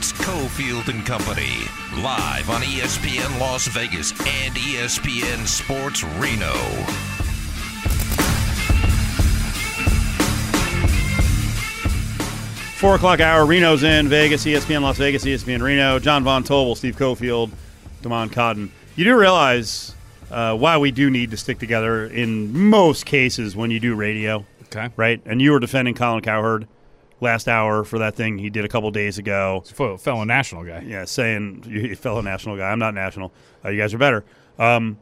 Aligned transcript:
It's 0.00 0.12
Cofield 0.14 0.88
and 0.88 1.04
Company, 1.04 1.58
live 2.02 2.48
on 2.48 2.62
ESPN 2.62 3.38
Las 3.38 3.66
Vegas 3.68 4.12
and 4.12 4.54
ESPN 4.54 5.46
Sports 5.46 6.02
Reno. 6.18 6.54
Four 12.78 12.94
o'clock 12.94 13.20
hour. 13.20 13.44
Reno's 13.44 13.82
in 13.82 14.08
Vegas. 14.08 14.46
ESPN 14.46 14.80
Las 14.80 14.96
Vegas. 14.96 15.22
ESPN 15.26 15.60
Reno. 15.60 15.98
John 15.98 16.24
Von 16.24 16.44
Tobel, 16.44 16.74
Steve 16.74 16.96
Cofield, 16.96 17.50
Damon 18.00 18.30
Cotton. 18.30 18.72
You 18.96 19.04
do 19.04 19.18
realize 19.18 19.94
uh, 20.30 20.56
why 20.56 20.78
we 20.78 20.90
do 20.90 21.10
need 21.10 21.30
to 21.32 21.36
stick 21.36 21.58
together 21.58 22.06
in 22.06 22.56
most 22.70 23.04
cases 23.04 23.54
when 23.54 23.70
you 23.70 23.80
do 23.80 23.94
radio, 23.94 24.46
Okay. 24.64 24.88
right? 24.96 25.20
And 25.26 25.42
you 25.42 25.52
were 25.52 25.60
defending 25.60 25.92
Colin 25.94 26.22
Cowherd 26.22 26.66
last 27.20 27.48
hour 27.48 27.84
for 27.84 27.98
that 27.98 28.14
thing 28.14 28.38
he 28.38 28.50
did 28.50 28.64
a 28.64 28.68
couple 28.68 28.90
days 28.90 29.18
ago. 29.18 29.62
Fellow, 29.66 29.96
fellow 29.96 30.24
national 30.24 30.64
guy. 30.64 30.82
Yeah, 30.86 31.04
saying 31.04 31.64
you 31.68 31.94
fellow 31.96 32.20
national 32.20 32.56
guy. 32.56 32.70
I'm 32.70 32.78
not 32.78 32.94
national. 32.94 33.32
Uh, 33.64 33.70
you 33.70 33.80
guys 33.80 33.94
are 33.94 33.98
better. 33.98 34.24
Um, 34.58 34.98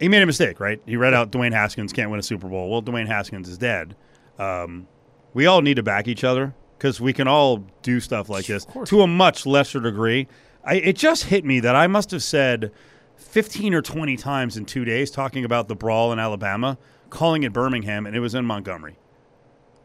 he 0.00 0.08
made 0.08 0.22
a 0.22 0.26
mistake, 0.26 0.58
right? 0.58 0.80
He 0.84 0.96
read 0.96 1.14
out 1.14 1.30
Dwayne 1.30 1.52
Haskins 1.52 1.92
can't 1.92 2.10
win 2.10 2.18
a 2.18 2.24
Super 2.24 2.48
Bowl. 2.48 2.68
Well, 2.70 2.82
Dwayne 2.82 3.06
Haskins 3.06 3.48
is 3.48 3.56
dead. 3.56 3.94
Um, 4.38 4.88
we 5.32 5.46
all 5.46 5.62
need 5.62 5.74
to 5.74 5.82
back 5.82 6.08
each 6.08 6.24
other 6.24 6.54
because 6.76 7.00
we 7.00 7.12
can 7.12 7.28
all 7.28 7.64
do 7.82 8.00
stuff 8.00 8.28
like 8.28 8.46
this 8.46 8.66
to 8.86 9.02
a 9.02 9.06
much 9.06 9.46
lesser 9.46 9.80
degree. 9.80 10.26
I, 10.64 10.74
it 10.74 10.96
just 10.96 11.24
hit 11.24 11.44
me 11.44 11.60
that 11.60 11.76
I 11.76 11.86
must 11.86 12.10
have 12.10 12.22
said 12.22 12.72
15 13.16 13.74
or 13.74 13.82
20 13.82 14.16
times 14.16 14.56
in 14.56 14.64
two 14.64 14.84
days 14.84 15.10
talking 15.10 15.44
about 15.44 15.68
the 15.68 15.76
brawl 15.76 16.12
in 16.12 16.18
Alabama, 16.18 16.78
calling 17.08 17.44
it 17.44 17.52
Birmingham, 17.52 18.06
and 18.06 18.16
it 18.16 18.20
was 18.20 18.34
in 18.34 18.44
Montgomery. 18.44 18.98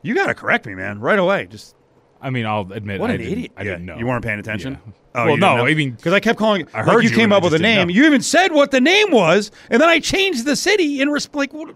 You 0.01 0.15
got 0.15 0.27
to 0.27 0.33
correct 0.35 0.65
me, 0.65 0.75
man, 0.75 0.99
right 0.99 1.19
away. 1.19 1.47
Just 1.47 1.75
I 2.21 2.29
mean, 2.29 2.45
I'll 2.45 2.71
admit, 2.73 2.99
what 2.99 3.09
I 3.11 3.13
an 3.13 3.19
didn't, 3.19 3.33
idiot! 3.33 3.51
I 3.57 3.61
Yeah, 3.63 3.71
didn't 3.71 3.85
know. 3.85 3.97
You 3.97 4.07
weren't 4.07 4.23
paying 4.23 4.39
attention. 4.39 4.73
Yeah. 4.73 4.91
Oh, 5.15 5.25
Well, 5.25 5.37
no, 5.37 5.47
didn't 5.49 5.57
know? 5.57 5.65
I 5.65 5.73
mean- 5.75 5.91
because 5.91 6.13
I 6.13 6.19
kept 6.19 6.37
calling. 6.39 6.67
I 6.73 6.79
like 6.81 6.85
heard 6.87 7.03
you 7.03 7.09
you 7.09 7.15
came 7.15 7.31
up 7.31 7.43
with 7.43 7.53
a 7.53 7.59
name. 7.59 7.89
You 7.89 8.05
even 8.05 8.21
said 8.21 8.51
what 8.51 8.71
the 8.71 8.81
name 8.81 9.11
was, 9.11 9.51
and 9.69 9.81
then 9.81 9.89
I 9.89 9.99
changed 9.99 10.45
the 10.45 10.55
city 10.55 11.01
in 11.01 11.09
resp- 11.09 11.35
like 11.35 11.53
what, 11.53 11.75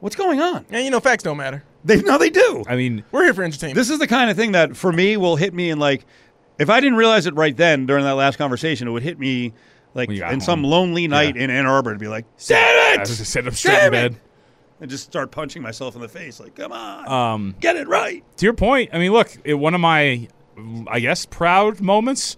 what's 0.00 0.16
going 0.16 0.40
on? 0.40 0.64
And 0.70 0.84
you 0.84 0.90
know, 0.90 1.00
facts 1.00 1.22
don't 1.22 1.36
matter. 1.36 1.62
They 1.84 2.00
no, 2.02 2.16
they 2.18 2.30
do. 2.30 2.64
I 2.66 2.76
mean, 2.76 3.04
We're 3.12 3.24
here 3.24 3.34
for 3.34 3.42
entertainment. 3.42 3.76
This 3.76 3.90
is 3.90 3.98
the 3.98 4.06
kind 4.06 4.30
of 4.30 4.36
thing 4.36 4.52
that 4.52 4.76
for 4.76 4.92
me 4.92 5.16
will 5.16 5.36
hit 5.36 5.52
me 5.54 5.70
in 5.70 5.78
like 5.78 6.06
if 6.58 6.70
I 6.70 6.80
didn't 6.80 6.96
realize 6.96 7.26
it 7.26 7.34
right 7.34 7.56
then 7.56 7.84
during 7.86 8.04
that 8.04 8.14
last 8.14 8.36
conversation, 8.38 8.88
it 8.88 8.92
would 8.92 9.02
hit 9.02 9.18
me 9.18 9.52
like 9.92 10.08
When 10.08 10.16
you 10.16 10.22
got 10.22 10.32
in 10.32 10.40
some 10.40 10.62
lonely 10.64 11.06
night 11.08 11.36
Yeah. 11.36 11.44
in 11.44 11.50
Ann 11.50 11.66
Arbor 11.66 11.92
to 11.92 11.98
be 11.98 12.08
like, 12.08 12.24
damn 12.46 12.58
I 12.58 12.94
it, 12.94 13.00
was 13.00 13.18
just 13.18 13.30
sit 13.30 13.46
up 13.46 13.54
straight 13.54 13.72
Damn 13.74 13.94
in 13.94 14.12
it! 14.14 14.20
And 14.84 14.90
just 14.90 15.04
start 15.04 15.30
punching 15.30 15.62
myself 15.62 15.94
in 15.94 16.02
the 16.02 16.08
face 16.08 16.38
like, 16.38 16.54
come 16.54 16.70
on, 16.70 17.08
Um, 17.08 17.54
get 17.58 17.74
it 17.76 17.88
right. 17.88 18.22
to 18.36 18.44
your 18.44 18.52
point, 18.52 18.90
I 18.92 18.98
mean, 18.98 19.12
look, 19.12 19.34
it, 19.42 19.54
one 19.54 19.72
of 19.74 19.80
my, 19.80 20.28
I 20.86 21.00
guess, 21.00 21.24
proud 21.24 21.80
moments, 21.80 22.36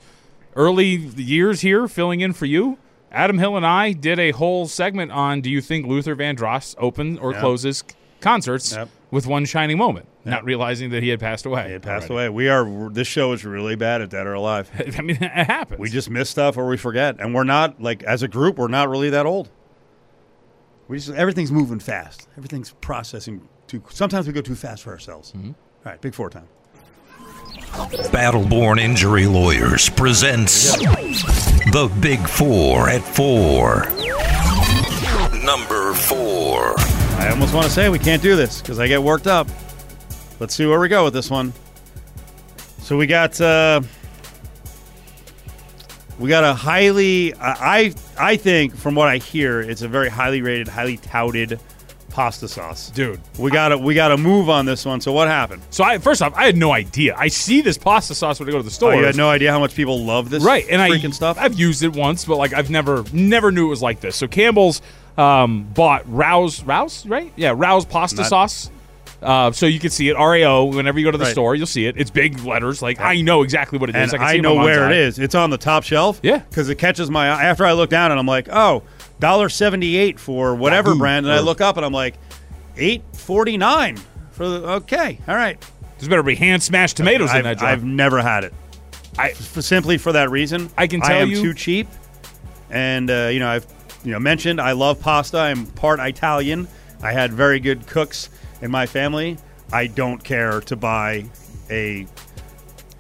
early 0.55 0.87
years 0.95 1.63
here, 1.63 1.89
filling 1.89 2.21
in 2.21 2.33
for 2.33 2.47
you. 2.47 2.79
Adam 3.11 3.39
Hill 3.39 3.57
and 3.57 3.67
I 3.67 3.91
did 3.93 4.21
a 4.21 4.31
whole 4.31 4.69
segment 4.69 5.11
on 5.11 5.41
Do 5.41 5.51
you 5.51 5.61
think 5.61 5.87
Luther 5.89 6.15
Vandross 6.15 6.77
opens 6.79 7.19
or 7.19 7.33
Yeah. 7.33 7.41
closes 7.41 7.83
concerts 8.21 8.73
Yep. 8.77 8.91
with 9.11 9.27
one 9.27 9.45
shining 9.45 9.77
moment, 9.77 10.07
not 10.25 10.45
realizing 10.45 10.91
that 10.91 11.03
he 11.03 11.09
had 11.09 11.19
passed 11.19 11.47
away. 11.47 11.67
He 11.67 11.73
had 11.73 11.83
passed 11.83 12.09
already. 12.11 12.27
away. 12.29 12.37
We 12.37 12.49
are. 12.49 12.91
This 12.91 13.09
show 13.09 13.33
is 13.33 13.45
really 13.45 13.75
bad 13.75 14.03
at 14.03 14.11
Dead 14.11 14.25
or 14.25 14.35
Alive. 14.35 14.71
I 14.99 15.03
mean, 15.03 15.17
it 15.21 15.31
happens. 15.47 15.81
We 15.81 15.89
just 15.91 16.11
miss 16.11 16.31
stuff 16.31 16.57
or 16.57 16.69
we 16.69 16.77
forget, 16.77 17.17
and 17.19 17.35
we're 17.35 17.43
not 17.45 17.83
like 17.83 18.05
as 18.05 18.23
a 18.23 18.29
group, 18.29 18.57
we're 18.57 18.69
not 18.69 18.89
really 18.89 19.11
that 19.11 19.27
old. 19.27 19.49
We 20.89 20.99
just 20.99 21.11
everything's 21.11 21.51
moving 21.53 21.81
fast. 21.81 22.29
Everything's 22.37 22.73
processing 22.81 23.49
too. 23.67 23.83
Sometimes 23.91 24.27
we 24.27 24.33
go 24.33 24.41
too 24.41 24.55
fast 24.55 24.83
for 24.83 24.91
ourselves. 24.91 25.33
All 25.35 25.55
right, 25.85 26.01
big 26.01 26.15
four 26.15 26.31
time. 26.31 26.49
Battleborn 28.13 28.79
Injury 28.81 29.27
Lawyers 29.27 29.89
presents 29.91 30.77
The 30.77 31.93
Big 32.01 32.27
Four 32.29 32.89
at 32.89 33.03
Four. 33.03 33.85
Number 35.45 35.95
four. 35.95 36.75
I 37.19 37.29
almost 37.31 37.55
want 37.55 37.67
to 37.67 37.73
say 37.73 37.89
we 37.89 37.99
can't 37.99 38.23
do 38.23 38.37
this 38.37 38.61
because 38.61 38.79
I 38.79 38.87
get 38.87 39.03
worked 39.03 39.27
up. 39.27 39.49
Let's 40.39 40.55
see 40.55 40.67
where 40.67 40.79
we 40.81 40.89
go 40.89 41.05
with 41.05 41.15
this 41.15 41.31
one. 41.31 41.53
So 42.79 42.97
we 42.97 43.07
got 43.07 43.41
uh, 43.41 43.81
we 46.19 46.29
got 46.29 46.45
a 46.45 46.55
highly 46.55 47.35
I 47.35 47.95
I 48.19 48.37
think 48.37 48.75
from 48.77 48.95
what 48.95 49.09
I 49.09 49.19
hear 49.19 49.61
it's 49.61 49.83
a 49.83 49.89
very 49.89 50.09
highly 50.09 50.43
rated, 50.43 50.69
highly 50.69 50.97
touted 50.99 51.61
pasta 52.11 52.49
sauce. 52.49 52.89
Dude. 52.91 53.21
We 53.39 53.51
got 53.51 53.69
to 53.69 53.79
we 53.79 53.95
got 53.95 54.09
to 54.09 54.17
move 54.17 54.49
on 54.49 54.65
this 54.65 54.87
one. 54.87 55.01
So 55.03 55.13
what 55.13 55.29
happened? 55.29 55.63
So 55.71 55.85
I 55.85 55.99
first 55.99 56.23
off, 56.23 56.35
I 56.35 56.47
had 56.47 56.57
no 56.57 56.73
idea. 56.73 57.15
I 57.19 57.29
see 57.29 57.61
this 57.61 57.77
pasta 57.77 58.15
sauce 58.15 58.41
when 58.41 58.49
I 58.49 58.53
go 58.53 58.59
to 58.59 58.63
the 58.63 58.69
Oh, 58.69 58.71
store. 58.71 58.95
you 58.95 59.05
had 59.05 59.17
no 59.17 59.29
idea 59.29 59.53
how 59.53 59.61
much 59.61 59.75
people 59.75 60.03
love 60.05 60.31
this 60.31 60.43
right, 60.43 60.65
and 60.71 60.81
freaking 60.81 61.09
I 61.09 61.13
stuff. 61.13 61.37
I've 61.39 61.59
used 61.59 61.83
it 61.83 61.95
once, 61.95 62.25
but 62.25 62.37
like 62.39 62.55
I've 62.55 62.71
never 62.71 63.05
never 63.13 63.53
knew 63.53 63.67
it 63.67 63.71
was 63.71 63.83
like 63.83 64.01
this. 64.01 64.17
So 64.17 64.27
Campbell's 64.27 64.81
um, 65.19 65.65
bought 65.75 66.03
Rouse 66.11 66.63
Rouse 66.63 67.05
right? 67.07 67.31
Yeah, 67.37 67.53
Rouse 67.55 67.85
pasta 67.85 68.23
Not- 68.23 68.29
sauce. 68.29 68.71
Uh, 69.23 69.51
so 69.51 69.67
you 69.67 69.79
can 69.81 69.91
see 69.91 70.09
it 70.09 70.15
RAO 70.15 70.65
whenever 70.65 70.99
you 70.99 71.05
go 71.07 71.11
to 71.11 71.19
the 71.19 71.25
Right. 71.25 71.33
store, 71.33 71.55
you'll 71.55 71.67
see 71.67 71.87
it. 71.87 71.97
It's 71.97 72.11
big 72.11 72.39
letters. 72.45 72.83
Like 72.83 73.01
I 73.01 73.23
know 73.23 73.43
exactly 73.43 73.79
what 73.79 73.89
it 73.89 73.97
is. 73.97 74.13
and 74.13 74.21
can 74.21 74.29
I, 74.29 74.33
see 74.33 74.39
it 74.39 74.43
know 74.43 74.55
where 74.57 74.81
mind's 74.81 74.97
it 74.97 74.99
eye. 74.99 75.07
is. 75.07 75.19
It's 75.19 75.35
on 75.35 75.51
the 75.51 75.57
top 75.59 75.85
shelf. 75.85 76.21
Yeah. 76.23 76.39
because 76.39 76.69
it 76.69 76.77
catches 76.77 77.11
my 77.11 77.31
eye. 77.31 77.45
After 77.45 77.65
I 77.65 77.73
look 77.73 77.89
down 77.91 78.11
and 78.11 78.21
I'm 78.21 78.27
like, 78.27 78.49
oh, 78.51 78.83
dollar 79.19 79.49
seventy 79.49 79.97
eight 79.97 80.21
for 80.21 80.55
whatever 80.55 80.95
brand, 80.95 81.25
and 81.27 81.35
I 81.35 81.41
look 81.41 81.61
up 81.63 81.77
and 81.77 81.87
I'm 81.87 81.93
like, 81.95 82.15
eight 82.77 83.03
forty 83.15 83.57
nine 83.57 83.97
for 84.33 84.49
the. 84.49 84.69
Okay, 84.73 85.19
all 85.27 85.35
right. 85.35 85.59
There's 85.99 86.09
better 86.09 86.23
be 86.23 86.35
hand 86.35 86.63
smashed 86.63 86.99
tomatoes 86.99 87.31
in 87.31 87.37
I've, 87.39 87.45
that 87.45 87.59
jar. 87.59 87.69
I've 87.71 87.85
never 87.85 88.21
had 88.21 88.45
it. 88.45 88.53
I- 89.19 89.31
F- 89.31 89.63
simply 89.63 89.97
for 89.97 90.13
that 90.13 90.31
reason. 90.31 90.69
I 90.77 90.87
can 90.89 91.03
I 91.03 91.07
tell 91.09 91.17
am 91.23 91.31
you- 91.31 91.41
too 91.43 91.55
cheap, 91.55 91.89
and 92.71 93.11
uh, 93.11 93.29
you 93.33 93.41
know 93.41 93.49
I've 93.49 93.67
you 94.05 94.13
know 94.13 94.19
mentioned 94.21 94.61
I 94.61 94.73
love 94.73 95.01
pasta. 95.01 95.39
I'm 95.39 95.67
part 95.67 96.01
Italian. 96.01 96.69
I 97.03 97.13
had 97.13 97.33
very 97.33 97.61
good 97.61 97.87
cooks 97.87 98.29
in 98.63 98.71
my 98.71 98.87
family. 98.87 99.37
I 99.73 99.87
don't 99.89 100.23
care 100.23 100.61
to 100.63 100.77
buy 100.77 101.25
a 101.71 102.07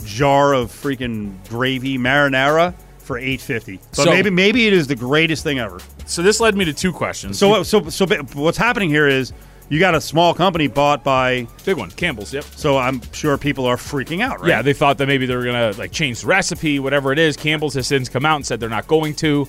jar 0.05 0.53
of 0.53 0.71
freaking 0.71 1.35
gravy 1.49 1.99
marinara 1.99 2.75
for 2.99 3.19
eight 3.19 3.41
fifty. 3.41 3.79
But 3.91 4.05
So- 4.05 4.11
maybe 4.11 4.31
maybe 4.31 4.67
it 4.67 4.73
is 4.73 4.87
the 4.87 4.97
greatest 4.97 5.43
thing 5.45 5.59
ever. 5.59 5.79
so 6.07 6.23
this 6.23 6.41
led 6.41 6.57
me 6.57 6.65
to 6.65 6.73
two 6.73 6.93
questions. 6.93 7.39
So 7.39 7.63
so 7.63 7.89
so 7.89 8.07
what's 8.35 8.59
happening 8.59 8.89
here 8.91 9.07
is 9.09 9.33
you 9.69 9.81
got 9.81 9.95
a 9.97 10.01
small 10.01 10.33
company 10.35 10.69
bought 10.69 11.03
by. 11.03 11.47
big 11.65 11.77
one, 11.77 11.91
Campbell's. 11.91 12.33
Yep. 12.33 12.45
So 12.55 12.79
I'm 12.79 13.01
sure 13.13 13.37
people 13.39 13.65
are 13.67 13.77
freaking 13.77 14.23
out, 14.23 14.41
right? 14.41 14.49
Yeah, 14.49 14.63
they 14.63 14.73
thought 14.73 14.99
that 14.99 15.07
maybe 15.07 15.27
they 15.27 15.35
were 15.35 15.45
gonna 15.45 15.73
like 15.79 15.93
change 15.93 16.21
the 16.21 16.27
recipe, 16.29 16.79
whatever 16.79 17.13
it 17.13 17.19
is. 17.19 17.37
Campbell's 17.37 17.75
has 17.75 17.87
since 17.87 18.09
come 18.09 18.25
out 18.27 18.37
and 18.37 18.47
said 18.47 18.61
they're 18.61 18.69
not 18.69 18.87
going 18.87 19.15
to. 19.17 19.49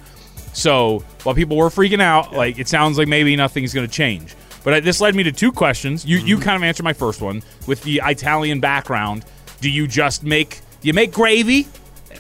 So 0.54 1.04
while 1.24 1.36
people 1.36 1.58
were 1.58 1.70
freaking 1.70 2.02
out, 2.02 2.34
like 2.34 2.58
it 2.60 2.68
sounds 2.68 2.98
like 2.98 3.08
maybe 3.08 3.36
nothing's 3.36 3.74
gonna 3.74 3.88
change. 3.88 4.36
But 4.64 4.74
uh, 4.74 4.80
this 4.82 5.00
led 5.02 5.16
me 5.16 5.24
to 5.24 5.32
two 5.32 5.52
questions. 5.52 6.06
You 6.06 6.18
you 6.18 6.38
kind 6.40 6.56
of 6.58 6.64
answered 6.64 6.84
my 6.84 6.94
first 6.94 7.22
one 7.22 7.42
with 7.68 7.84
the 7.84 8.02
Italian 8.04 8.60
background. 8.60 9.26
Do 9.62 9.70
you 9.70 9.88
just 9.88 10.24
make 10.24 10.60
do 10.82 10.88
you 10.88 10.94
make 10.94 11.12
gravy 11.12 11.68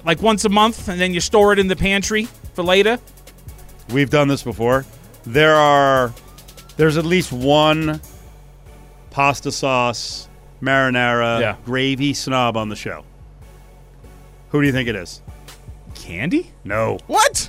like 0.05 0.21
once 0.21 0.45
a 0.45 0.49
month 0.49 0.87
and 0.87 0.99
then 0.99 1.13
you 1.13 1.19
store 1.19 1.53
it 1.53 1.59
in 1.59 1.67
the 1.67 1.75
pantry 1.75 2.25
for 2.53 2.63
later? 2.63 2.99
We've 3.89 4.09
done 4.09 4.27
this 4.27 4.43
before. 4.43 4.85
There 5.25 5.55
are 5.55 6.13
there's 6.77 6.97
at 6.97 7.05
least 7.05 7.31
one 7.31 7.99
pasta 9.11 9.51
sauce 9.51 10.27
marinara 10.61 11.39
Yeah. 11.41 11.55
gravy 11.65 12.13
snob 12.13 12.55
on 12.57 12.69
the 12.69 12.75
show. 12.75 13.03
Who 14.49 14.61
do 14.61 14.67
you 14.67 14.73
think 14.73 14.87
it 14.87 14.95
is? 14.95 15.21
Candy? 15.95 16.51
No. 16.63 16.99
what? 17.07 17.46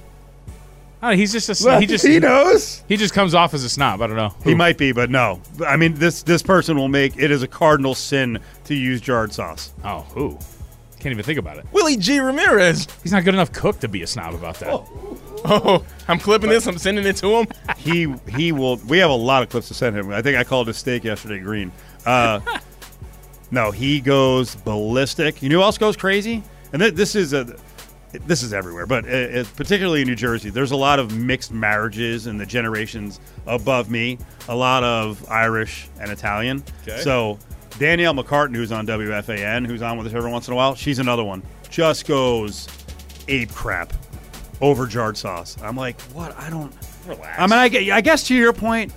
Oh, 1.03 1.11
he's 1.11 1.33
just 1.33 1.49
a 1.49 1.55
snob. 1.55 1.81
he 1.81 1.87
just 1.87 2.05
he 2.05 2.19
knows. 2.19 2.83
he 2.89 2.97
just 2.97 3.15
comes 3.15 3.35
off 3.35 3.55
as 3.55 3.63
a 3.63 3.69
snob. 3.69 4.03
I 4.03 4.07
don't 4.09 4.17
know. 4.17 4.35
He 4.43 4.55
might 4.55 4.79
be, 4.79 4.91
but 4.93 5.11
no. 5.11 5.41
I 5.67 5.77
mean, 5.77 5.95
this 5.95 6.23
this 6.23 6.43
person 6.43 6.77
will 6.77 6.89
make 6.89 7.17
it 7.17 7.31
is 7.31 7.43
a 7.43 7.49
cardinal 7.49 7.95
sin 7.95 8.41
to 8.65 8.75
use 8.75 9.01
jarred 9.01 9.33
sauce. 9.33 9.73
Oh, 9.85 10.01
who? 10.15 10.37
Can't 10.99 11.13
even 11.13 11.25
think 11.25 11.39
about 11.39 11.59
it. 11.59 11.67
Willie 11.71 11.97
G. 11.97 12.19
Ramirez. 12.19 12.89
He's 13.05 13.13
not 13.13 13.23
good 13.23 13.35
enough 13.35 13.53
cook 13.53 13.79
to 13.81 13.89
be 13.89 14.03
a 14.03 14.07
snob 14.07 14.35
about 14.35 14.57
that. 14.57 14.69
Oh, 15.45 15.85
I'm 16.09 16.19
clipping 16.19 16.51
this. 16.51 16.67
I'm 16.67 16.79
sending 16.79 17.07
it 17.07 17.17
to 17.19 17.29
him. 17.39 17.47
He 17.77 18.13
he 18.29 18.51
will. 18.51 18.77
We 18.89 18.99
have 18.99 19.11
a 19.11 19.15
lot 19.15 19.45
of 19.45 19.51
clips 19.51 19.69
to 19.69 19.75
send 19.75 19.97
him. 19.97 20.11
I 20.11 20.21
think 20.21 20.37
I 20.37 20.43
called 20.43 20.67
his 20.67 20.77
steak 20.77 21.05
yesterday 21.05 21.39
green. 21.39 21.71
Uh, 22.05 22.41
no, 23.53 23.71
he 23.71 24.01
goes 24.01 24.57
ballistic. 24.57 25.41
You 25.41 25.49
know 25.49 25.59
who 25.59 25.63
else 25.63 25.79
goes 25.79 25.97
crazy? 25.97 26.43
And 26.73 26.83
th- 26.83 26.95
this 26.95 27.15
is 27.15 27.33
a 27.33 27.57
this 28.27 28.43
is 28.43 28.53
everywhere, 28.53 28.87
but 28.87 29.05
uh, 29.05 29.09
uh, 29.41 29.45
particularly 29.57 30.01
in 30.03 30.09
New 30.09 30.15
Jersey, 30.17 30.51
there's 30.51 30.71
a 30.71 30.77
lot 30.77 30.99
of 30.99 31.17
mixed 31.17 31.53
marriages 31.53 32.27
in 32.27 32.39
the 32.39 32.47
generations 32.47 33.21
above 33.47 33.91
me. 33.91 34.19
A 34.49 34.57
lot 34.57 34.83
of 34.83 35.29
Irish 35.31 35.89
and 36.01 36.11
Italian. 36.11 36.63
Okay. 36.87 37.01
So 37.03 37.39
Danielle 37.79 38.15
McCartan, 38.15 38.55
who's 38.55 38.73
on 38.73 38.87
WFAN, 38.87 39.67
who's 39.67 39.83
on 39.83 39.99
with 39.99 40.07
us 40.07 40.15
every 40.15 40.31
once 40.31 40.49
in 40.49 40.53
a 40.55 40.57
while, 40.57 40.75
she's 40.75 40.99
another 40.99 41.23
one. 41.25 41.43
Just 41.71 42.07
goes 42.07 42.67
ape 43.29 43.53
crap 43.53 43.93
over 44.61 44.87
jarred 44.87 45.17
sauce. 45.17 45.57
I'm 45.63 45.77
like, 45.77 46.01
what? 46.13 46.37
I 46.39 46.49
don't. 46.51 46.73
Relax. 47.07 47.39
I 47.39 47.47
mean, 47.47 47.91
I, 47.91 47.97
I 47.97 48.01
guess 48.01 48.25
to 48.29 48.35
your 48.35 48.53
point, 48.53 48.93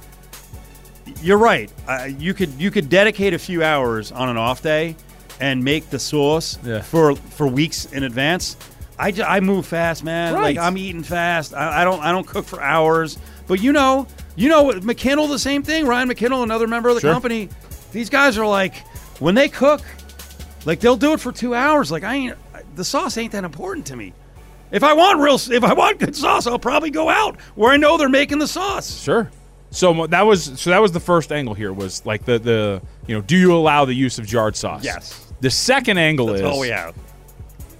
you're 1.22 1.38
right. 1.38 1.72
Uh, 1.88 2.08
you 2.18 2.34
could 2.34 2.50
you 2.60 2.72
could 2.72 2.90
dedicate 2.90 3.34
a 3.34 3.40
few 3.40 3.64
hours 3.64 4.12
on 4.12 4.30
an 4.30 4.38
off 4.38 4.62
day 4.62 4.96
and 5.40 5.64
make 5.64 5.90
the 5.90 6.00
sauce 6.00 6.58
Yeah. 6.64 6.82
for 6.82 7.16
for 7.16 7.48
weeks 7.48 7.86
in 7.86 8.04
advance. 8.04 8.58
I, 9.02 9.12
ju- 9.12 9.24
I 9.24 9.40
move 9.40 9.66
fast, 9.66 10.04
man. 10.04 10.34
Right. 10.34 10.56
Like 10.56 10.58
I'm 10.58 10.78
eating 10.78 11.04
fast. 11.04 11.54
I, 11.54 11.82
I 11.82 11.84
don't 11.84 12.00
I 12.02 12.12
don't 12.12 12.28
cook 12.28 12.46
for 12.46 12.62
hours. 12.62 13.18
But 13.48 13.62
you 13.62 13.74
know, 13.74 14.08
you 14.36 14.48
know, 14.48 14.70
McKinnell 14.72 15.28
the 15.28 15.40
same 15.40 15.64
thing. 15.64 15.86
Ryan 15.88 16.08
McKinnell, 16.10 16.44
another 16.44 16.68
member 16.68 16.90
of 16.90 16.96
the 16.96 17.02
Sure. 17.02 17.12
company. 17.14 17.50
These 17.92 18.10
guys 18.10 18.38
are 18.38 18.46
like, 18.48 18.88
when 19.20 19.36
they 19.36 19.50
cook, 19.50 19.82
like 20.66 20.80
they'll 20.80 20.96
do 20.98 21.14
it 21.14 21.20
for 21.20 21.32
two 21.32 21.54
hours. 21.56 21.92
Like 21.92 22.04
I 22.04 22.16
ain't 22.16 22.38
the 22.76 22.86
sauce 22.86 23.18
ain't 23.18 23.32
that 23.34 23.44
important 23.44 23.88
to 23.88 23.96
me. 23.96 24.14
If 24.72 24.84
I 24.84 24.94
want 24.94 25.20
real, 25.20 25.36
if 25.36 25.64
I 25.64 25.74
want 25.74 26.00
good 26.00 26.16
sauce, 26.16 26.48
I'll 26.48 26.60
probably 26.60 26.92
go 26.92 27.10
out 27.10 27.40
where 27.56 27.72
I 27.72 27.78
know 27.78 27.98
they're 27.98 28.08
making 28.08 28.38
the 28.40 28.48
sauce. 28.48 29.02
Sure. 29.02 29.30
So 29.72 30.08
that 30.08 30.22
was 30.26 30.60
so 30.60 30.70
that 30.70 30.82
was 30.82 30.92
the 30.92 31.00
first 31.00 31.32
angle 31.32 31.54
here 31.54 31.74
was 31.74 32.06
like 32.06 32.26
the 32.26 32.38
the 32.40 32.82
you 33.08 33.16
know 33.16 33.22
do 33.22 33.36
you 33.36 33.54
allow 33.56 33.84
the 33.86 33.94
use 33.94 34.20
of 34.20 34.26
jarred 34.28 34.56
sauce? 34.56 34.84
Yes. 34.84 35.28
The 35.42 35.50
second 35.50 35.98
angle 35.98 36.28
That's 36.28 36.42
is 36.42 36.46
all 36.46 36.60
we 36.60 36.70
have. 36.70 36.94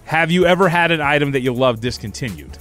Have 0.06 0.32
you 0.32 0.46
ever 0.46 0.70
had 0.70 0.92
an 0.92 1.02
item 1.02 1.32
that 1.32 1.42
you 1.42 1.54
love 1.54 1.80
discontinued? 1.82 2.58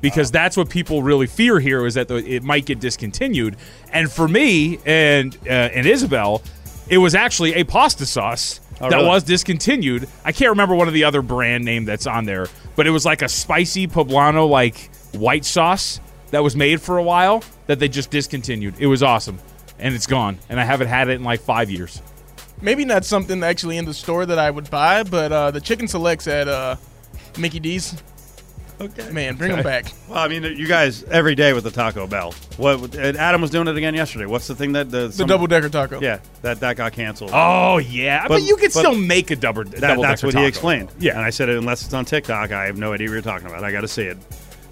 Because 0.00 0.30
that's 0.30 0.56
what 0.56 0.68
people 0.68 1.02
really 1.02 1.26
fear 1.26 1.58
here 1.60 1.86
is 1.86 1.94
that 1.94 2.08
the, 2.08 2.16
it 2.16 2.42
might 2.42 2.66
get 2.66 2.78
discontinued. 2.80 3.56
And 3.92 4.10
for 4.12 4.28
me 4.28 4.78
and 4.84 5.36
uh, 5.46 5.50
and 5.50 5.86
Isabel, 5.86 6.42
it 6.88 6.98
was 6.98 7.14
actually 7.14 7.54
a 7.54 7.64
pasta 7.64 8.04
sauce 8.06 8.60
Oh, 8.80 8.90
that 8.90 8.96
really? 8.96 9.08
was 9.08 9.22
discontinued. 9.22 10.08
I 10.24 10.32
can't 10.32 10.50
remember 10.50 10.74
one 10.74 10.88
of 10.88 10.94
the 10.94 11.04
other 11.04 11.22
brand 11.22 11.64
name 11.64 11.84
that's 11.84 12.06
on 12.08 12.24
there, 12.24 12.48
but 12.74 12.86
it 12.86 12.90
was 12.90 13.04
like 13.06 13.22
a 13.22 13.28
spicy 13.28 13.86
poblano 13.86 14.48
like 14.48 14.90
white 15.14 15.44
sauce 15.44 16.00
that 16.32 16.42
was 16.42 16.56
made 16.56 16.82
for 16.82 16.98
a 16.98 17.02
while 17.02 17.44
that 17.66 17.78
they 17.78 17.88
just 17.88 18.10
discontinued. 18.10 18.74
It 18.80 18.88
was 18.88 19.00
awesome, 19.02 19.38
and 19.78 19.94
it's 19.94 20.08
gone, 20.08 20.38
and 20.48 20.58
I 20.58 20.64
haven't 20.64 20.88
had 20.88 21.08
it 21.08 21.12
in 21.12 21.22
like 21.22 21.40
five 21.40 21.70
years. 21.70 22.02
Maybe 22.64 22.86
not 22.86 23.04
something 23.04 23.42
actually 23.44 23.76
in 23.76 23.84
the 23.84 23.92
store 23.92 24.24
that 24.24 24.38
I 24.38 24.50
would 24.50 24.70
buy, 24.70 25.02
but 25.02 25.30
uh, 25.30 25.50
the 25.50 25.60
chicken 25.60 25.86
selects 25.86 26.26
at 26.26 26.48
uh, 26.48 26.76
Mickey 27.38 27.60
D's. 27.60 28.02
Okay. 28.80 29.10
Man, 29.10 29.36
bring 29.36 29.52
them 29.52 29.62
back. 29.62 29.92
Well, 30.08 30.18
I 30.18 30.28
mean, 30.28 30.42
you 30.42 30.66
guys 30.66 31.04
every 31.04 31.34
day 31.34 31.52
with 31.52 31.62
the 31.64 31.70
Taco 31.70 32.06
Bell. 32.06 32.32
What 32.56 32.96
Adam 32.96 33.42
was 33.42 33.50
doing 33.50 33.68
it 33.68 33.76
again 33.76 33.94
yesterday. 33.94 34.24
What's 34.26 34.46
the 34.46 34.54
thing 34.54 34.72
that 34.72 34.90
the, 34.90 35.08
The 35.08 35.26
double 35.26 35.46
decker 35.46 35.68
taco. 35.68 36.00
Yeah, 36.00 36.18
that 36.40 36.58
that 36.60 36.76
got 36.76 36.92
canceled. 36.94 37.30
Oh 37.34 37.76
yeah, 37.78 38.22
but, 38.22 38.36
But- 38.36 38.42
you 38.42 38.56
could 38.56 38.72
but- 38.72 38.80
still 38.80 38.94
make 38.94 39.30
a 39.30 39.36
double. 39.36 39.64
That- 39.64 39.80
double 39.80 40.02
that's 40.02 40.22
decker 40.22 40.36
what 40.36 40.42
he 40.42 40.48
explained. 40.48 40.88
Yeah, 40.98 41.12
and 41.12 41.20
I 41.20 41.30
said 41.30 41.50
unless 41.50 41.84
it's 41.84 41.92
on 41.94 42.06
TikTok, 42.06 42.50
I 42.50 42.64
have 42.64 42.78
no 42.78 42.94
idea 42.94 43.08
what 43.08 43.12
you're 43.12 43.22
talking 43.22 43.46
about. 43.46 43.62
I 43.62 43.70
got 43.72 43.82
to 43.82 43.88
see 43.88 44.04
it 44.04 44.16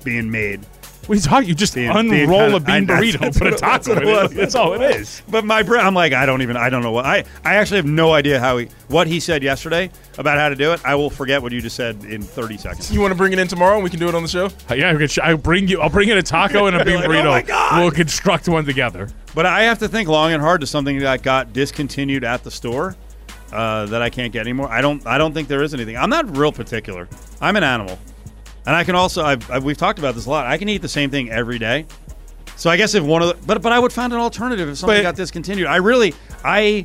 being 0.03 0.31
made. 0.31 0.61
What 1.07 1.11
are 1.11 1.15
you 1.17 1.21
talking? 1.21 1.49
You 1.49 1.55
just 1.57 1.75
Being- 1.75 1.91
unroll 1.91 2.47
being 2.47 2.55
a 2.55 2.61
bean 2.61 2.91
I- 2.91 3.01
burrito, 3.01 3.19
that's 3.21 3.39
put 3.41 3.49
a 3.49 3.51
what 3.51 3.61
that's 3.61 3.87
taco 3.87 3.95
what 3.95 4.03
in 4.03 4.09
it 4.09 4.33
it. 4.33 4.35
That's 4.37 4.55
all 4.55 4.73
it 4.75 4.83
is. 4.97 5.21
But 5.29 5.45
my 5.45 5.63
brain, 5.65 5.85
I'm 5.85 5.95
like, 5.95 6.13
I 6.13 6.27
don't 6.27 6.43
even, 6.43 6.57
I 6.57 6.71
don't 6.71 6.83
know 6.83 6.93
what 6.93 7.05
I, 7.05 7.25
I 7.45 7.55
actually 7.57 7.79
have 7.79 7.87
no 7.87 8.13
idea 8.13 8.39
how 8.39 8.59
he, 8.59 8.69
what 8.89 9.09
he 9.09 9.19
said 9.19 9.43
yesterday 9.43 9.91
about 10.19 10.39
how 10.39 10.49
to 10.49 10.55
do 10.55 10.73
it. 10.73 10.81
I 10.85 10.95
will 10.95 11.11
forget 11.11 11.43
what 11.43 11.51
you 11.51 11.61
just 11.61 11.75
said 11.75 12.05
in 12.05 12.23
30 12.23 12.57
seconds. 12.57 12.93
You 12.95 13.01
want 13.01 13.11
to 13.13 13.17
bring 13.19 13.33
it 13.33 13.41
in 13.41 13.49
tomorrow 13.49 13.75
and 13.75 13.83
we 13.85 13.91
can 13.91 13.99
do 13.99 14.09
it 14.09 14.15
on 14.15 14.23
the 14.23 14.29
show? 14.29 14.49
Yeah, 14.73 14.91
I 14.91 14.95
can 14.97 15.09
sh- 15.09 15.19
I'll 15.21 15.37
bring 15.37 15.67
you. 15.67 15.81
I'll 15.81 15.91
bring 15.91 16.09
in 16.09 16.19
a 16.19 16.23
taco 16.23 16.67
and 16.67 16.77
a 16.77 16.85
bean 16.85 16.97
Like, 16.97 17.05
oh 17.05 17.09
burrito. 17.09 17.25
my 17.31 17.43
God. 17.43 17.81
We'll 17.83 17.91
construct 17.91 18.49
one 18.49 18.65
together. 18.65 19.09
But 19.35 19.47
I 19.47 19.65
have 19.65 19.81
to 19.81 19.89
think 19.89 20.09
long 20.09 20.33
and 20.33 20.41
hard 20.41 20.61
to 20.61 20.67
something 20.69 21.01
that 21.01 21.23
got 21.23 21.53
discontinued 21.53 22.23
at 22.23 22.45
the 22.45 22.51
store 22.53 22.95
uh, 23.53 23.87
that 23.87 24.03
I 24.03 24.09
can't 24.09 24.33
get 24.33 24.43
anymore. 24.43 24.69
I 24.71 24.81
don't. 24.81 25.05
I 25.07 25.19
don't 25.19 25.33
think 25.35 25.49
there 25.49 25.63
is 25.63 25.75
anything. 25.75 25.97
I'm 25.97 26.11
not 26.11 26.37
real 26.37 26.53
particular. 26.53 27.09
I'm 27.41 27.57
an 27.57 27.65
animal, 27.65 27.99
and 28.67 28.77
I 28.77 28.85
can 28.85 28.95
also. 28.95 29.25
I've, 29.25 29.51
I've, 29.51 29.65
we've 29.65 29.77
talked 29.77 29.99
about 29.99 30.15
this 30.15 30.27
a 30.27 30.31
lot. 30.31 30.47
I 30.47 30.57
can 30.59 30.69
eat 30.69 30.83
the 30.83 30.89
same 30.89 31.11
thing 31.11 31.31
every 31.31 31.59
day. 31.59 31.87
So 32.57 32.71
I 32.71 32.77
guess 32.77 32.95
if 32.95 33.03
one 33.03 33.23
of 33.23 33.29
the, 33.29 33.47
but 33.47 33.61
but 33.63 33.73
I 33.73 33.79
would 33.79 33.93
find 33.93 34.13
an 34.13 34.19
alternative 34.21 34.69
if 34.69 34.79
something 34.79 34.99
But- 34.99 35.03
got 35.03 35.17
discontinued. 35.17 35.67
I 35.67 35.77
really 35.77 36.15
I. 36.45 36.85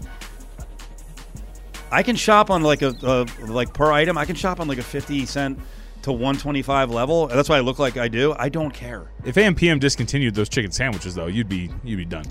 I 1.89 2.03
can 2.03 2.17
shop 2.17 2.49
on 2.49 2.63
like 2.63 2.81
a, 2.81 2.89
a 3.01 3.25
like 3.45 3.73
per 3.73 3.91
item. 3.93 4.17
I 4.17 4.25
can 4.25 4.35
shop 4.35 4.59
on 4.59 4.67
like 4.67 4.77
a 4.77 4.83
fifty 4.83 5.25
cent 5.25 5.57
to 6.01 6.11
one 6.11 6.35
twenty 6.37 6.61
five 6.61 6.89
level. 6.91 7.27
That's 7.27 7.47
why 7.47 7.57
I 7.57 7.61
look 7.61 7.79
like 7.79 7.95
I 7.95 8.09
do. 8.09 8.35
I 8.37 8.49
don't 8.49 8.73
care. 8.73 9.09
If 9.23 9.35
AMPM 9.35 9.79
discontinued 9.79 10.35
those 10.35 10.49
chicken 10.49 10.71
sandwiches, 10.71 11.15
though, 11.15 11.27
you'd 11.27 11.47
be 11.47 11.71
you'd 11.85 11.97
be 11.97 12.05
done. 12.05 12.25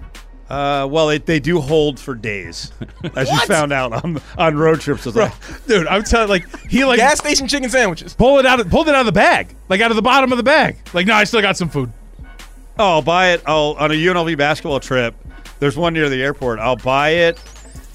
Uh, 0.48 0.87
well, 0.88 1.10
it, 1.10 1.26
they 1.26 1.40
do 1.40 1.60
hold 1.60 1.98
for 1.98 2.14
days, 2.14 2.70
as 3.16 3.28
you 3.31 3.38
found 3.46 3.72
out 3.72 3.93
on 3.93 4.20
on 4.38 4.56
road 4.56 4.81
trips 4.81 5.04
with 5.04 5.16
us. 5.16 5.60
Dude, 5.66 5.88
I'm 5.88 6.04
telling 6.04 6.28
like 6.28 6.46
he 6.69 6.84
like 6.84 6.98
Gas 6.98 7.19
station 7.19 7.48
chicken 7.48 7.69
sandwiches. 7.69 8.14
pull 8.14 8.38
it 8.38 8.46
out 8.46 8.60
of 8.60 8.70
pulled 8.70 8.88
it 8.88 8.94
out 8.94 9.00
of 9.00 9.06
the 9.06 9.12
bag, 9.12 9.56
like 9.69 9.81
out 9.81 9.90
of 9.90 9.96
the 9.96 10.02
bottom 10.02 10.31
of 10.31 10.38
the 10.38 10.44
bag. 10.44 10.76
Like, 10.93 11.06
no, 11.06 11.14
I 11.14 11.25
still 11.25 11.40
got 11.40 11.56
some 11.56 11.69
food. 11.69 11.93
Oh, 12.78 12.90
I'll 12.90 13.02
buy 13.02 13.32
it. 13.32 13.43
I'll 13.44 13.75
on 13.78 13.90
a 13.90 13.94
UNLV 13.94 14.37
basketball 14.38 14.78
trip. 14.78 15.16
There's 15.58 15.76
one 15.76 15.94
near 15.94 16.08
the 16.08 16.22
airport. 16.22 16.60
I'll 16.60 16.76
buy 16.76 17.10
it 17.10 17.40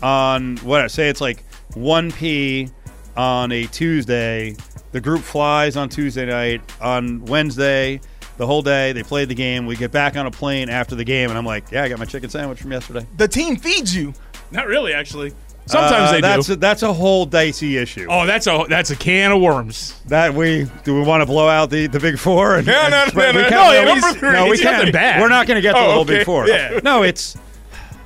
on 0.02 0.58
what 0.58 0.82
I 0.82 0.88
say. 0.88 1.08
It's 1.08 1.22
like 1.22 1.46
one 1.76 2.12
p 2.12 2.70
on 3.16 3.54
a 3.54 3.66
Tuesday. 3.68 4.58
The 4.92 5.00
group 5.00 5.22
flies 5.22 5.78
on 5.78 5.88
Tuesday 5.88 6.26
night. 6.26 6.62
On 6.82 7.24
Wednesday, 7.26 8.02
the 8.38 8.48
whole 8.48 8.62
day 8.62 8.92
they 8.94 9.04
play 9.04 9.26
the 9.26 9.36
game. 9.36 9.66
We 9.66 9.76
get 9.76 9.92
back 9.92 10.16
on 10.18 10.26
a 10.26 10.32
plane 10.32 10.70
after 10.70 10.96
the 10.96 11.04
game, 11.04 11.30
and 11.30 11.38
I'm 11.38 11.46
like, 11.46 11.72
yeah, 11.72 11.84
I 11.84 11.90
got 11.90 12.00
my 12.00 12.06
chicken 12.06 12.30
sandwich 12.30 12.62
from 12.62 12.72
yesterday. 12.72 13.06
The 13.18 13.28
team 13.28 13.56
feeds 13.58 13.96
you. 13.96 14.14
Not 14.52 14.68
really, 14.68 14.94
actually. 14.94 15.34
Sometimes 15.68 16.10
Uh, 16.10 16.12
they 16.14 16.22
that's 16.22 16.48
do. 16.48 16.54
A, 16.54 16.56
that's 16.56 16.82
a 16.84 16.92
whole 16.92 17.26
dicey 17.26 17.78
issue. 17.78 18.08
oh, 18.10 18.26
that's 18.26 18.48
a 18.48 18.66
that's 18.68 18.90
a 18.90 18.96
can 18.96 19.32
of 19.32 19.42
worms. 19.42 20.02
That 20.08 20.34
we 20.34 20.68
do 20.84 20.96
we 20.96 21.02
want 21.02 21.22
to 21.22 21.26
blow 21.28 21.48
out 21.48 21.70
the, 21.70 21.86
the 21.88 22.00
big 22.00 22.18
four? 22.18 22.56
And, 22.58 22.68
No, 22.68 22.90
no, 22.90 23.04
and- 23.04 23.16
no, 23.16 23.28
we 23.28 23.34
no, 23.44 23.50
can't- 23.50 23.52
no, 23.52 23.80
we- 23.94 24.02
number 24.02 24.20
three, 24.20 24.32
no, 24.32 24.46
we 24.46 24.52
it's 24.54 24.62
can't. 24.62 24.78
nothing 24.80 24.92
bad. 24.92 25.22
We're 25.22 25.30
not 25.30 25.46
going 25.48 25.56
to 25.56 25.62
get 25.62 25.74
to 25.74 25.78
Oh, 25.78 25.88
the 25.88 25.92
whole 25.94 26.02
okay. 26.02 26.18
big 26.18 26.26
four. 26.26 26.48
Yeah. 26.48 26.80
No, 26.84 27.04
it's 27.04 27.38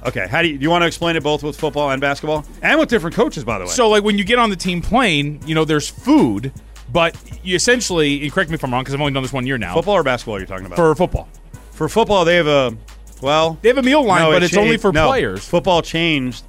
okay. 0.05 0.27
How 0.27 0.41
do 0.41 0.49
you, 0.49 0.57
do 0.57 0.63
you 0.63 0.69
want 0.69 0.81
to 0.83 0.85
explain 0.87 1.15
it 1.15 1.23
both 1.23 1.43
with 1.43 1.57
football 1.57 1.89
and 1.91 2.01
basketball 2.01 2.45
and 2.61 2.77
with 2.77 2.89
different 2.89 3.15
coaches, 3.15 3.43
by 3.45 3.57
the 3.57 3.63
way? 3.63 3.71
So, 3.71 3.89
like 3.89 4.03
when 4.03 4.17
you 4.17 4.25
get 4.25 4.37
on 4.37 4.49
the 4.49 4.55
team 4.57 4.81
plane, 4.81 5.39
you 5.47 5.55
know, 5.55 5.63
there's 5.65 5.89
food, 5.89 6.51
but 6.95 7.13
you 7.43 7.57
essentially, 7.57 8.23
and 8.23 8.31
correct 8.31 8.49
me 8.49 8.53
if 8.53 8.63
I'm 8.63 8.71
wrong, 8.71 8.81
because 8.81 8.93
I've 8.93 9.01
only 9.01 9.11
done 9.11 9.21
this 9.21 9.33
one 9.33 9.45
year 9.45 9.57
now. 9.57 9.73
football 9.73 9.95
or 9.95 10.03
basketball? 10.03 10.39
You're 10.39 10.47
talking 10.47 10.65
about 10.65 10.77
for 10.77 10.95
football, 10.95 11.27
for 11.71 11.89
football. 11.89 12.23
They 12.23 12.37
have 12.37 12.47
a 12.47 12.73
well. 13.21 13.59
they 13.61 13.67
have 13.67 13.77
a 13.77 13.83
meal 13.83 14.01
line, 14.01 14.21
no, 14.21 14.31
but 14.31 14.43
it 14.43 14.45
it's 14.45 14.55
only 14.55 14.77
for 14.77 14.93
no, 14.93 15.07
players. 15.07 15.43
Football 15.45 15.81
changed 15.81 16.45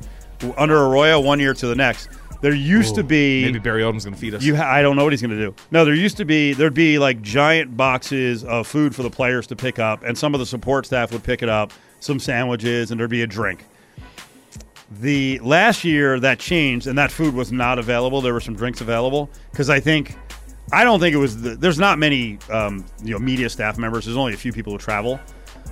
under 0.56 0.86
Arroyo 0.86 1.18
one 1.18 1.40
year 1.40 1.52
to 1.52 1.66
the 1.66 1.74
next. 1.74 2.10
There 2.42 2.54
used 2.54 2.94
to 2.94 3.02
be 3.02 3.44
Maybe 3.44 3.58
Barry 3.58 3.82
Odom's 3.82 4.04
going 4.04 4.14
to 4.14 4.20
feed 4.20 4.34
us. 4.34 4.44
You, 4.44 4.56
I 4.56 4.82
don't 4.82 4.94
know 4.94 5.02
what 5.02 5.12
he's 5.12 5.20
going 5.22 5.36
to 5.36 5.36
do. 5.36 5.52
No, 5.72 5.84
there 5.84 5.94
used 5.94 6.16
to 6.18 6.24
be 6.24 6.52
there'd 6.52 6.74
be 6.74 7.00
like 7.00 7.22
giant 7.22 7.76
boxes 7.76 8.44
of 8.44 8.68
food 8.68 8.94
for 8.94 9.02
the 9.02 9.10
players 9.10 9.48
to 9.48 9.56
pick 9.56 9.80
up, 9.80 10.04
and 10.04 10.16
some 10.16 10.32
of 10.32 10.38
the 10.38 10.46
support 10.46 10.86
staff 10.86 11.10
would 11.10 11.24
pick 11.24 11.42
it 11.42 11.48
up, 11.48 11.72
some 11.98 12.20
sandwiches, 12.20 12.92
and 12.92 13.00
there'd 13.00 13.10
be 13.10 13.22
a 13.22 13.26
drink. 13.26 13.64
The 15.00 15.40
last 15.40 15.82
year 15.82 16.20
that 16.20 16.38
changed, 16.38 16.86
and 16.86 16.96
that 16.98 17.10
food 17.10 17.34
was 17.34 17.50
not 17.50 17.80
available. 17.80 18.20
There 18.20 18.32
were 18.32 18.40
some 18.40 18.54
drinks 18.54 18.80
available 18.80 19.28
because 19.50 19.68
I 19.68 19.80
think, 19.80 20.14
I 20.72 20.84
don't 20.84 20.98
think 21.00 21.14
it 21.14 21.18
was. 21.18 21.40
The, 21.42 21.50
there's 21.56 21.78
not 21.78 21.98
many, 21.98 22.38
um, 22.50 22.84
you 23.02 23.12
know, 23.12 23.18
media 23.18 23.48
staff 23.48 23.78
members. 23.78 24.04
There's 24.04 24.16
only 24.16 24.34
a 24.34 24.36
few 24.36 24.52
people 24.52 24.72
who 24.72 24.78
travel. 24.78 25.20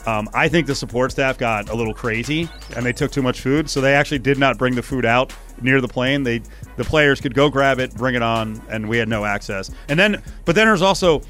Um, 0.07 0.29
I 0.35 0.49
think 0.49 0.67
the 0.67 0.75
support 0.75 1.13
staff 1.13 1.39
got 1.39 1.71
a 1.71 1.75
little 1.75 1.95
crazy 1.95 2.47
and 2.77 2.85
they 2.85 2.93
took 2.93 3.11
too 3.11 3.23
much 3.23 3.41
food, 3.41 3.71
so 3.71 3.81
they 3.81 3.95
actually 3.95 4.19
did 4.19 4.39
not 4.39 4.59
bring 4.59 4.75
the 4.75 4.83
food 4.83 5.05
out 5.07 5.33
near 5.63 5.81
the 5.81 5.89
plane. 5.89 6.23
They 6.23 6.43
the 6.77 6.85
players 6.85 7.21
could 7.23 7.33
go 7.35 7.49
grab 7.49 7.79
it, 7.79 7.95
bring 7.95 8.15
it 8.15 8.23
on, 8.23 8.61
and 8.69 8.87
we 8.89 8.99
had 8.99 9.09
no 9.09 9.25
access. 9.25 9.71
And 9.89 9.99
then, 9.99 10.23
but 10.45 10.55
then 10.55 10.67
there's 10.67 10.83
also, 10.83 11.23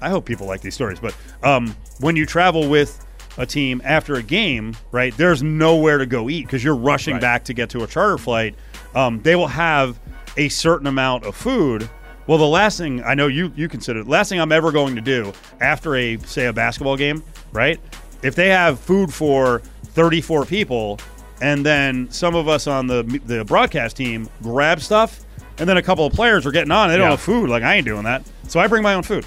I 0.00 0.08
hope 0.08 0.24
people 0.26 0.46
like 0.48 0.60
these 0.62 0.74
stories, 0.74 0.98
but 0.98 1.14
um, 1.44 1.76
when 2.00 2.16
you 2.16 2.26
travel 2.26 2.68
with 2.68 3.04
a 3.36 3.46
team 3.46 3.80
after 3.84 4.14
a 4.16 4.22
game, 4.22 4.76
right? 4.90 5.16
There's 5.16 5.42
nowhere 5.44 5.98
to 5.98 6.06
go 6.06 6.28
eat 6.28 6.42
because 6.46 6.64
you're 6.64 6.74
rushing 6.74 7.14
Right. 7.14 7.20
back 7.22 7.44
to 7.44 7.54
get 7.54 7.70
to 7.70 7.84
a 7.84 7.86
charter 7.86 8.18
flight. 8.18 8.56
Um, 8.96 9.22
they 9.22 9.36
will 9.36 9.46
have 9.46 10.00
a 10.36 10.48
certain 10.48 10.88
amount 10.88 11.24
of 11.24 11.36
food. 11.36 11.88
Well, 12.28 12.38
the 12.38 12.46
last 12.46 12.78
thing 12.78 13.02
I 13.02 13.14
know 13.14 13.26
you 13.26 13.50
you 13.56 13.68
consider 13.68 14.04
the 14.04 14.10
last 14.10 14.28
thing 14.28 14.38
I'm 14.40 14.52
ever 14.52 14.70
going 14.70 14.94
to 14.94 15.00
do 15.00 15.32
after 15.60 15.96
a 15.96 16.18
say 16.18 16.46
a 16.46 16.52
basketball 16.52 16.96
game, 16.96 17.24
right? 17.52 17.80
If 18.22 18.34
they 18.36 18.48
have 18.50 18.78
food 18.78 19.12
for 19.12 19.60
34 19.94 20.44
people, 20.44 21.00
and 21.40 21.64
then 21.64 22.10
some 22.10 22.34
of 22.34 22.46
us 22.46 22.66
on 22.66 22.86
the 22.86 23.02
the 23.26 23.44
broadcast 23.44 23.96
team 23.96 24.28
grab 24.42 24.80
stuff, 24.80 25.20
and 25.58 25.68
then 25.68 25.78
a 25.78 25.82
couple 25.82 26.04
of 26.04 26.12
players 26.12 26.44
are 26.46 26.52
getting 26.52 26.70
on, 26.70 26.90
they 26.90 26.96
don't 26.96 27.06
Yeah. 27.06 27.10
have 27.12 27.20
food. 27.20 27.48
Like 27.48 27.62
I 27.62 27.76
ain't 27.76 27.86
doing 27.86 28.04
that, 28.04 28.22
so 28.46 28.60
I 28.60 28.66
bring 28.66 28.82
my 28.82 28.92
own 28.94 29.02
food. 29.02 29.24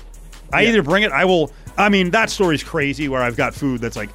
I 0.53 0.65
either 0.65 0.83
bring 0.83 1.03
it, 1.03 1.11
I 1.11 1.25
will. 1.25 1.51
I 1.77 1.89
mean, 1.89 2.11
that 2.11 2.29
story's 2.29 2.63
crazy 2.63 3.09
where 3.09 3.23
I've 3.23 3.37
got 3.37 3.55
food 3.55 3.81
that's 3.81 3.95
like, 3.95 4.09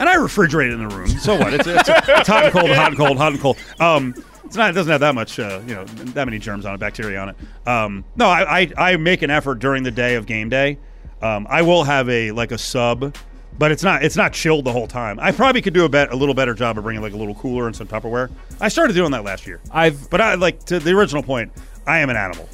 and 0.00 0.08
I 0.08 0.16
refrigerate 0.16 0.68
it 0.68 0.72
in 0.72 0.88
the 0.88 0.96
room. 0.96 1.06
So 1.06 1.36
what? 1.38 1.52
It's, 1.54 1.66
it's, 1.68 1.88
it's 1.88 2.26
hot 2.26 2.44
and 2.46 2.52
cold, 2.52 2.70
hot 2.70 2.88
and 2.88 2.96
cold, 2.96 3.18
hot 3.18 3.32
and 3.32 3.40
cold. 3.40 3.58
Um, 3.78 4.14
it's 4.52 4.58
not. 4.58 4.68
It 4.68 4.74
doesn't 4.74 4.92
have 4.92 5.00
that 5.00 5.14
much, 5.14 5.38
uh, 5.38 5.62
you 5.66 5.74
know, 5.74 5.84
that 5.84 6.26
many 6.26 6.38
germs 6.38 6.66
on 6.66 6.74
it, 6.74 6.78
bacteria 6.78 7.18
on 7.18 7.30
it. 7.30 7.36
Um, 7.66 8.04
no, 8.16 8.26
I, 8.26 8.60
I 8.60 8.72
I 8.76 8.96
make 8.98 9.22
an 9.22 9.30
effort 9.30 9.60
during 9.60 9.82
the 9.82 9.90
day 9.90 10.14
of 10.16 10.26
game 10.26 10.50
day. 10.50 10.76
Um, 11.22 11.46
I 11.48 11.62
will 11.62 11.84
have 11.84 12.06
a 12.10 12.32
like 12.32 12.52
a 12.52 12.58
sub, 12.58 13.16
but 13.58 13.72
it's 13.72 13.82
not 13.82 14.04
it's 14.04 14.14
not 14.14 14.34
chilled 14.34 14.66
the 14.66 14.72
whole 14.72 14.86
time. 14.86 15.18
I 15.20 15.32
probably 15.32 15.62
could 15.62 15.72
do 15.72 15.86
a 15.86 15.88
bet 15.88 16.12
a 16.12 16.16
little 16.16 16.34
better 16.34 16.52
job 16.52 16.76
of 16.76 16.84
bringing 16.84 17.00
like 17.00 17.14
a 17.14 17.16
little 17.16 17.34
cooler 17.34 17.66
and 17.66 17.74
some 17.74 17.86
Tupperware. 17.86 18.30
I 18.60 18.68
started 18.68 18.92
doing 18.92 19.10
that 19.12 19.24
last 19.24 19.46
year. 19.46 19.58
I've 19.70 20.10
But 20.10 20.20
I 20.20 20.34
like 20.34 20.62
to 20.64 20.78
the 20.78 20.90
original 20.90 21.22
point. 21.22 21.50
I 21.86 22.00
am 22.00 22.10
an 22.10 22.16
animal. 22.16 22.46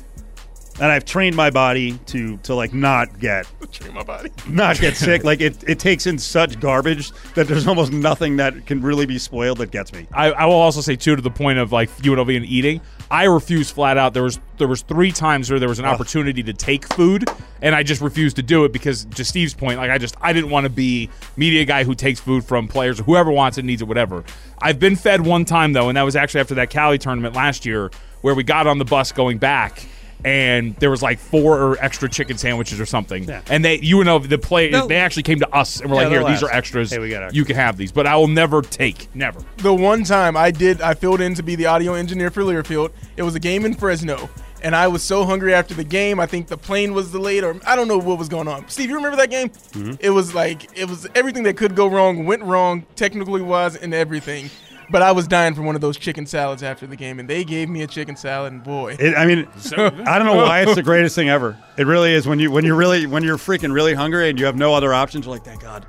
And 0.80 0.92
I've 0.92 1.04
trained 1.04 1.36
my 1.36 1.50
body 1.50 1.98
to 2.06 2.36
to 2.38 2.54
like 2.54 2.72
not 2.72 3.18
get 3.18 3.46
Train 3.72 3.94
my 3.94 4.02
body. 4.02 4.30
not 4.48 4.78
get 4.78 4.96
sick. 4.96 5.24
Like 5.24 5.40
it, 5.40 5.68
it 5.68 5.78
takes 5.78 6.06
in 6.06 6.18
such 6.18 6.58
garbage 6.60 7.12
that 7.34 7.48
there's 7.48 7.66
almost 7.66 7.92
nothing 7.92 8.36
that 8.36 8.66
can 8.66 8.80
really 8.80 9.06
be 9.06 9.18
spoiled 9.18 9.58
that 9.58 9.70
gets 9.70 9.92
me. 9.92 10.06
I, 10.12 10.30
I 10.32 10.44
will 10.46 10.54
also 10.54 10.80
say 10.80 10.96
too 10.96 11.16
to 11.16 11.22
the 11.22 11.30
point 11.30 11.58
of 11.58 11.72
like 11.72 11.90
UNLV 11.98 12.36
and 12.36 12.46
eating. 12.46 12.80
I 13.10 13.24
refuse 13.24 13.70
flat 13.70 13.96
out. 13.96 14.14
There 14.14 14.22
was 14.22 14.38
there 14.58 14.68
was 14.68 14.82
three 14.82 15.12
times 15.12 15.50
where 15.50 15.58
there 15.58 15.68
was 15.68 15.78
an 15.78 15.84
opportunity 15.84 16.42
to 16.42 16.52
take 16.52 16.92
food, 16.92 17.24
and 17.62 17.74
I 17.74 17.82
just 17.82 18.00
refused 18.02 18.36
to 18.36 18.42
do 18.42 18.64
it 18.64 18.72
because 18.72 19.04
to 19.06 19.24
Steve's 19.24 19.54
point, 19.54 19.78
like 19.78 19.90
I 19.90 19.98
just 19.98 20.14
I 20.20 20.32
didn't 20.32 20.50
want 20.50 20.64
to 20.64 20.70
be 20.70 21.08
media 21.36 21.64
guy 21.64 21.84
who 21.84 21.94
takes 21.94 22.20
food 22.20 22.44
from 22.44 22.68
players 22.68 23.00
or 23.00 23.04
whoever 23.04 23.30
wants 23.30 23.56
it 23.58 23.64
needs 23.64 23.82
it 23.82 23.86
whatever. 23.88 24.24
I've 24.60 24.78
been 24.78 24.96
fed 24.96 25.22
one 25.24 25.44
time 25.44 25.72
though, 25.72 25.88
and 25.88 25.96
that 25.96 26.02
was 26.02 26.16
actually 26.16 26.40
after 26.40 26.54
that 26.56 26.70
Cali 26.70 26.98
tournament 26.98 27.34
last 27.34 27.64
year 27.64 27.90
where 28.20 28.34
we 28.34 28.42
got 28.42 28.66
on 28.66 28.78
the 28.78 28.84
bus 28.84 29.12
going 29.12 29.38
back. 29.38 29.86
And 30.24 30.74
there 30.76 30.90
was 30.90 31.00
like 31.02 31.18
four 31.18 31.58
or 31.60 31.76
extra 31.80 32.08
chicken 32.08 32.36
sandwiches 32.38 32.80
or 32.80 32.86
something, 32.86 33.24
Yeah. 33.24 33.40
and 33.48 33.64
they, 33.64 33.78
you 33.78 34.02
know, 34.02 34.18
the 34.18 34.36
play, 34.36 34.70
They'll- 34.70 34.88
they 34.88 34.96
actually 34.96 35.22
came 35.22 35.38
to 35.38 35.54
us 35.54 35.80
and 35.80 35.88
were 35.90 35.96
Yeah, 35.96 36.02
like, 36.02 36.10
"Here, 36.10 36.18
they'll 36.20 36.28
these 36.30 36.42
are 36.42 36.50
extras. 36.50 36.90
Hey, 36.90 36.98
we 36.98 37.08
got 37.10 37.34
you 37.34 37.44
can 37.44 37.54
have 37.56 37.76
these." 37.76 37.92
But 37.92 38.06
I 38.08 38.16
will 38.16 38.26
never 38.26 38.60
take, 38.60 39.08
never. 39.14 39.40
The 39.58 39.72
one 39.72 40.02
time 40.02 40.36
I 40.36 40.50
did, 40.50 40.82
I 40.82 40.94
filled 40.94 41.20
in 41.20 41.34
to 41.34 41.42
be 41.42 41.54
the 41.54 41.66
audio 41.66 41.94
engineer 41.94 42.30
for 42.30 42.42
Learfield. 42.42 42.90
It 43.16 43.22
was 43.22 43.36
a 43.36 43.40
game 43.40 43.64
in 43.64 43.74
Fresno, 43.74 44.28
and 44.60 44.74
I 44.74 44.88
was 44.88 45.04
so 45.04 45.24
hungry 45.24 45.54
after 45.54 45.72
the 45.74 45.84
game. 45.84 46.18
I 46.18 46.26
think 46.26 46.48
the 46.48 46.56
plane 46.58 46.94
was 46.94 47.12
delayed, 47.12 47.44
or 47.44 47.54
I 47.64 47.76
don't 47.76 47.86
know 47.86 47.98
what 47.98 48.18
was 48.18 48.28
going 48.28 48.48
on. 48.48 48.68
Steve, 48.68 48.88
you 48.90 48.96
remember 48.96 49.16
that 49.18 49.30
game? 49.30 49.50
Mm-hmm. 49.50 49.92
It 50.00 50.10
was 50.10 50.34
like 50.34 50.68
it 50.76 50.88
was 50.88 51.06
everything 51.14 51.44
that 51.44 51.56
could 51.56 51.76
go 51.76 51.86
wrong 51.86 52.26
went 52.26 52.42
wrong, 52.42 52.84
technically 52.96 53.40
wise, 53.42 53.76
and 53.76 53.94
everything. 53.94 54.50
But 54.90 55.02
I 55.02 55.12
was 55.12 55.28
dying 55.28 55.54
for 55.54 55.62
one 55.62 55.74
of 55.74 55.80
those 55.80 55.98
chicken 55.98 56.24
salads 56.24 56.62
after 56.62 56.86
the 56.86 56.96
game, 56.96 57.18
and 57.18 57.28
they 57.28 57.44
gave 57.44 57.68
me 57.68 57.82
a 57.82 57.86
chicken 57.86 58.16
salad, 58.16 58.52
and 58.52 58.64
boy, 58.64 58.96
It, 58.98 59.14
I 59.16 59.26
mean, 59.26 59.46
I 59.76 60.18
don't 60.18 60.26
know 60.26 60.36
why 60.36 60.62
it's 60.62 60.74
the 60.74 60.82
greatest 60.84 61.14
thing 61.14 61.28
ever. 61.28 61.58
It 61.76 61.86
really 61.86 62.12
is 62.14 62.26
when 62.26 62.38
you 62.38 62.50
when 62.50 62.64
you're 62.64 62.76
really 62.76 63.06
when 63.06 63.22
you're 63.22 63.36
freaking 63.36 63.72
really 63.72 63.94
hungry 63.94 64.30
and 64.30 64.38
you 64.38 64.46
have 64.46 64.56
no 64.56 64.74
other 64.74 64.94
options. 64.94 65.26
You're 65.26 65.34
like, 65.34 65.44
thank 65.44 65.62
God. 65.62 65.86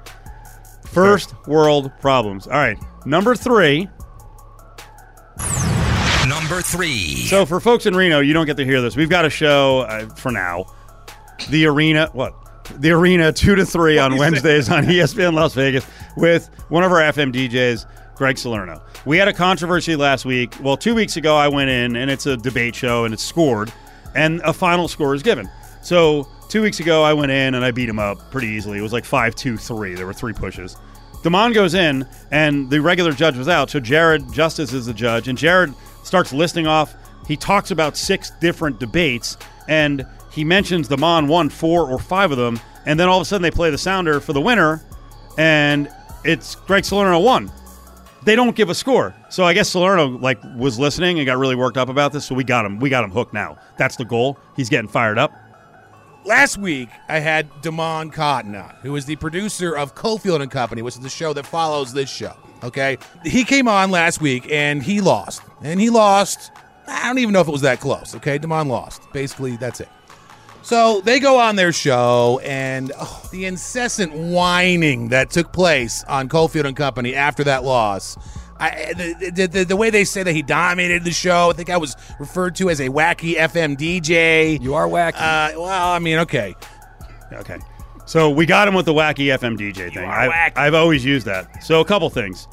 First 0.85 1.33
world 1.47 1.91
problems. 2.01 2.47
All 2.47 2.53
right, 2.53 2.77
number 3.05 3.35
three. 3.35 3.87
Number 6.27 6.61
three. 6.61 7.15
So 7.27 7.45
for 7.45 7.59
folks 7.59 7.85
in 7.85 7.95
Reno, 7.95 8.19
you 8.19 8.33
don't 8.33 8.45
get 8.45 8.57
to 8.57 8.65
hear 8.65 8.81
this. 8.81 8.95
We've 8.95 9.09
got 9.09 9.25
a 9.25 9.29
show 9.29 9.79
uh, 9.81 10.07
for 10.09 10.31
now. 10.31 10.65
The 11.49 11.65
arena, 11.65 12.09
what? 12.13 12.35
The 12.79 12.91
arena, 12.91 13.31
two 13.31 13.55
to 13.55 13.65
three 13.65 13.97
on 13.97 14.17
Wednesdays 14.17 14.69
on 14.69 14.83
ESPN 14.85 15.33
Las 15.33 15.53
Vegas 15.55 15.87
with 16.17 16.49
one 16.69 16.83
of 16.83 16.91
our 16.91 16.99
FM 16.99 17.33
DJs, 17.33 17.85
Greg 18.19 18.37
Salerno. 18.37 18.81
We 19.05 19.17
had 19.17 19.29
a 19.29 19.33
controversy 19.33 19.95
last 19.95 20.25
week. 20.25 20.53
Well, 20.61 20.75
two 20.75 20.93
weeks 20.93 21.15
ago, 21.15 21.37
I 21.37 21.47
went 21.47 21.69
in 21.69 21.95
and 21.95 22.11
it's 22.11 22.25
a 22.25 22.35
debate 22.35 22.75
show 22.75 23.05
and 23.05 23.13
it's 23.13 23.23
scored, 23.23 23.71
and 24.13 24.41
a 24.41 24.51
final 24.51 24.89
score 24.89 25.15
is 25.15 25.23
given. 25.23 25.49
So 25.81 26.27
two 26.49 26.61
weeks 26.61 26.81
ago, 26.81 27.01
I 27.01 27.13
went 27.13 27.31
in 27.31 27.55
and 27.55 27.63
I 27.63 27.71
beat 27.71 27.87
him 27.87 27.97
up 27.97 28.29
pretty 28.29 28.47
easily. 28.47 28.77
It 28.77 28.81
was 28.81 28.91
like 28.91 29.05
five, 29.05 29.35
two, 29.35 29.55
three. 29.55 29.95
There 29.95 30.05
were 30.05 30.13
three 30.13 30.33
pushes. 30.33 30.75
Damon 31.23 31.53
goes 31.53 31.73
in, 31.73 32.05
and 32.29 32.69
the 32.69 32.81
regular 32.81 33.13
judge 33.13 33.37
was 33.37 33.47
out. 33.47 33.69
So 33.69 33.79
Jared 33.79 34.33
Justice 34.33 34.73
is 34.73 34.85
the 34.85 34.93
judge, 34.93 35.29
and 35.29 35.37
Jared 35.37 35.73
starts 36.03 36.33
listing 36.33 36.67
off. 36.67 36.95
He 37.25 37.37
talks 37.37 37.71
about 37.71 37.95
six 37.95 38.31
different 38.41 38.81
debates, 38.81 39.37
and 39.69 40.05
he 40.29 40.43
mentions 40.43 40.89
Damon 40.89 41.29
won 41.29 41.47
four 41.47 41.89
or 41.89 41.97
five 41.97 42.31
of 42.33 42.37
them, 42.37 42.59
and 42.85 42.99
then 42.99 43.07
all 43.07 43.19
of 43.19 43.21
a 43.21 43.25
sudden 43.25 43.43
they 43.43 43.51
play 43.51 43.69
the 43.69 43.77
sounder 43.77 44.19
for 44.19 44.33
the 44.33 44.41
winner, 44.41 44.83
and 45.37 45.89
it's 46.25 46.55
Greg 46.55 46.83
Salerno 46.83 47.19
won. 47.19 47.49
They 48.23 48.35
don't 48.35 48.55
give 48.55 48.69
a 48.69 48.75
score, 48.75 49.15
so 49.29 49.45
I 49.45 49.53
guess 49.53 49.69
Salerno 49.69 50.07
like 50.07 50.39
was 50.55 50.77
listening 50.77 51.19
and 51.19 51.25
got 51.25 51.37
really 51.37 51.55
worked 51.55 51.77
up 51.77 51.89
about 51.89 52.11
this. 52.11 52.25
So 52.25 52.35
we 52.35 52.43
got 52.43 52.65
him. 52.65 52.79
We 52.79 52.89
got 52.89 53.03
him 53.03 53.11
hooked 53.11 53.33
now. 53.33 53.57
That's 53.77 53.95
the 53.95 54.05
goal. 54.05 54.37
He's 54.55 54.69
getting 54.69 54.89
fired 54.89 55.17
up. 55.17 55.31
Last 56.25 56.57
week, 56.57 56.89
I 57.07 57.19
had 57.19 57.61
Damon 57.61 58.11
Cotton 58.11 58.53
on, 58.55 58.75
who 58.81 58.95
is 58.97 59.05
the 59.05 59.15
producer 59.15 59.75
of 59.75 59.95
Cofield 59.95 60.41
and 60.41 60.51
Company, 60.51 60.81
which 60.81 60.95
is 60.95 60.99
the 60.99 61.09
show 61.09 61.31
that 61.33 61.45
follows 61.45 61.93
this 61.93 62.09
show. 62.09 62.35
Okay, 62.61 62.97
he 63.23 63.45
came 63.45 63.69
on 63.69 63.89
last 63.89 64.19
week 64.19 64.51
and 64.51 64.83
he 64.83 64.99
lost, 64.99 65.41
and 65.63 65.79
he 65.79 65.89
lost. 65.89 66.51
I 66.87 67.07
don't 67.07 67.19
even 67.19 67.33
know 67.33 67.39
if 67.39 67.47
it 67.47 67.51
was 67.51 67.61
that 67.61 67.79
close. 67.79 68.15
Okay, 68.15 68.37
Damon 68.37 68.67
lost. 68.67 69.01
Basically, 69.13 69.55
that's 69.55 69.79
it. 69.79 69.87
So 70.61 71.01
they 71.01 71.19
go 71.19 71.39
on 71.39 71.55
their 71.55 71.71
show, 71.71 72.39
and 72.43 72.91
oh, 72.99 73.27
the 73.31 73.45
incessant 73.45 74.13
whining 74.13 75.09
that 75.09 75.29
took 75.29 75.51
place 75.51 76.03
on 76.03 76.29
Cofield 76.29 76.65
and 76.65 76.75
Company 76.75 77.15
after 77.15 77.43
that 77.45 77.63
loss. 77.63 78.17
I, 78.59 78.93
the, 78.93 79.31
the, 79.31 79.47
the, 79.47 79.63
the 79.63 79.75
way 79.77 79.89
they 79.89 80.03
say 80.03 80.21
that 80.21 80.33
he 80.33 80.41
dominated 80.41 81.05
the 81.05 81.11
show, 81.11 81.49
I 81.49 81.53
think 81.53 81.69
I 81.69 81.77
was 81.77 81.95
referred 82.19 82.55
to 82.55 82.69
as 82.69 82.81
a 82.81 82.89
wacky 82.89 83.35
FM 83.35 83.77
DJ. 83.77 84.61
You 84.61 84.73
are 84.73 84.85
wacky. 84.87 85.15
Uh, 85.15 85.61
well, 85.61 85.91
I 85.93 85.99
mean, 85.99 86.17
okay. 86.19 86.53
Okay. 87.31 87.57
So 88.05 88.29
we 88.29 88.45
got 88.45 88.67
him 88.67 88.73
with 88.73 88.85
the 88.85 88.93
wacky 88.93 89.27
FM 89.27 89.57
DJ 89.57 89.93
thing. 89.93 90.09
I. 90.09 90.51
I've 90.55 90.73
always 90.73 91.05
used 91.05 91.25
that. 91.27 91.63
So 91.63 91.79
a 91.79 91.85
couple 91.85 92.09
things. 92.09 92.47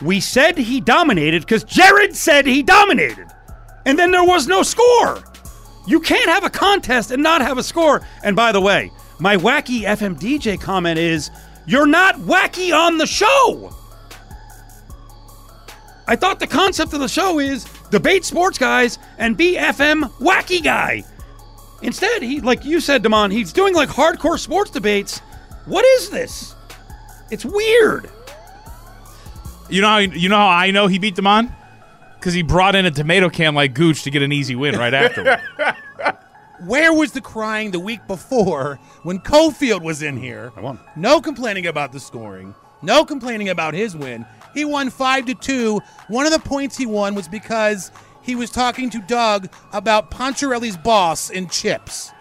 We 0.00 0.18
said 0.18 0.58
he 0.58 0.80
dominated 0.80 1.42
because 1.42 1.62
Jared 1.62 2.16
said 2.16 2.44
he 2.44 2.62
dominated. 2.62 3.28
And 3.84 3.98
then 3.98 4.10
there 4.10 4.24
was 4.24 4.48
no 4.48 4.62
score. 4.62 5.22
You 5.86 6.00
can't 6.00 6.28
have 6.28 6.44
a 6.44 6.50
contest 6.50 7.10
and 7.10 7.22
not 7.22 7.40
have 7.40 7.58
a 7.58 7.62
score. 7.62 8.06
And 8.22 8.36
by 8.36 8.52
the 8.52 8.60
way, 8.60 8.92
my 9.18 9.36
wacky 9.36 9.82
FM 9.82 10.18
DJ 10.18 10.60
comment 10.60 10.98
is 10.98 11.30
you're 11.66 11.86
not 11.86 12.16
wacky 12.16 12.76
on 12.76 12.98
the 12.98 13.06
show. 13.06 13.74
I 16.06 16.16
thought 16.16 16.40
the 16.40 16.46
concept 16.46 16.92
of 16.92 17.00
the 17.00 17.08
show 17.08 17.38
is 17.38 17.64
debate 17.90 18.24
sports 18.24 18.58
guys 18.58 18.98
and 19.18 19.36
be 19.36 19.56
FM 19.56 20.10
wacky 20.18 20.62
guy. 20.62 21.04
Instead, 21.82 22.22
he 22.22 22.40
like 22.40 22.64
you 22.64 22.80
said, 22.80 23.02
Damon, 23.02 23.30
he's 23.30 23.52
doing 23.52 23.74
like 23.74 23.88
hardcore 23.88 24.38
sports 24.38 24.70
debates. 24.70 25.18
What 25.66 25.84
is 25.84 26.10
this? 26.10 26.54
It's 27.30 27.44
weird. 27.44 28.10
You 29.68 29.80
know, 29.80 29.88
how, 29.88 29.98
you 29.98 30.28
know 30.28 30.36
how 30.36 30.48
I 30.48 30.70
know 30.70 30.86
he 30.86 30.98
beat 30.98 31.14
Damon? 31.14 31.52
Because 32.22 32.34
he 32.34 32.42
brought 32.42 32.76
in 32.76 32.86
a 32.86 32.90
tomato 32.92 33.28
can 33.28 33.52
like 33.52 33.74
Gooch 33.74 34.04
to 34.04 34.10
get 34.12 34.22
an 34.22 34.30
easy 34.30 34.54
win 34.54 34.78
right 34.78 34.94
afterward. 34.94 35.40
Where 36.64 36.92
was 36.94 37.10
the 37.10 37.20
crying 37.20 37.72
the 37.72 37.80
week 37.80 38.06
before 38.06 38.78
when 39.02 39.18
Cofield 39.18 39.82
was 39.82 40.02
in 40.02 40.16
here? 40.16 40.52
I 40.56 40.60
won. 40.60 40.78
No 40.94 41.20
complaining 41.20 41.66
about 41.66 41.90
the 41.90 41.98
scoring. 41.98 42.54
No 42.80 43.04
complaining 43.04 43.48
about 43.48 43.74
his 43.74 43.96
win. 43.96 44.24
He 44.54 44.64
won 44.64 44.88
five 44.90 45.26
to 45.26 45.34
two. 45.34 45.80
One 46.06 46.24
of 46.24 46.30
the 46.32 46.38
points 46.38 46.76
he 46.76 46.86
won 46.86 47.16
was 47.16 47.26
because 47.26 47.90
he 48.22 48.36
was 48.36 48.50
talking 48.50 48.88
to 48.90 49.00
Doug 49.00 49.48
about 49.72 50.12
Poncherello's 50.12 50.76
boss 50.76 51.28
in 51.28 51.48
chips. 51.48 52.12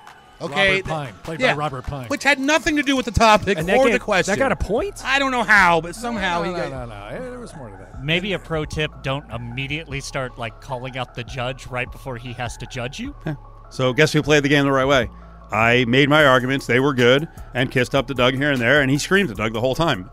Okay, 0.41 0.77
Robert 0.77 0.89
Pine, 0.89 1.13
played 1.21 1.39
Yeah. 1.41 1.53
by 1.53 1.59
Robert 1.59 1.83
Pine. 1.85 2.07
which 2.07 2.23
had 2.23 2.39
nothing 2.39 2.75
to 2.77 2.81
do 2.81 2.95
with 2.95 3.05
the 3.05 3.11
topic 3.11 3.59
and 3.59 3.69
or 3.69 3.83
gave- 3.83 3.93
the 3.93 3.99
question. 3.99 4.31
That 4.31 4.39
got 4.39 4.51
a 4.51 4.55
point? 4.55 5.05
I 5.05 5.19
don't 5.19 5.29
know 5.29 5.43
how, 5.43 5.79
but 5.81 5.93
somehow 5.95 6.39
no, 6.41 6.43
he 6.45 6.51
no, 6.53 6.57
got. 6.69 6.71
no, 6.71 6.85
no. 6.87 7.05
Eh, 7.15 7.19
There 7.29 7.39
was 7.39 7.55
more 7.55 7.69
to 7.69 7.77
that. 7.77 7.90
Maybe 8.03 8.33
a 8.33 8.39
pro 8.39 8.65
tip: 8.65 8.91
don't 9.03 9.29
immediately 9.31 10.01
start 10.01 10.37
like 10.37 10.59
calling 10.61 10.97
out 10.97 11.15
the 11.15 11.23
judge 11.23 11.67
right 11.67 11.91
before 11.91 12.17
he 12.17 12.33
has 12.33 12.57
to 12.57 12.65
judge 12.65 12.99
you. 12.99 13.15
So 13.69 13.93
guess 13.93 14.11
who 14.11 14.21
played 14.23 14.43
the 14.43 14.49
game 14.49 14.65
the 14.65 14.71
right 14.71 14.85
way? 14.85 15.09
I 15.51 15.85
made 15.85 16.09
my 16.09 16.25
arguments; 16.25 16.65
they 16.65 16.79
were 16.79 16.93
good, 16.93 17.27
and 17.53 17.71
kissed 17.71 17.93
up 17.93 18.07
to 18.07 18.13
Doug 18.13 18.33
here 18.35 18.51
and 18.51 18.61
there, 18.61 18.81
and 18.81 18.89
he 18.89 18.97
screamed 18.97 19.29
at 19.31 19.37
Doug 19.37 19.53
the 19.53 19.61
whole 19.61 19.75
time. 19.75 20.09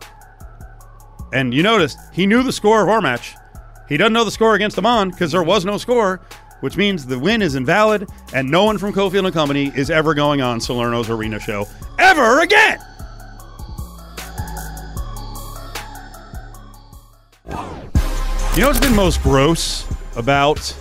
And 1.33 1.53
you 1.53 1.63
noticed 1.63 1.97
he 2.13 2.25
knew 2.25 2.43
the 2.43 2.51
score 2.51 2.81
of 2.81 2.89
our 2.89 3.01
match. 3.01 3.35
He 3.87 3.97
doesn't 3.97 4.13
know 4.13 4.23
the 4.23 4.31
score 4.31 4.55
against 4.55 4.77
Amon 4.77 5.09
because 5.09 5.31
there 5.31 5.43
was 5.43 5.65
no 5.65 5.77
score, 5.77 6.21
which 6.59 6.77
means 6.77 7.05
the 7.05 7.17
win 7.17 7.41
is 7.41 7.55
invalid, 7.55 8.07
and 8.33 8.49
no 8.49 8.65
one 8.65 8.77
from 8.77 8.93
Cofield 8.93 9.25
and 9.25 9.33
Company 9.33 9.71
is 9.75 9.89
ever 9.89 10.13
going 10.13 10.41
on 10.41 10.59
Salerno's 10.59 11.09
Arena 11.09 11.39
show 11.39 11.65
ever 11.97 12.41
again. 12.41 12.79
You 18.59 18.65
know 18.65 18.71
what's 18.71 18.81
been 18.81 18.93
most 18.93 19.23
gross 19.23 19.87
about 20.17 20.77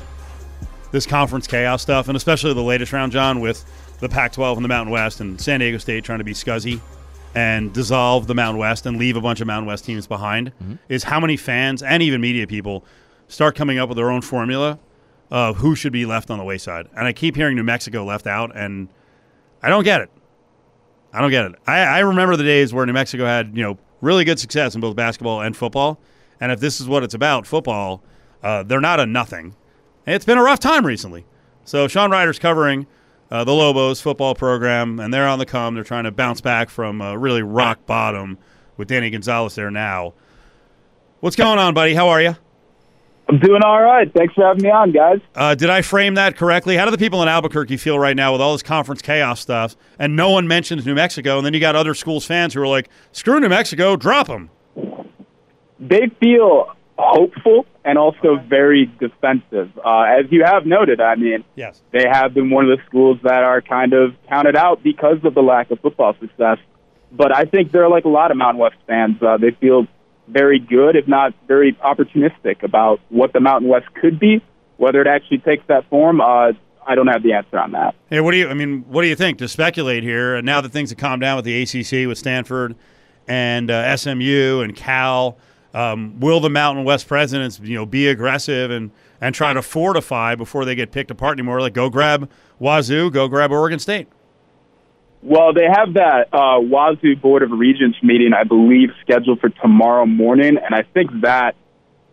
this 0.91 1.07
conference 1.07 1.47
chaos 1.47 1.81
stuff, 1.81 2.09
and 2.09 2.17
especially 2.17 2.53
the 2.53 2.61
latest 2.61 2.93
round, 2.93 3.13
John, 3.13 3.39
with 3.39 3.65
the 4.01 4.09
Pac 4.09 4.33
12 4.33 4.59
and 4.59 4.65
the 4.65 4.69
Mountain 4.69 4.91
West 4.91 5.21
and 5.21 5.41
San 5.41 5.61
Diego 5.61 5.79
State 5.79 6.03
trying 6.03 6.19
to 6.19 6.25
be 6.25 6.33
scuzzy 6.33 6.81
and 7.37 7.73
dissolve 7.73 8.27
the 8.27 8.35
Mountain 8.35 8.59
West 8.59 8.85
and 8.85 8.97
leave 8.97 9.15
a 9.15 9.21
bunch 9.21 9.41
of 9.41 9.47
Mountain 9.47 9.69
West 9.69 9.85
teams 9.85 10.09
behind, 10.09 10.49
mm-hmm. 10.61 10.75
is 10.89 11.05
how 11.05 11.21
many 11.21 11.37
fans 11.37 11.81
and 11.81 12.03
even 12.03 12.21
media 12.21 12.49
people 12.49 12.85
start 13.29 13.55
coming 13.55 13.79
up 13.79 13.89
with 13.89 13.95
their 13.95 14.11
own 14.11 14.23
formula 14.23 14.81
of 15.31 15.59
who 15.59 15.77
should 15.77 15.93
be 15.93 16.05
left 16.05 16.33
on 16.33 16.39
the 16.39 16.45
wayside. 16.45 16.89
And 16.97 17.07
I 17.07 17.13
keep 17.13 17.37
hearing 17.37 17.55
New 17.55 17.63
Mexico 17.63 18.05
left 18.05 18.27
out, 18.27 18.51
and 18.57 18.89
I 19.63 19.69
don't 19.69 19.85
get 19.85 20.01
it. 20.01 20.11
I 21.13 21.21
don't 21.21 21.31
get 21.31 21.45
it. 21.45 21.55
I, 21.65 21.79
I 21.79 21.99
remember 22.01 22.35
the 22.35 22.43
days 22.43 22.75
where 22.75 22.85
New 22.87 22.93
Mexico 22.93 23.25
had, 23.25 23.57
you 23.57 23.63
know, 23.63 23.79
really 24.01 24.25
good 24.25 24.41
success 24.41 24.75
in 24.75 24.81
both 24.81 24.97
basketball 24.97 25.43
and 25.43 25.57
football. 25.57 26.01
And 26.41 26.53
if 26.53 26.61
this 26.61 26.81
is 26.81 26.89
what 26.89 27.03
it's 27.03 27.15
about, 27.15 27.47
football, 27.47 28.03
uh, 28.43 28.63
they're 28.63 28.81
not 28.81 29.01
a 29.01 29.07
nothing. 29.07 29.57
And 30.07 30.15
it's 30.15 30.25
been 30.25 30.39
a 30.39 30.43
rough 30.43 30.61
time 30.61 30.87
recently. 30.87 31.27
So 31.65 31.89
Sean 31.89 32.11
Reider's 32.11 32.39
covering 32.39 32.87
uh, 33.31 33.45
the 33.45 33.53
Lobos 33.53 34.01
football 34.01 34.35
program, 34.35 35.01
and 35.01 35.13
they're 35.13 35.29
on 35.29 35.39
the 35.39 35.47
come. 35.47 35.75
They're 35.75 35.85
trying 35.85 36.05
to 36.05 36.11
bounce 36.11 36.41
back 36.41 36.71
from 36.71 37.03
uh, 37.03 37.15
really 37.15 37.43
rock 37.43 37.85
bottom 37.87 38.39
with 38.77 38.89
Danny 38.89 39.11
Gonzales 39.11 39.55
there 39.55 39.71
now. 39.71 40.15
What's 41.21 41.37
going 41.37 41.59
on, 41.59 41.75
buddy? 41.75 41.95
How 41.95 42.09
are 42.09 42.23
you? 42.23 42.37
I'm 43.29 43.39
doing 43.41 43.61
all 43.63 43.83
right. 43.83 44.11
Thanks 44.15 44.33
for 44.33 44.47
having 44.47 44.63
me 44.63 44.71
on, 44.71 44.91
guys. 44.91 45.21
Uh, 45.35 45.55
did 45.55 45.69
I 45.69 45.83
frame 45.83 46.15
that 46.15 46.37
correctly? 46.37 46.77
How 46.77 46.87
do 46.87 46.91
the 46.91 46.97
people 46.97 47.23
in 47.23 47.29
Albuquerque 47.29 47.77
feel 47.77 47.99
right 47.99 48.17
now 48.17 48.33
with 48.33 48.41
all 48.41 48.53
this 48.53 48.63
conference 48.63 49.03
chaos 49.03 49.41
stuff? 49.41 49.77
And 49.99 50.17
no 50.17 50.31
one 50.31 50.49
mentions 50.49 50.87
New 50.87 50.95
Mexico, 50.95 51.37
and 51.37 51.45
then 51.45 51.53
you 51.53 51.61
got 51.61 51.77
other 51.77 51.93
schools 51.93 52.25
fans 52.25 52.55
who 52.55 52.63
are 52.63 52.67
like, 52.67 52.89
"Screw 53.13 53.39
New 53.39 53.51
Mexico, 53.51 53.97
drop 53.97 54.29
them." 54.29 54.49
They 55.81 56.09
feel 56.21 56.75
hopeful 56.99 57.65
and 57.85 57.97
also 57.97 58.37
very 58.49 58.87
defensive. 58.99 59.71
Uh, 59.85 60.03
as 60.03 60.27
you 60.31 60.45
have 60.45 60.67
noted, 60.67 61.01
I 61.01 61.15
mean, 61.15 61.45
Yes. 61.55 61.81
they 61.93 62.05
have 62.11 62.35
been 62.35 62.51
one 62.51 62.69
of 62.69 62.77
the 62.77 62.85
schools 62.87 63.19
that 63.23 63.43
are 63.45 63.61
kind 63.61 63.93
of 63.93 64.15
counted 64.29 64.57
out 64.57 64.83
because 64.83 65.19
of 65.25 65.35
the 65.35 65.43
lack 65.43 65.71
of 65.71 65.81
football 65.81 66.15
success. 66.21 66.59
But 67.13 67.35
I 67.35 67.45
think 67.45 67.73
they're 67.73 67.89
like 67.89 68.05
a 68.05 68.09
lot 68.11 68.31
of 68.31 68.37
Mountain 68.37 68.61
West 68.61 68.77
fans. 68.87 69.23
Uh, 69.23 69.39
they 69.39 69.53
feel 69.53 69.87
very 70.27 70.59
good, 70.59 70.97
if 70.97 71.07
not 71.09 71.33
very 71.47 71.73
opportunistic, 71.75 72.63
about 72.63 73.01
what 73.09 73.33
the 73.33 73.41
Mountain 73.41 73.69
West 73.71 73.87
could 73.95 74.19
be. 74.19 74.43
Whether 74.77 75.01
it 75.01 75.07
actually 75.07 75.39
takes 75.39 75.65
that 75.69 75.89
form, 75.89 76.21
uh, 76.21 76.53
I 76.87 76.95
don't 76.95 77.07
have 77.07 77.23
the 77.23 77.33
answer 77.33 77.59
on 77.59 77.73
that. 77.73 77.95
Hey, 78.11 78.21
what 78.21 78.33
do 78.33 78.37
you? 78.37 78.49
I 78.49 78.55
mean, 78.55 78.85
what 78.89 79.03
do 79.03 79.09
you 79.09 79.17
think? 79.17 79.39
To 79.39 79.49
speculate 79.49 80.03
here, 80.03 80.35
and 80.37 80.45
now 80.45 80.61
that 80.61 80.71
things 80.71 80.91
have 80.91 80.99
calmed 80.99 81.23
down 81.23 81.37
with 81.37 81.45
the 81.47 81.63
ACC, 81.63 82.07
with 82.07 82.19
Stanford, 82.19 82.75
and 83.27 83.71
uh, 83.71 83.97
SMU 83.97 84.61
and 84.61 84.77
Cal, 84.77 85.39
um, 85.79 86.19
will 86.19 86.41
the 86.41 86.51
Mountain 86.51 86.85
West 86.85 87.07
presidents, 87.07 87.61
you 87.63 87.77
know, 87.77 87.87
be 87.87 88.09
aggressive 88.09 88.71
and 88.71 88.91
and 89.21 89.35
try 89.35 89.53
to 89.53 89.63
fortify 89.63 90.35
before 90.35 90.65
they 90.65 90.75
get 90.75 90.91
picked 90.91 91.11
apart 91.11 91.39
anymore? 91.39 91.61
Like, 91.61 91.73
go 91.73 91.89
grab 91.89 92.29
Wazoo, 92.59 93.11
go 93.11 93.29
grab 93.29 93.53
Oregon 93.53 93.79
State. 93.79 94.09
Well, 95.23 95.53
they 95.53 95.67
have 95.67 95.95
that 95.95 96.29
uh, 96.33 96.61
Wazoo 96.61 97.17
Board 97.17 97.43
of 97.43 97.51
Regents 97.51 97.99
meeting, 98.03 98.33
I 98.33 98.45
believe, 98.45 98.91
scheduled 99.03 99.41
for 99.41 99.49
tomorrow 99.49 100.07
morning, 100.07 100.57
and 100.57 100.75
I 100.75 100.83
think 100.83 101.11
that 101.23 101.55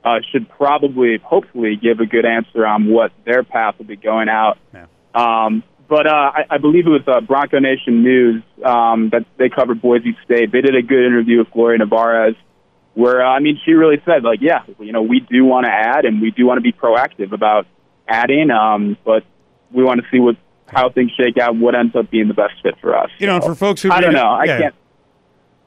uh, 0.03 0.19
should 0.31 0.47
probably, 0.49 1.17
hopefully, 1.23 1.75
give 1.75 1.99
a 1.99 2.05
good 2.05 2.25
answer 2.25 2.65
on 2.65 2.87
what 2.87 3.11
their 3.25 3.43
path 3.43 3.77
will 3.79 3.85
be 3.85 3.95
going 3.95 4.29
out. 4.29 4.57
Yeah. 4.73 4.85
Um, 5.15 5.63
but 5.87 6.07
uh, 6.07 6.31
I, 6.33 6.45
I 6.51 6.57
believe 6.57 6.87
it 6.87 6.89
was 6.89 7.07
uh, 7.07 7.21
Bronco 7.21 7.59
Nation 7.59 8.03
News 8.03 8.43
um, 8.63 9.09
that 9.09 9.25
they 9.37 9.49
covered 9.49 9.81
Boise 9.81 10.17
State. 10.25 10.51
They 10.51 10.61
did 10.61 10.75
a 10.75 10.81
good 10.81 11.05
interview 11.05 11.39
with 11.39 11.51
Gloria 11.51 11.79
Nevarez, 11.79 12.35
where 12.95 13.23
uh, 13.23 13.29
I 13.29 13.39
mean, 13.39 13.59
she 13.63 13.73
really 13.73 14.01
said, 14.05 14.23
like, 14.23 14.39
yeah, 14.41 14.63
you 14.79 14.91
know, 14.91 15.03
we 15.03 15.19
do 15.19 15.45
want 15.45 15.65
to 15.65 15.71
add, 15.71 16.05
and 16.05 16.21
we 16.21 16.31
do 16.31 16.45
want 16.45 16.57
to 16.57 16.61
be 16.61 16.71
proactive 16.71 17.31
about 17.31 17.67
adding, 18.07 18.49
um, 18.49 18.97
but 19.05 19.23
we 19.71 19.83
want 19.83 20.01
to 20.01 20.07
see 20.09 20.19
what 20.19 20.37
how 20.67 20.89
things 20.89 21.11
shake 21.11 21.37
out, 21.37 21.55
what 21.55 21.75
ends 21.75 21.95
up 21.95 22.09
being 22.09 22.27
the 22.27 22.33
best 22.33 22.53
fit 22.63 22.75
for 22.81 22.97
us. 22.97 23.11
You 23.19 23.27
know, 23.27 23.39
So, 23.39 23.49
for 23.49 23.55
folks 23.55 23.81
who 23.81 23.91
I 23.91 24.01
don't 24.01 24.13
know, 24.13 24.25
I 24.25 24.45
yeah. 24.45 24.59
can't. 24.59 24.75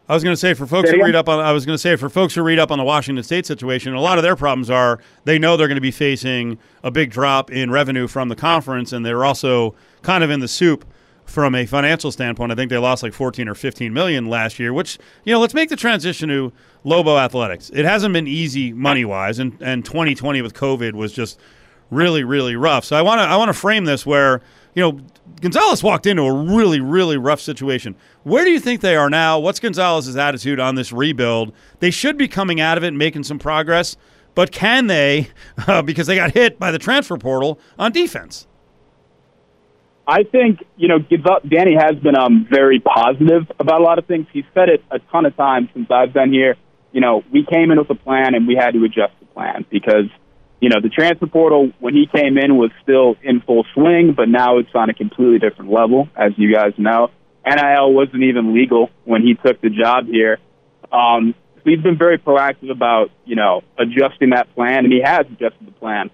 I 0.08 0.14
was 0.14 0.25
going 0.25 0.32
to 0.32 0.40
say 0.40 0.54
for 0.54 0.66
folks 0.66 0.90
who 0.90 1.04
read 1.04 1.14
up 1.14 1.28
on 1.28 1.38
I 1.38 1.52
was 1.52 1.66
going 1.66 1.75
to 1.75 1.78
say 1.78 1.94
for 1.97 2.08
folks 2.08 2.35
who 2.35 2.42
read 2.42 2.58
up 2.58 2.70
on 2.70 2.78
the 2.78 2.85
Washington 2.85 3.23
State 3.23 3.44
situation, 3.44 3.92
a 3.92 4.00
lot 4.00 4.16
of 4.16 4.25
their 4.25 4.37
problems 4.37 4.70
are 4.70 5.00
they 5.25 5.38
know 5.38 5.58
they're 5.58 5.68
going 5.68 5.76
to 5.76 5.82
be 5.82 5.90
facing 5.90 6.58
a 6.82 6.90
big 6.90 7.11
drop 7.11 7.50
in 7.50 7.70
revenue 7.70 8.08
from 8.08 8.30
the 8.30 8.37
conference, 8.37 8.90
and 8.94 9.04
they're 9.04 9.25
also 9.25 9.75
kind 10.00 10.25
of 10.25 10.30
in 10.30 10.40
the 10.40 10.49
soup 10.49 10.87
from 11.28 11.54
a 11.54 11.66
financial 11.66 12.11
standpoint. 12.11 12.50
I 12.50 12.54
think 12.54 12.70
they 12.70 12.78
lost 12.78 13.02
like 13.02 13.12
14 13.12 13.49
or 13.49 13.54
15 13.54 13.92
million 13.92 14.26
last 14.26 14.58
year, 14.58 14.73
which 14.73 14.99
you 15.25 15.32
know, 15.32 15.40
let's 15.40 15.54
make 15.54 15.68
the 15.68 15.76
transition 15.76 16.28
to 16.30 16.52
Lobo 16.85 17.18
Athletics. 17.18 17.70
It 17.75 17.85
hasn't 17.85 18.14
been 18.14 18.26
easy 18.26 18.73
money 18.73 19.04
wise, 19.04 19.38
and 19.38 19.56
and 19.61 19.85
2020 19.85 20.42
with 20.42 20.54
COVID 20.54 20.94
was 20.94 21.12
just 21.12 21.38
really 21.90 22.25
really 22.25 22.56
rough. 22.56 22.85
So 22.85 22.97
I 22.97 23.02
want 23.02 23.18
to 23.20 23.25
I 23.25 23.37
want 23.37 23.50
to 23.50 23.52
frame 23.52 23.85
this 23.85 24.06
where 24.06 24.40
you 24.75 24.82
know 24.82 25.00
Gonzales 25.40 25.82
walked 25.82 26.06
into 26.06 26.23
a 26.23 26.32
really 26.32 26.80
really 26.80 27.18
rough 27.18 27.40
situation. 27.40 27.94
Where 28.23 28.44
do 28.44 28.50
you 28.50 28.61
think 28.61 28.80
they 28.80 28.97
are 28.97 29.11
now? 29.11 29.38
What's 29.38 29.61
Gonzales's 29.61 30.16
attitude 30.16 30.58
on 30.58 30.76
this 30.76 30.92
rebuild? 30.92 31.52
They 31.80 31.90
should 31.90 32.16
be 32.16 32.26
coming 32.26 32.61
out 32.61 32.78
of 32.78 32.85
it 32.85 32.88
and 32.88 32.99
making 32.99 33.25
some 33.25 33.38
progress, 33.38 33.97
but 34.35 34.50
can 34.50 34.87
they? 34.87 35.28
Uh, 35.66 35.82
because 35.82 36.06
they 36.06 36.14
got 36.14 36.30
hit 36.30 36.58
by 36.58 36.70
the 36.70 36.78
transfer 36.78 37.18
portal 37.18 37.58
on 37.78 37.92
defense. 37.92 38.47
I 40.09 40.23
think 40.23 40.65
you 40.79 40.88
know 40.88 40.99
Danny 40.99 41.77
has 41.79 41.97
been 41.97 42.17
um, 42.17 42.47
very 42.50 42.81
positive 42.81 43.43
about 43.61 43.83
a 43.83 43.85
lot 43.85 43.99
of 43.99 44.07
things. 44.07 44.27
He's 44.33 44.47
said 44.55 44.71
it 44.71 44.83
a 44.91 45.00
ton 45.12 45.27
of 45.27 45.37
times 45.37 45.69
since 45.75 45.91
I've 45.91 46.15
been 46.15 46.33
here. 46.33 46.57
You 46.93 47.03
know, 47.03 47.23
we 47.31 47.45
came 47.45 47.71
in 47.71 47.79
with 47.79 47.91
a 47.91 47.95
plan 47.95 48.35
and 48.35 48.49
we 48.49 48.57
had 48.57 48.71
to 48.71 48.83
adjust 48.85 49.12
the 49.21 49.27
plan 49.27 49.67
because 49.71 50.09
you 50.61 50.71
know 50.71 50.81
the 50.81 50.88
transfer 50.88 51.27
portal 51.27 51.73
when 51.79 51.93
he 51.93 52.07
came 52.07 52.38
in 52.38 52.57
was 52.57 52.71
still 52.83 53.17
in 53.23 53.43
full 53.43 53.67
swing, 53.75 54.15
but 54.17 54.31
now 54.31 54.57
it's 54.57 54.71
on 54.75 54.88
a 54.88 54.95
completely 54.95 55.38
different 55.38 55.71
level, 55.71 56.09
as 56.17 56.33
you 56.38 56.55
guys 56.55 56.73
know. 56.79 57.11
NIL 57.47 57.93
wasn't 57.93 58.23
even 58.23 58.55
legal 58.55 58.88
when 59.05 59.23
he 59.23 59.35
took 59.35 59.61
the 59.61 59.68
job 59.68 60.07
here. 60.07 60.38
Um, 60.90 61.35
so 61.57 61.62
he's 61.66 61.83
been 61.83 61.99
very 61.99 62.16
proactive 62.16 62.71
about 62.71 63.11
you 63.27 63.37
know 63.37 63.61
adjusting 63.79 64.31
that 64.31 64.55
plan, 64.55 64.85
and 64.85 64.92
he 64.92 65.03
has 65.05 65.27
adjusted 65.27 65.66
the 65.66 65.73
plan. 65.73 66.11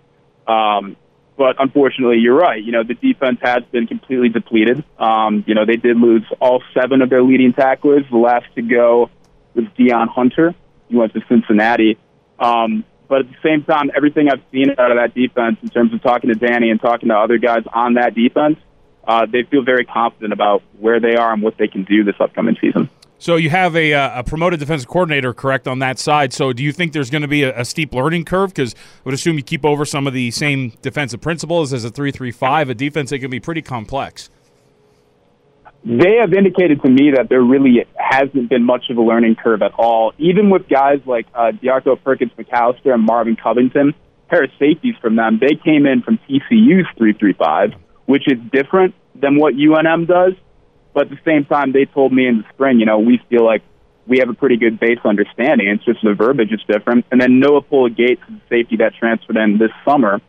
Um, 0.49 0.97
but 1.37 1.57
unfortunately, 1.59 2.19
you're 2.19 2.37
right. 2.37 2.63
You 2.63 2.73
know, 2.73 2.85
the 2.85 2.95
defense 2.95 3.39
has 3.43 3.65
been 3.73 3.87
completely 3.87 4.29
depleted. 4.29 4.85
Um, 4.99 5.45
you 5.47 5.55
know, 5.55 5.65
they 5.67 5.77
did 5.77 5.97
lose 5.97 6.25
all 6.41 6.63
seven 6.73 7.03
of 7.03 7.11
their 7.11 7.23
leading 7.23 7.53
tacklers. 7.53 8.05
The 8.11 8.17
last 8.17 8.47
to 8.55 8.63
go 8.63 9.11
was 9.55 9.65
Deion 9.79 10.09
Hunter. 10.09 10.55
He 10.89 10.97
went 10.97 11.13
to 11.15 11.21
Cincinnati. 11.29 11.99
Um, 12.39 12.85
but 13.09 13.21
at 13.21 13.29
the 13.29 13.37
same 13.43 13.65
time, 13.65 13.91
everything 13.97 14.29
I've 14.29 14.43
seen 14.53 14.71
out 14.79 14.91
of 14.91 14.97
that 14.97 15.15
defense, 15.15 15.59
in 15.63 15.69
terms 15.69 15.93
of 15.93 16.03
talking 16.03 16.31
to 16.31 16.37
Danny 16.37 16.71
and 16.71 16.81
talking 16.81 17.09
to 17.09 17.15
other 17.15 17.39
guys 17.39 17.65
on 17.73 17.95
that 17.95 18.15
defense, 18.15 18.59
uh, 19.07 19.27
they 19.27 19.43
feel 19.43 19.63
very 19.63 19.85
confident 19.85 20.33
about 20.33 20.63
where 20.79 21.01
they 21.01 21.17
are 21.17 21.33
and 21.33 21.43
what 21.43 21.59
they 21.59 21.69
can 21.69 21.85
do 21.85 22.05
this 22.05 22.15
upcoming 22.21 22.57
season. 22.61 22.89
So 23.19 23.37
you 23.37 23.49
have 23.51 23.75
a, 23.77 23.95
uh, 23.95 24.21
a 24.21 24.25
promoted 24.25 24.61
defensive 24.61 24.89
coordinator, 24.89 25.33
correct, 25.33 25.67
on 25.67 25.79
that 25.79 25.99
side. 25.99 26.33
So 26.33 26.53
do 26.53 26.63
you 26.63 26.73
think 26.73 26.93
there's 26.93 27.11
going 27.11 27.23
to 27.23 27.29
be 27.29 27.43
a, 27.45 27.59
a 27.61 27.65
steep 27.65 27.95
learning 27.95 28.25
curve? 28.25 28.51
Because 28.51 28.75
I 28.75 28.79
would 29.05 29.15
assume 29.15 29.37
you 29.37 29.43
keep 29.43 29.65
over 29.65 29.85
some 29.85 30.07
of 30.07 30.13
the 30.13 30.31
same 30.31 30.73
defensive 30.83 31.21
principles 31.21 31.73
as 31.73 31.85
a 31.85 31.91
three-three-five, 31.91 32.69
a 32.69 32.75
defense 32.75 33.11
that 33.11 33.21
can 33.21 33.31
be 33.31 33.41
pretty 33.41 33.63
complex. 33.63 34.29
they 35.85 36.17
have 36.21 36.33
indicated 36.33 36.83
to 36.83 36.89
me 36.89 37.13
that 37.15 37.29
there 37.29 37.43
really 37.43 37.87
hasn't 37.97 38.49
been 38.49 38.65
much 38.65 38.91
of 38.91 38.97
a 38.97 39.03
learning 39.03 39.37
curve 39.37 39.63
at 39.63 39.73
all. 39.75 40.13
Even 40.19 40.51
with 40.51 40.69
guys 40.69 41.01
like 41.07 41.27
uh, 41.35 41.53
Diarco 41.53 42.03
Perkins 42.03 42.33
McAllister 42.39 42.93
and 42.93 43.05
Marvin 43.05 43.37
Covington, 43.37 43.95
pair 44.29 44.45
of 44.45 44.51
safeties 44.59 44.97
from 45.01 45.17
them, 45.17 45.39
they 45.41 45.55
came 45.55 45.87
in 45.87 46.03
from 46.03 46.19
TCU's 46.29 46.89
335, 46.97 47.75
which 48.07 48.27
is 48.27 48.39
different 48.53 48.95
than 49.15 49.37
what 49.37 49.55
UNM 49.55 50.07
does. 50.07 50.33
But 50.95 51.07
at 51.07 51.11
the 51.11 51.19
same 51.25 51.45
time, 51.45 51.73
they 51.73 51.85
told 51.85 52.13
me 52.13 52.27
in 52.27 52.39
the 52.39 52.45
spring, 52.55 52.79
you 52.79 52.87
know, 52.87 53.01
we 53.01 53.21
feel 53.29 53.45
like 53.45 53.63
we 54.07 54.19
have 54.19 54.29
a 54.29 54.35
pretty 54.35 54.57
good 54.57 54.79
base 54.79 54.99
understanding. 55.05 55.69
It's 55.69 55.85
just 55.85 55.99
the 56.03 56.15
verbiage 56.15 56.53
is 56.53 56.61
different. 56.69 57.05
And 57.11 57.21
then 57.21 57.41
Noa 57.41 57.63
Pola-Gates 57.63 58.23
the 58.29 58.41
safety 58.49 58.77
that 58.77 58.95
transferred 58.95 59.37
in 59.37 59.59
this 59.59 59.73
summer. 59.85 60.21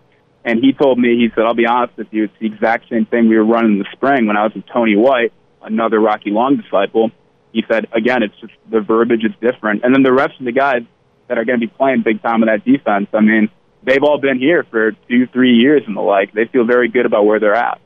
And 0.43 0.59
he 0.59 0.73
told 0.73 0.97
me, 0.99 1.17
he 1.17 1.29
said, 1.35 1.45
I'll 1.45 1.55
be 1.55 1.65
honest 1.65 1.97
with 1.97 2.07
you, 2.11 2.25
it's 2.25 2.33
the 2.39 2.47
exact 2.47 2.89
same 2.89 3.05
thing 3.05 3.29
we 3.29 3.37
were 3.37 3.45
running 3.45 3.73
in 3.73 3.79
the 3.79 3.87
spring 3.93 4.27
when 4.27 4.37
I 4.37 4.43
was 4.43 4.53
with 4.53 4.65
Tony 4.71 4.95
White, 4.95 5.33
another 5.61 5.99
Rocky 5.99 6.31
Long 6.31 6.57
disciple. 6.57 7.11
He 7.51 7.63
said, 7.69 7.87
again, 7.93 8.23
it's 8.23 8.35
just 8.39 8.53
the 8.69 8.81
verbiage 8.81 9.23
is 9.23 9.31
different. 9.41 9.83
And 9.83 9.93
then 9.93 10.03
the 10.03 10.13
rest 10.13 10.33
of 10.39 10.45
the 10.45 10.51
guys 10.51 10.81
that 11.27 11.37
are 11.37 11.45
going 11.45 11.59
to 11.59 11.65
be 11.65 11.71
playing 11.71 12.03
big 12.03 12.21
time 12.21 12.43
in 12.43 12.47
that 12.47 12.63
defense, 12.63 13.07
I 13.13 13.21
mean, 13.21 13.49
they've 13.83 14.03
all 14.03 14.19
been 14.19 14.39
here 14.39 14.63
for 14.69 14.91
two, 15.09 15.27
three 15.27 15.53
years 15.53 15.83
and 15.87 15.95
the 15.95 16.01
like. 16.01 16.33
They 16.33 16.45
feel 16.45 16.65
very 16.65 16.89
good 16.89 17.05
about 17.05 17.25
where 17.25 17.39
they're 17.39 17.55
at. 17.55 17.79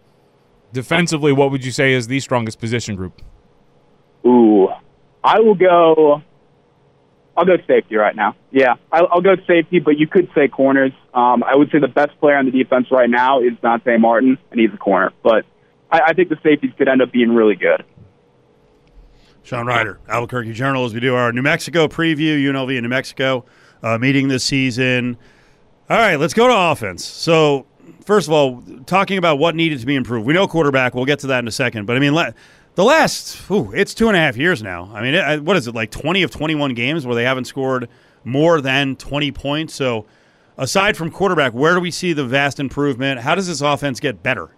Defensively, 0.72 1.32
what 1.32 1.52
would 1.52 1.66
you 1.66 1.72
say 1.72 1.94
is 1.94 2.08
the 2.08 2.20
strongest 2.20 2.60
position 2.60 2.96
group? 2.96 3.22
Ooh, 4.26 4.68
I 5.24 5.40
will 5.40 5.56
go. 5.56 6.22
I'll 7.36 7.46
go 7.46 7.58
safety 7.68 7.96
right 7.96 8.16
now. 8.16 8.36
Yeah, 8.52 8.76
I'll, 8.92 9.08
I'll 9.12 9.22
go 9.22 9.36
safety, 9.48 9.80
but 9.80 9.98
you 9.98 10.08
could 10.08 10.30
say 10.36 10.48
corners. 10.48 10.92
Um, 11.14 11.44
I 11.44 11.56
would 11.56 11.72
say 11.72 11.80
the 11.80 11.88
best 11.88 12.20
player 12.20 12.36
on 12.36 12.46
the 12.46 12.52
defense 12.52 12.88
right 12.92 13.10
now 13.10 13.40
is 13.42 13.54
Dante 13.62 13.98
Martin, 13.98 14.38
and 14.52 14.60
he's 14.60 14.74
a 14.74 14.78
corner. 14.78 15.12
But 15.24 15.46
I, 15.90 16.02
I 16.08 16.14
think 16.14 16.30
the 16.30 16.38
safeties 16.44 16.72
could 16.78 16.88
end 16.88 17.02
up 17.02 17.12
being 17.12 17.34
really 17.34 17.56
good. 17.56 17.84
Sean 19.44 19.66
Reider, 19.66 19.98
Albuquerque 20.08 20.54
Journal, 20.54 20.86
as 20.86 20.94
we 20.94 21.00
do 21.00 21.16
our 21.16 21.32
New 21.32 21.42
Mexico 21.42 21.88
preview, 21.88 22.38
UNLV 22.38 22.76
in 22.76 22.84
New 22.84 22.90
Mexico 22.90 23.46
uh, 23.82 23.98
meeting 23.98 24.28
this 24.28 24.44
season. 24.44 25.18
All 25.90 25.98
right, 25.98 26.18
let's 26.18 26.34
go 26.34 26.48
to 26.48 26.54
offense. 26.56 27.04
So, 27.04 27.66
first 28.06 28.28
of 28.28 28.34
all, 28.34 28.64
talking 28.86 29.18
about 29.18 29.40
what 29.40 29.56
needed 29.56 29.80
to 29.80 29.86
be 29.86 29.96
improved. 29.96 30.26
We 30.26 30.34
know 30.34 30.48
quarterback. 30.48 30.96
We'll 30.96 31.06
get 31.06 31.20
to 31.20 31.28
that 31.28 31.40
in 31.40 31.48
a 31.48 31.52
second. 31.52 31.86
But 31.86 31.98
I 31.98 32.00
mean, 32.00 32.14
the 32.76 32.84
last, 32.84 33.36
whew, 33.50 33.72
it's 33.74 33.94
two 33.94 34.08
and 34.08 34.16
a 34.16 34.20
half 34.20 34.38
years 34.38 34.64
now. 34.64 34.90
I 34.94 35.02
mean, 35.02 35.44
what 35.46 35.58
is 35.58 35.68
it, 35.68 35.76
like 35.76 35.92
20 35.92 36.24
of 36.24 36.32
21 36.32 36.74
games 36.74 37.06
where 37.06 37.16
they 37.16 37.24
haven't 37.24 37.46
scored 37.46 37.90
more 38.24 38.62
than 38.62 38.96
20 38.96 39.32
points? 39.32 39.74
So, 39.74 40.06
aside 40.58 40.96
from 40.96 41.12
quarterback, 41.12 41.54
where 41.54 41.74
do 41.74 41.80
we 41.80 41.92
see 41.92 42.14
the 42.14 42.26
vast 42.26 42.60
improvement? 42.60 43.22
How 43.22 43.36
does 43.36 43.48
this 43.48 43.62
offense 43.62 44.00
get 44.00 44.24
better? 44.24 44.50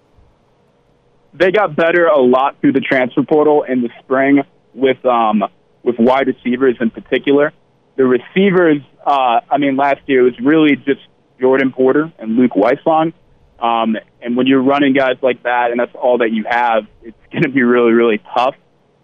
They 1.33 1.51
got 1.51 1.75
better 1.75 2.07
a 2.07 2.21
lot 2.21 2.59
through 2.59 2.73
the 2.73 2.81
transfer 2.81 3.23
portal 3.23 3.63
in 3.63 3.81
the 3.81 3.89
spring 4.03 4.43
with 4.73 5.03
um, 5.05 5.43
with 5.83 5.95
wide 5.97 6.27
receivers 6.27 6.75
in 6.79 6.89
particular. 6.89 7.53
The 7.95 8.05
receivers, 8.05 8.81
uh, 9.05 9.39
I 9.49 9.57
mean, 9.57 9.77
last 9.77 10.01
year 10.07 10.23
was 10.23 10.37
really 10.39 10.75
just 10.75 11.01
Jordan 11.39 11.71
Porter 11.71 12.11
and 12.19 12.35
Luke 12.35 12.51
Wysong. 12.51 13.13
Um, 13.61 13.95
and 14.21 14.35
when 14.35 14.47
you're 14.47 14.63
running 14.63 14.93
guys 14.93 15.17
like 15.21 15.43
that, 15.43 15.71
and 15.71 15.79
that's 15.79 15.95
all 15.95 16.17
that 16.19 16.31
you 16.31 16.45
have, 16.49 16.87
it's 17.03 17.17
going 17.31 17.43
to 17.43 17.49
be 17.49 17.63
really, 17.63 17.91
really 17.91 18.21
tough. 18.35 18.55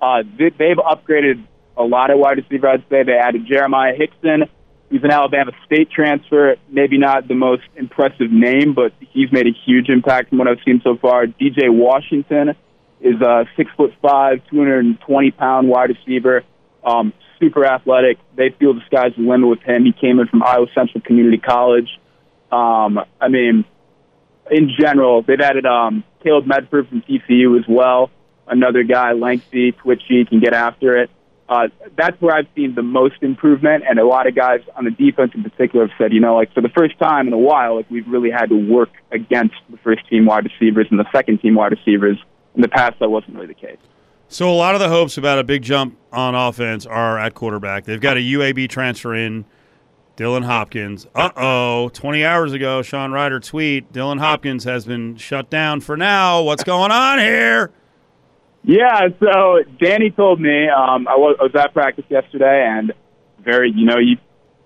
Uh, 0.01 0.23
they, 0.37 0.49
they've 0.49 0.77
upgraded 0.77 1.45
a 1.75 1.83
lot 1.83 2.09
of 2.09 2.19
wide 2.19 2.37
receiver. 2.37 2.67
I'd 2.67 2.83
say 2.89 3.03
they 3.03 3.13
added 3.13 3.45
Jeremiah 3.47 3.93
Hickson, 3.95 4.49
He's 4.89 5.03
an 5.03 5.11
Alabama 5.11 5.51
State 5.65 5.91
transfer. 5.91 6.55
Maybe 6.69 6.97
not 6.97 7.27
the 7.27 7.35
most 7.35 7.63
impressive 7.75 8.31
name, 8.31 8.73
but 8.73 8.93
he's 9.11 9.31
made 9.31 9.45
a 9.45 9.51
huge 9.65 9.89
impact 9.89 10.29
from 10.29 10.37
what 10.37 10.47
I've 10.47 10.59
seen 10.65 10.81
so 10.83 10.95
far. 10.97 11.25
DJ 11.25 11.69
Washington 11.69 12.55
is 13.01 13.19
a 13.21 13.45
six 13.57 13.69
foot 13.75 13.93
five, 14.01 14.39
220 14.49 15.31
pound 15.31 15.67
wide 15.67 15.89
receiver. 15.89 16.43
Um, 16.85 17.11
super 17.37 17.65
athletic. 17.65 18.17
They 18.35 18.49
feel 18.57 18.73
the 18.73 18.81
sky's 18.85 19.11
the 19.17 19.23
limit 19.23 19.49
with 19.49 19.61
him. 19.61 19.83
He 19.83 19.91
came 19.91 20.19
in 20.19 20.27
from 20.27 20.41
Iowa 20.41 20.67
Central 20.73 21.01
Community 21.01 21.37
College. 21.37 21.89
Um, 22.49 22.99
I 23.19 23.27
mean, 23.27 23.65
in 24.51 24.71
general, 24.79 25.21
they've 25.21 25.39
added 25.39 25.65
um, 25.65 26.03
Caleb 26.23 26.45
Medford 26.45 26.88
from 26.89 27.01
TCU 27.01 27.60
as 27.60 27.65
well. 27.67 28.10
Another 28.47 28.83
guy, 28.83 29.13
lengthy, 29.13 29.73
twitchy, 29.73 30.25
can 30.25 30.39
get 30.39 30.53
after 30.53 30.97
it. 30.97 31.10
Uh, 31.49 31.69
that's 31.95 32.19
where 32.21 32.36
I've 32.36 32.47
seen 32.55 32.75
the 32.75 32.83
most 32.83 33.15
improvement, 33.21 33.86
and 33.88 33.99
a 33.99 34.05
lot 34.05 34.27
of 34.27 34.36
guys 34.36 34.62
on 34.75 34.83
the 34.83 34.91
defense 34.91 35.31
in 35.33 35.43
particular 35.43 35.88
have 35.88 35.97
said, 35.97 36.12
you 36.12 36.19
know, 36.19 36.36
like 36.36 36.53
for 36.53 36.62
the 36.62 36.69
first 36.69 36.99
time 36.99 37.27
in 37.27 37.33
a 37.33 37.38
while, 37.38 37.77
like 37.77 37.89
we've 37.89 38.07
really 38.07 38.29
had 38.29 38.49
to 38.49 38.55
work 38.55 38.89
against 39.12 39.55
the 39.69 39.77
first 39.77 40.07
team 40.10 40.25
wide 40.25 40.43
receivers 40.43 40.88
and 40.89 40.99
the 40.99 41.10
second 41.12 41.39
team 41.39 41.55
wide 41.55 41.71
receivers. 41.71 42.17
In 42.55 42.62
the 42.62 42.67
past, 42.67 42.99
that 42.99 43.10
wasn't 43.10 43.36
really 43.36 43.47
the 43.47 43.53
case. 43.53 43.77
So 44.29 44.51
a 44.51 44.55
lot 44.55 44.75
of 44.75 44.81
the 44.81 44.89
hopes 44.89 45.17
about 45.17 45.39
a 45.39 45.43
big 45.43 45.62
jump 45.62 45.97
on 46.12 46.36
offense 46.36 46.86
are 46.86 47.17
at 47.17 47.33
quarterback. 47.33 47.86
They've 47.86 48.01
got 48.01 48.17
a 48.17 48.19
UAB 48.19 48.67
transfer 48.67 49.15
in, 49.15 49.45
Dylan 50.17 50.43
Hopkins. 50.43 51.06
Uh 51.15 51.30
oh, 51.38 51.89
20 51.93 52.25
hours 52.25 52.51
ago, 52.51 52.82
Sean 52.82 53.12
Reider 53.12 53.41
tweet: 53.41 53.93
Dylan 53.93 54.19
Hopkins 54.19 54.63
has 54.65 54.84
been 54.86 55.15
shut 55.15 55.49
down 55.49 55.80
for 55.80 55.95
now. 55.95 56.41
What's 56.41 56.63
going 56.63 56.91
on 56.91 57.19
here? 57.19 57.71
Yeah, 58.63 59.08
so 59.21 59.60
Danny 59.80 60.10
told 60.10 60.41
me 60.41 60.67
um, 60.67 61.08
I, 61.08 61.15
was, 61.15 61.38
I 61.39 61.43
was 61.43 61.56
at 61.56 61.73
practice 61.73 62.03
yesterday, 62.10 62.65
and 62.67 62.91
very, 63.39 63.71
you 63.73 63.86
know, 63.86 63.97
you 63.97 64.17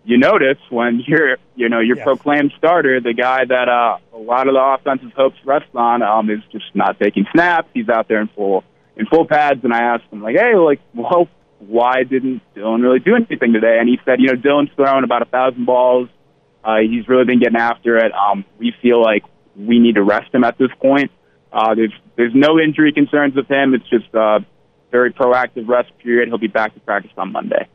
you 0.05 0.17
notice 0.17 0.57
when 0.71 1.03
you're, 1.07 1.37
you 1.55 1.69
know, 1.69 1.79
your 1.81 1.97
Yes. 1.97 2.05
proclaimed 2.05 2.51
starter, 2.57 2.99
the 2.99 3.13
guy 3.13 3.45
that 3.45 3.69
uh, 3.69 3.97
a 4.13 4.17
lot 4.17 4.47
of 4.47 4.55
the 4.55 4.59
offensive 4.59 5.11
hopes 5.15 5.37
rest 5.45 5.67
on, 5.75 6.01
um, 6.01 6.29
is 6.31 6.39
just 6.51 6.65
not 6.73 6.99
taking 6.99 7.27
snaps. 7.31 7.67
He's 7.73 7.89
out 7.89 8.07
there 8.07 8.21
in 8.21 8.27
full 8.29 8.63
in 8.95 9.05
full 9.05 9.25
pads, 9.25 9.63
and 9.63 9.73
I 9.73 9.81
asked 9.83 10.05
him 10.11 10.21
like, 10.23 10.35
hey, 10.35 10.55
like, 10.55 10.79
well, 10.95 11.27
why 11.67 12.03
didn't 12.03 12.41
Dylan 12.55 12.81
really 12.81 12.99
do 12.99 13.15
anything 13.15 13.53
today? 13.53 13.77
And 13.79 13.87
he 13.87 13.99
said, 14.05 14.19
you 14.19 14.27
know, 14.27 14.33
Dylan's 14.33 14.73
thrown 14.75 15.03
about 15.03 15.21
a 15.21 15.25
thousand 15.25 15.65
balls. 15.65 16.09
Uh, 16.63 16.77
he's 16.77 17.07
really 17.07 17.25
been 17.25 17.39
getting 17.39 17.57
after 17.57 17.97
it. 17.97 18.11
Um, 18.13 18.45
we 18.57 18.73
feel 18.81 19.01
like 19.01 19.23
we 19.55 19.79
need 19.79 19.95
to 19.95 20.03
rest 20.03 20.33
him 20.33 20.43
at 20.43 20.57
this 20.57 20.71
point. 20.79 21.11
Uh, 21.51 21.75
there's 21.75 21.93
there's 22.15 22.33
no 22.35 22.59
injury 22.59 22.93
concerns 22.93 23.35
with 23.35 23.49
him. 23.49 23.73
It's 23.73 23.87
just 23.89 24.13
a 24.13 24.45
very 24.91 25.11
proactive 25.11 25.67
rest 25.67 25.91
period. 25.99 26.29
He'll 26.29 26.37
be 26.37 26.47
back 26.47 26.73
to 26.73 26.79
practice 26.81 27.11
on 27.17 27.31
Monday. 27.31 27.67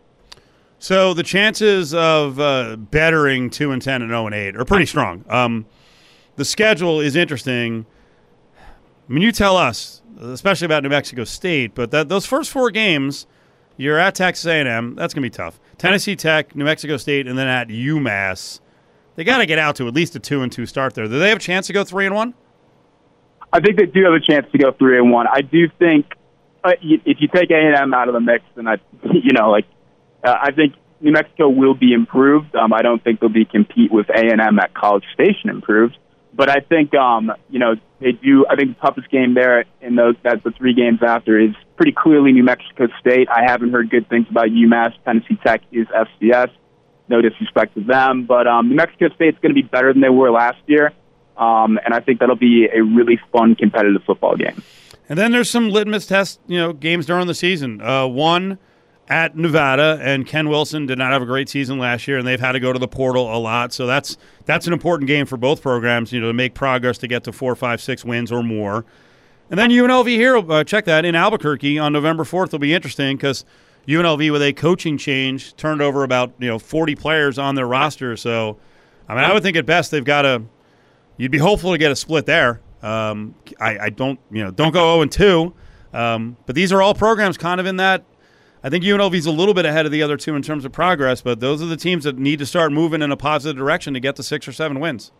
So 0.79 1.15
the 1.15 1.23
chances 1.23 1.95
of 1.95 2.39
uh, 2.39 2.77
bettering 2.77 3.51
two 3.51 3.73
and 3.73 3.81
ten 3.81 4.03
and 4.03 4.11
zero 4.11 4.27
and 4.27 4.35
eight 4.35 4.57
are 4.57 4.65
pretty 4.65 4.87
strong. 4.87 5.25
Um, 5.29 5.67
the 6.37 6.45
schedule 6.45 7.01
is 7.01 7.17
interesting. 7.17 7.87
I 8.59 9.13
mean, 9.13 9.23
you 9.23 9.33
tell 9.33 9.57
us, 9.57 10.03
especially 10.21 10.67
about 10.67 10.83
New 10.83 10.89
Mexico 10.89 11.25
State, 11.25 11.75
but 11.75 11.91
that 11.93 12.09
those 12.09 12.27
first 12.27 12.51
four 12.51 12.71
games, 12.71 13.27
you're 13.77 13.99
at 13.99 14.15
Texas 14.15 14.47
A&M. 14.47 14.95
That's 14.95 15.15
gonna 15.15 15.25
be 15.25 15.31
tough. 15.31 15.61
Tennessee 15.79 16.17
Tech, 16.17 16.55
New 16.55 16.65
Mexico 16.65 16.97
State, 16.97 17.27
and 17.27 17.39
then 17.39 17.49
at 17.49 17.69
UMass. 17.69 18.61
They 19.17 19.25
got 19.25 19.39
to 19.39 19.47
get 19.47 19.59
out 19.59 19.77
to 19.77 19.89
at 19.89 19.95
least 19.95 20.15
a 20.15 20.19
two 20.19 20.43
and 20.43 20.53
two 20.53 20.67
start 20.67 20.95
there. 20.95 21.07
Do 21.07 21.19
they 21.19 21.31
have 21.31 21.39
a 21.39 21.41
chance 21.41 21.67
to 21.69 21.73
go 21.73 21.85
three 21.85 22.07
and 22.07 22.15
one? 22.15 22.35
I 23.53 23.61
think 23.61 23.79
they 23.79 23.87
do 23.87 24.05
have 24.05 24.13
a 24.13 24.21
chance 24.21 24.47
to 24.53 24.59
go 24.59 24.73
three 24.73 24.99
and 24.99 25.11
one. 25.11 25.27
I 25.27 25.41
do 25.41 25.69
think 25.79 26.07
uh, 26.63 26.73
if 26.83 27.21
you 27.21 27.29
take 27.29 27.51
A 27.51 27.57
and 27.57 27.75
M 27.75 27.95
out 27.95 28.09
of 28.09 28.15
the 28.15 28.21
mix, 28.21 28.45
then 28.55 28.69
I, 28.69 28.77
you 29.13 29.33
know, 29.33 29.51
like 29.51 29.65
uh, 30.23 30.35
I 30.39 30.53
think 30.53 30.75
New 31.01 31.13
Mexico 31.13 31.49
will 31.49 31.75
be 31.75 31.93
improved. 31.93 32.55
Um, 32.55 32.73
I 32.73 32.83
don't 32.83 33.03
think 33.03 33.21
they'll 33.21 33.29
be 33.31 33.45
compete 33.45 33.91
with 33.91 34.09
A 34.11 34.21
and 34.21 34.41
M 34.41 34.59
at 34.59 34.75
College 34.75 35.05
Station 35.15 35.49
improved, 35.49 35.97
but 36.35 36.51
I 36.51 36.61
think 36.61 36.95
um, 36.95 37.33
you 37.49 37.59
know 37.59 37.77
they 38.01 38.13
do. 38.13 38.47
I 38.51 38.57
think 38.57 38.77
the 38.77 38.81
toughest 38.81 39.11
game 39.11 39.35
there 39.35 39.65
in 39.81 39.97
those 39.97 40.17
that 40.25 40.43
the 40.45 40.51
three 40.51 40.75
games 40.75 40.99
after 41.03 41.41
is 41.41 41.55
pretty 41.77 41.93
clearly 41.93 42.33
New 42.33 42.45
Mexico 42.45 42.89
State. 43.01 43.29
I 43.29 43.45
haven't 43.45 43.73
heard 43.73 43.91
good 43.91 44.09
things 44.09 44.27
about 44.31 44.47
UMass. 44.49 44.95
Tennessee 45.05 45.39
Tech 45.45 45.63
is 45.73 45.87
FCS. 45.89 46.51
No 47.09 47.21
disrespect 47.21 47.75
to 47.75 47.85
them, 47.85 48.25
but 48.25 48.47
um, 48.47 48.69
New 48.69 48.75
Mexico 48.75 49.09
State's 49.15 49.39
going 49.41 49.55
to 49.55 49.61
be 49.61 49.67
better 49.67 49.93
than 49.93 50.03
they 50.03 50.09
were 50.09 50.31
last 50.31 50.59
year. 50.67 50.93
Um, 51.37 51.79
and 51.85 51.95
I 51.95 52.01
think 52.01 52.21
that'll 52.21 52.35
be 52.35 52.67
a 52.73 52.83
really 52.83 53.21
fun 53.31 53.55
competitive 53.55 54.03
football 54.05 54.37
game. 54.37 54.63
And 55.09 55.19
then 55.19 55.31
there's 55.31 55.51
some 55.51 55.71
litmus 55.71 56.07
test, 56.07 56.41
you 56.47 56.59
know, 56.59 56.73
games 56.73 57.07
during 57.07 57.27
the 57.27 57.35
season. 57.35 57.81
Uh, 57.81 58.07
one 58.07 58.59
at 59.09 59.37
Nevada, 59.37 60.01
and 60.03 60.27
Ken 60.27 60.49
Wilson 60.49 60.87
did 60.87 60.99
not 60.99 61.13
have 61.13 61.23
a 61.23 61.27
great 61.27 61.49
season 61.49 61.79
last 61.79 62.09
year, 62.09 62.19
and 62.19 62.27
they've 62.27 62.41
had 62.41 62.53
to 62.53 62.61
go 62.61 62.73
to 62.73 62.79
the 62.79 62.89
portal 62.89 63.33
a 63.35 63.39
lot. 63.39 63.73
So 63.73 63.87
that's 63.87 64.17
that's 64.47 64.67
an 64.67 64.73
important 64.73 65.07
game 65.07 65.27
for 65.27 65.37
both 65.37 65.63
programs, 65.63 66.13
you 66.13 66.21
know, 66.21 66.29
to 66.29 66.33
make 66.33 66.55
progress 66.55 66.99
to 66.99 67.07
get 67.07 67.23
to 67.25 67.33
four, 67.33 67.55
five, 67.55 67.81
six 67.81 68.05
wins 68.05 68.33
or 68.33 68.43
more. 68.43 68.85
And 69.51 69.59
then 69.59 69.71
UNLV 69.71 70.09
here, 70.09 70.37
uh, 70.37 70.65
check 70.65 70.85
that 70.87 71.05
in 71.05 71.15
Albuquerque 71.15 71.79
on 71.79 71.93
November 71.93 72.25
4th 72.25 72.53
will 72.53 72.59
be 72.59 72.75
interesting 72.75 73.17
because 73.17 73.45
UNLV 73.87 74.33
with 74.33 74.43
a 74.43 74.53
coaching 74.53 74.99
change 74.99 75.55
turned 75.57 75.81
over 75.81 76.03
about 76.03 76.33
you 76.39 76.49
know 76.49 76.59
40 76.59 76.97
players 76.97 77.39
on 77.39 77.55
their 77.55 77.67
roster. 77.67 78.17
So, 78.17 78.59
I 79.09 79.15
mean, 79.15 79.25
I 79.25 79.33
would 79.33 79.43
think 79.43 79.57
at 79.57 79.67
best 79.67 79.91
they've 79.91 80.05
got 80.05 80.27
a 80.27 80.43
you'd 81.17 81.31
be 81.31 81.39
hopeful 81.39 81.73
to 81.73 81.79
get 81.79 81.93
a 81.93 81.97
split 81.97 82.27
there. 82.27 82.61
Um, 82.83 83.35
I, 83.61 83.79
I 83.79 83.91
don't, 83.91 84.19
you 84.31 84.45
know, 84.45 84.51
don't 84.51 84.73
go 84.73 84.95
0 84.95 85.03
and 85.03 85.13
2. 85.13 85.55
Um, 85.93 86.37
but 86.45 86.55
these 86.55 86.73
are 86.73 86.83
all 86.83 86.95
programs 86.95 87.39
kind 87.39 87.61
of 87.61 87.67
in 87.67 87.77
that. 87.77 88.05
I 88.63 88.69
think 88.69 88.85
UNLV's 88.85 89.27
a 89.27 89.31
little 89.31 89.55
bit 89.55 89.65
ahead 89.65 89.87
of 89.87 89.93
the 89.93 90.03
other 90.03 90.17
two 90.17 90.35
in 90.35 90.43
terms 90.43 90.65
of 90.65 90.73
progress, 90.73 91.23
but 91.23 91.41
those 91.41 91.63
are 91.63 91.67
the 91.67 91.77
teams 91.77 92.05
that 92.05 92.19
need 92.19 92.39
to 92.41 92.47
start 92.47 92.73
moving 92.73 93.01
in 93.01 93.13
a 93.13 93.17
positive 93.17 93.57
direction 93.57 93.95
to 93.95 94.01
get 94.01 94.17
to 94.17 94.23
six 94.23 94.49
or 94.49 94.53
seven 94.53 94.81
wins. 94.81 95.13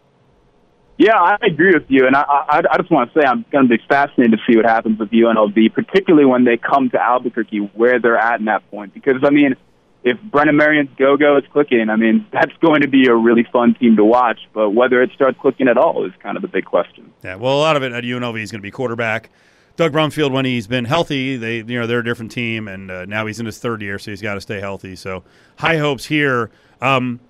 Yeah, 0.99 1.17
I 1.17 1.37
agree 1.43 1.75
with 1.75 1.85
you, 1.89 2.07
and 2.07 2.17
I, 2.17 2.23
I, 2.23 2.63
I 2.71 2.77
just 2.79 2.91
want 2.91 3.13
to 3.13 3.21
say 3.21 3.27
I'm 3.27 3.45
going 3.53 3.69
to 3.69 3.77
be 3.77 3.83
fascinated 3.87 4.39
to 4.39 4.39
see 4.51 4.57
what 4.57 4.65
happens 4.65 4.99
with 4.99 5.11
UNLV, 5.11 5.75
particularly 5.75 6.25
when 6.25 6.45
they 6.45 6.57
come 6.57 6.89
to 6.91 7.01
Albuquerque, 7.01 7.59
where 7.75 8.01
they're 8.01 8.17
at 8.17 8.41
in 8.41 8.47
that 8.47 8.69
point. 8.71 8.95
Because 8.95 9.23
I 9.23 9.29
mean, 9.29 9.57
if 10.05 10.19
Brennan 10.23 10.57
Marion's 10.57 10.89
go-go 10.97 11.37
is 11.37 11.45
clicking, 11.53 11.91
I 11.91 11.97
mean 11.97 12.27
that's 12.33 12.53
going 12.63 12.81
to 12.81 12.89
be 12.89 13.09
a 13.09 13.15
really 13.15 13.47
fun 13.53 13.75
team 13.75 13.97
to 13.97 14.05
watch. 14.05 14.41
But 14.55 14.71
whether 14.71 15.03
it 15.03 15.11
starts 15.15 15.39
clicking 15.39 15.69
at 15.69 15.77
all 15.77 16.07
is 16.07 16.13
kind 16.23 16.37
of 16.37 16.43
the 16.43 16.49
big 16.49 16.65
question. 16.65 17.13
Yeah, 17.23 17.35
well, 17.37 17.55
a 17.55 17.61
lot 17.61 17.77
of 17.77 17.83
it 17.83 17.93
at 17.93 18.05
UNLV 18.05 18.41
is 18.41 18.51
going 18.51 18.61
to 18.61 18.67
be 18.67 18.71
quarterback. 18.71 19.31
Doug 19.77 19.93
Brumfield, 19.93 20.31
when 20.33 20.47
he's 20.47 20.67
been 20.67 20.87
healthy, 20.87 21.37
they 21.37 21.57
you 21.59 21.79
know 21.79 21.87
they're 21.87 21.99
a 21.99 22.05
different 22.05 22.33
team, 22.33 22.69
and 22.69 22.91
uh, 22.91 23.05
now 23.05 23.27
he's 23.27 23.39
in 23.39 23.45
his 23.45 23.59
third 23.59 23.83
year, 23.83 23.99
so 23.99 24.11
he's 24.11 24.23
got 24.23 24.35
to 24.35 24.41
stay 24.41 24.61
healthy. 24.61 24.97
So 24.97 25.25
high 25.59 25.77
hopes 25.77 26.07
here. 26.07 26.51
Um, 26.81 27.21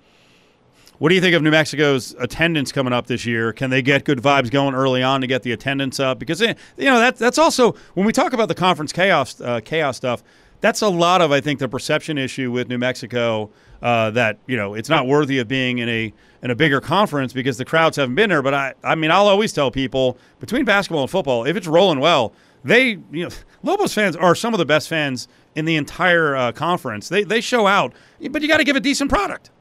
what 0.99 1.09
do 1.09 1.15
you 1.15 1.21
think 1.21 1.35
of 1.35 1.41
New 1.41 1.51
Mexico's 1.51 2.15
attendance 2.19 2.71
coming 2.71 2.93
up 2.93 3.07
this 3.07 3.25
year? 3.25 3.53
Can 3.53 3.69
they 3.69 3.81
get 3.81 4.03
good 4.03 4.19
vibes 4.19 4.49
going 4.49 4.73
early 4.73 5.03
on 5.03 5.21
to 5.21 5.27
get 5.27 5.43
the 5.43 5.51
attendance 5.51 5.99
up? 5.99 6.19
Because 6.19 6.41
eh, 6.41 6.53
you 6.77 6.85
know 6.85 6.99
that 6.99 7.17
that's 7.17 7.37
also 7.37 7.73
when 7.93 8.05
we 8.05 8.13
talk 8.13 8.33
about 8.33 8.47
the 8.47 8.55
conference 8.55 8.91
chaos 8.91 9.39
uh, 9.41 9.59
chaos 9.63 9.97
stuff. 9.97 10.23
That's 10.59 10.81
a 10.81 10.89
lot 10.89 11.21
of 11.21 11.31
I 11.31 11.39
think 11.39 11.59
the 11.59 11.69
perception 11.69 12.17
issue 12.17 12.51
with 12.51 12.67
New 12.67 12.79
Mexico 12.79 13.51
uh, 13.81 14.09
that 14.11 14.39
you 14.47 14.57
know 14.57 14.73
it's 14.73 14.89
not 14.89 15.07
worthy 15.07 15.37
of 15.39 15.47
being 15.47 15.77
in 15.77 15.89
a 15.89 16.13
in 16.41 16.51
a 16.51 16.55
bigger 16.55 16.81
conference 16.81 17.33
because 17.33 17.57
the 17.57 17.65
crowds 17.65 17.97
haven't 17.97 18.15
been 18.15 18.29
there. 18.29 18.41
But 18.41 18.53
I 18.53 18.73
I 18.83 18.95
mean 18.95 19.11
I'll 19.11 19.27
always 19.27 19.53
tell 19.53 19.69
people 19.69 20.17
between 20.39 20.65
basketball 20.65 21.01
and 21.01 21.11
football 21.11 21.45
if 21.45 21.55
it's 21.55 21.67
rolling 21.67 21.99
well 21.99 22.33
they 22.63 22.97
you 23.11 23.23
know 23.23 23.29
Lobos 23.63 23.93
fans 23.93 24.15
are 24.15 24.35
some 24.35 24.53
of 24.53 24.57
the 24.57 24.65
best 24.65 24.89
fans 24.89 25.27
in 25.55 25.65
the 25.65 25.75
entire 25.75 26.35
uh, 26.35 26.51
conference. 26.51 27.09
They 27.09 27.23
they 27.23 27.41
show 27.41 27.67
out, 27.67 27.93
but 28.31 28.41
you 28.41 28.47
got 28.47 28.57
to 28.57 28.63
give 28.63 28.75
a 28.75 28.79
decent 28.79 29.09
product. 29.09 29.51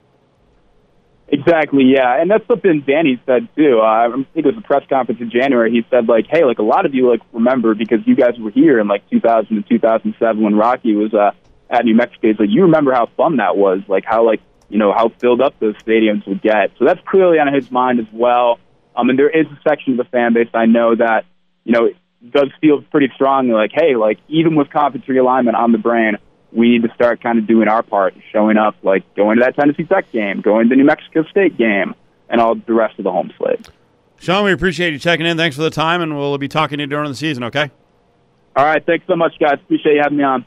Exactly, 1.29 1.83
yeah, 1.85 2.21
and 2.21 2.31
that's 2.31 2.47
something 2.47 2.85
Danny 2.87 3.21
said 3.27 3.49
too. 3.57 3.81
Uh, 3.81 3.85
I 3.85 4.09
think 4.13 4.29
it 4.35 4.47
was 4.47 4.57
a 4.57 4.61
press 4.61 4.85
conference 4.89 5.21
in 5.21 5.29
January. 5.31 5.73
He 5.73 5.85
said 5.91 6.07
like, 6.07 6.27
"Hey, 6.31 6.45
like 6.45 6.61
a 6.61 6.63
lot 6.63 6.87
of 6.87 6.95
you 6.95 7.11
like 7.11 7.21
remember 7.33 7.75
because 7.75 7.99
you 8.07 8.15
guys 8.15 8.39
were 8.39 8.53
here 8.53 8.79
in 8.79 8.87
like 8.87 9.09
2000 9.11 9.57
to 9.57 9.63
2007 9.69 10.41
when 10.41 10.55
Rocky 10.55 10.95
was 10.95 11.13
uh, 11.13 11.33
at 11.69 11.85
New 11.85 11.97
Mexico. 11.97 12.29
He's 12.29 12.39
like, 12.39 12.51
you 12.51 12.63
remember 12.63 12.93
how 12.93 13.09
fun 13.17 13.39
that 13.39 13.57
was, 13.57 13.81
like 13.89 14.05
how 14.07 14.25
like 14.25 14.41
you 14.69 14.79
know 14.79 14.93
how 14.93 15.09
filled 15.21 15.41
up 15.41 15.59
those 15.59 15.75
stadiums 15.79 16.27
would 16.29 16.43
get. 16.43 16.71
So 16.79 16.85
that's 16.85 17.01
clearly 17.09 17.41
on 17.41 17.53
his 17.53 17.73
mind 17.73 17.99
as 17.99 18.07
well. 18.13 18.61
Um, 18.95 19.11
and 19.11 19.19
there 19.19 19.31
is 19.31 19.47
a 19.47 19.59
section 19.69 19.93
of 19.93 19.99
the 19.99 20.11
fan 20.11 20.33
base 20.33 20.49
I 20.55 20.67
know 20.67 20.95
that 20.95 21.25
you 21.65 21.73
know 21.73 21.89
does 22.31 22.51
feel 22.61 22.83
pretty 22.83 23.11
strongly 23.15 23.53
like, 23.53 23.73
hey, 23.75 23.97
like 23.97 24.19
even 24.29 24.55
with 24.55 24.71
conference 24.71 25.07
realignment 25.07 25.55
on 25.55 25.73
the 25.73 25.79
brain, 25.79 26.17
we 26.53 26.71
need 26.71 26.83
to 26.83 26.95
start 26.95 27.23
kind 27.23 27.39
of 27.39 27.47
doing 27.47 27.69
our 27.69 27.83
part, 27.83 28.15
showing 28.33 28.57
up, 28.57 28.77
like 28.83 29.03
going 29.15 29.39
to 29.39 29.45
that 29.45 29.57
Tennessee 29.57 29.85
Tech 29.85 30.11
game, 30.13 30.41
going 30.41 30.69
to 30.69 30.69
the 30.71 30.77
New 30.77 30.85
Mexico 30.85 31.25
State 31.25 31.57
game, 31.57 31.95
and 32.29 32.41
all 32.41 32.55
the 32.55 32.73
rest 32.73 32.99
of 32.99 33.05
the 33.05 33.13
home 33.13 33.33
slate. 33.37 33.69
Sean, 34.19 34.45
we 34.45 34.53
appreciate 34.53 34.93
you 34.93 34.99
checking 34.99 35.27
in. 35.27 35.37
Thanks 35.37 35.57
for 35.57 35.63
the 35.63 35.71
time, 35.71 36.01
and 36.01 36.17
we'll 36.17 36.39
be 36.39 36.49
talking 36.49 36.79
to 36.79 36.85
you 36.85 36.89
during 36.89 37.11
the 37.11 37.17
season. 37.17 37.45
Okay. 37.45 37.71
All 38.57 38.65
right, 38.65 38.85
thanks 38.85 39.07
so 39.07 39.17
much, 39.17 39.39
guys. 39.39 39.55
Appreciate 39.55 39.97
you 39.97 40.01
having 40.03 40.17
me 40.19 40.25
on. 40.25 40.45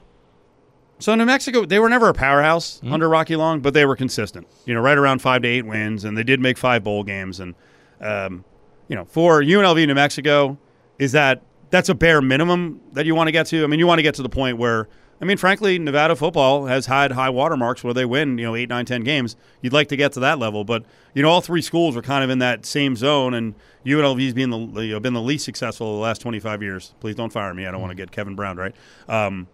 So 0.97 1.15
New 1.15 1.25
Mexico, 1.25 1.63
they 1.63 1.79
were 1.79 1.87
never 1.87 2.09
a 2.09 2.13
powerhouse 2.13 2.81
under 2.83 3.07
Rocky 3.07 3.37
Long, 3.37 3.61
but 3.61 3.73
they 3.73 3.85
were 3.85 3.95
consistent. 3.95 4.47
You 4.65 4.73
know, 4.73 4.81
right 4.81 4.97
around 4.97 5.21
five 5.21 5.43
to 5.43 5.47
eight 5.47 5.65
wins, 5.65 6.03
and 6.03 6.17
they 6.17 6.23
did 6.23 6.41
make 6.41 6.57
five 6.57 6.83
bowl 6.83 7.03
games. 7.03 7.39
And 7.39 7.55
um, 8.01 8.43
you 8.89 8.95
know, 8.95 9.05
for 9.05 9.41
UNLV 9.41 9.87
New 9.87 9.95
Mexico, 9.95 10.57
is 10.97 11.13
that 11.13 11.41
that's 11.69 11.87
a 11.87 11.95
bare 11.95 12.21
minimum 12.21 12.81
that 12.93 13.05
you 13.05 13.15
want 13.15 13.27
to 13.27 13.31
get 13.31 13.45
to? 13.47 13.63
I 13.63 13.67
mean, 13.67 13.79
you 13.79 13.87
want 13.87 13.99
to 13.99 14.03
get 14.03 14.15
to 14.15 14.23
the 14.23 14.29
point 14.29 14.57
where 14.57 14.89
I 15.21 15.25
mean, 15.25 15.37
frankly, 15.37 15.77
Nevada 15.77 16.15
football 16.15 16.67
has 16.67 16.85
had 16.85 17.11
high 17.11 17.29
watermarks 17.29 17.83
where 17.83 17.93
they 17.93 18.05
win, 18.05 18.37
you 18.37 18.45
know, 18.45 18.55
eight, 18.55 18.69
nine, 18.69 18.85
ten 18.85 19.03
games. 19.03 19.35
You'd 19.61 19.73
like 19.73 19.89
to 19.89 19.97
get 19.97 20.13
to 20.13 20.19
that 20.21 20.39
level, 20.39 20.63
but 20.63 20.85
you 21.13 21.21
know, 21.21 21.29
all 21.29 21.41
three 21.41 21.61
schools 21.61 21.97
are 21.97 22.01
kind 22.01 22.23
of 22.23 22.29
in 22.29 22.39
that 22.39 22.65
same 22.65 22.95
zone, 22.95 23.33
and 23.33 23.55
UNLV's 23.85 24.33
been 24.33 24.49
the 24.49 24.81
you 24.81 24.93
know, 24.93 24.99
been 24.99 25.13
the 25.13 25.21
least 25.21 25.43
successful 25.43 25.95
the 25.95 26.01
last 26.01 26.21
twenty 26.21 26.39
five 26.39 26.63
years. 26.63 26.93
Please 27.01 27.15
don't 27.15 27.33
fire 27.33 27.53
me. 27.53 27.65
I 27.65 27.71
don't 27.71 27.81
want 27.81 27.91
to 27.91 27.95
get 27.95 28.11
Kevin 28.11 28.35
Brown 28.35 28.57
right. 28.57 28.73
Um, 29.09 29.47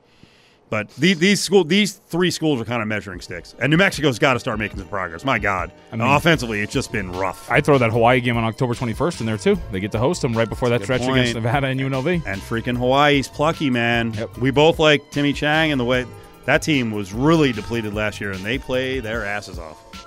but 0.69 0.89
these, 0.95 1.19
these 1.19 1.41
school, 1.41 1.63
these 1.63 1.93
three 2.07 2.31
schools 2.31 2.59
are 2.59 2.65
kind 2.65 2.81
of 2.81 2.87
measuring 2.87 3.21
sticks, 3.21 3.55
and 3.59 3.69
New 3.69 3.77
Mexico's 3.77 4.17
got 4.19 4.33
to 4.33 4.39
start 4.39 4.57
making 4.59 4.79
some 4.79 4.87
progress. 4.87 5.23
My 5.23 5.39
God, 5.39 5.71
I 5.91 5.95
mean- 5.95 6.07
offensively, 6.07 6.61
it's 6.61 6.73
just 6.73 6.91
been 6.91 7.11
rough. 7.11 7.49
I 7.51 7.61
throw 7.61 7.77
that 7.77 7.91
Hawaii 7.91 8.19
game 8.21 8.37
on 8.37 8.43
October 8.43 8.73
21st 8.73 9.19
in 9.21 9.25
there 9.25 9.37
too. 9.37 9.57
They 9.71 9.79
get 9.79 9.91
to 9.93 9.99
host 9.99 10.21
them 10.21 10.33
right 10.35 10.49
before 10.49 10.69
that 10.69 10.79
Good 10.79 10.85
stretch 10.85 11.01
point. 11.01 11.19
against 11.19 11.35
Nevada 11.35 11.67
and 11.67 11.79
UNLV. 11.79 12.25
And 12.25 12.41
freaking 12.41 12.77
Hawaii's 12.77 13.27
plucky, 13.27 13.69
man. 13.69 14.13
Yep. 14.13 14.37
We 14.39 14.51
both 14.51 14.79
like 14.79 15.09
Timmy 15.11 15.33
Chang 15.33 15.71
and 15.71 15.79
the 15.79 15.85
way 15.85 16.05
that 16.45 16.61
team 16.61 16.91
was 16.91 17.13
really 17.13 17.51
depleted 17.51 17.93
last 17.93 18.21
year, 18.21 18.31
and 18.31 18.43
they 18.45 18.57
play 18.57 18.99
their 18.99 19.25
asses 19.25 19.57
off. 19.59 20.04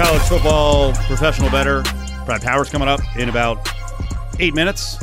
College 0.00 0.22
football 0.22 0.92
professional 0.94 1.50
better. 1.50 1.82
Brad 2.24 2.40
Powers 2.40 2.70
coming 2.70 2.88
up 2.88 3.00
in 3.18 3.28
about 3.28 3.68
eight 4.38 4.54
minutes. 4.54 4.96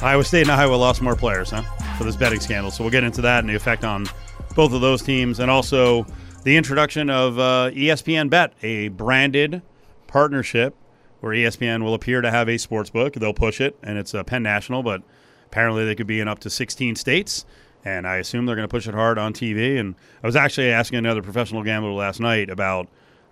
Iowa 0.00 0.22
State 0.22 0.42
and 0.42 0.52
Iowa 0.52 0.76
lost 0.76 1.02
more 1.02 1.16
players, 1.16 1.50
huh? 1.50 1.62
For 1.98 2.04
this 2.04 2.14
betting 2.14 2.38
scandal. 2.38 2.70
So 2.70 2.84
we'll 2.84 2.92
get 2.92 3.02
into 3.02 3.20
that 3.22 3.40
and 3.40 3.48
the 3.48 3.56
effect 3.56 3.82
on 3.82 4.06
both 4.54 4.72
of 4.72 4.80
those 4.82 5.02
teams, 5.02 5.40
and 5.40 5.50
also 5.50 6.06
the 6.44 6.56
introduction 6.56 7.10
of 7.10 7.40
uh, 7.40 7.70
ESPN 7.74 8.30
Bet, 8.30 8.52
a 8.62 8.86
branded 8.86 9.62
partnership 10.06 10.76
where 11.18 11.32
ESPN 11.32 11.82
will 11.82 11.94
appear 11.94 12.20
to 12.20 12.30
have 12.30 12.48
a 12.48 12.56
sports 12.56 12.88
book. 12.88 13.14
They'll 13.14 13.34
push 13.34 13.60
it, 13.60 13.76
and 13.82 13.98
it's 13.98 14.14
uh, 14.14 14.22
Penn 14.22 14.44
National, 14.44 14.84
but 14.84 15.02
apparently 15.46 15.84
they 15.84 15.96
could 15.96 16.06
be 16.06 16.20
in 16.20 16.28
up 16.28 16.38
to 16.38 16.50
16 16.50 16.94
states. 16.94 17.44
And 17.84 18.06
I 18.06 18.18
assume 18.18 18.46
they're 18.46 18.54
going 18.54 18.68
to 18.68 18.70
push 18.70 18.86
it 18.86 18.94
hard 18.94 19.18
on 19.18 19.32
TV. 19.32 19.76
And 19.80 19.96
I 20.22 20.26
was 20.28 20.36
actually 20.36 20.70
asking 20.70 21.00
another 21.00 21.22
professional 21.22 21.64
gambler 21.64 21.90
last 21.90 22.20
night 22.20 22.48
about 22.48 22.86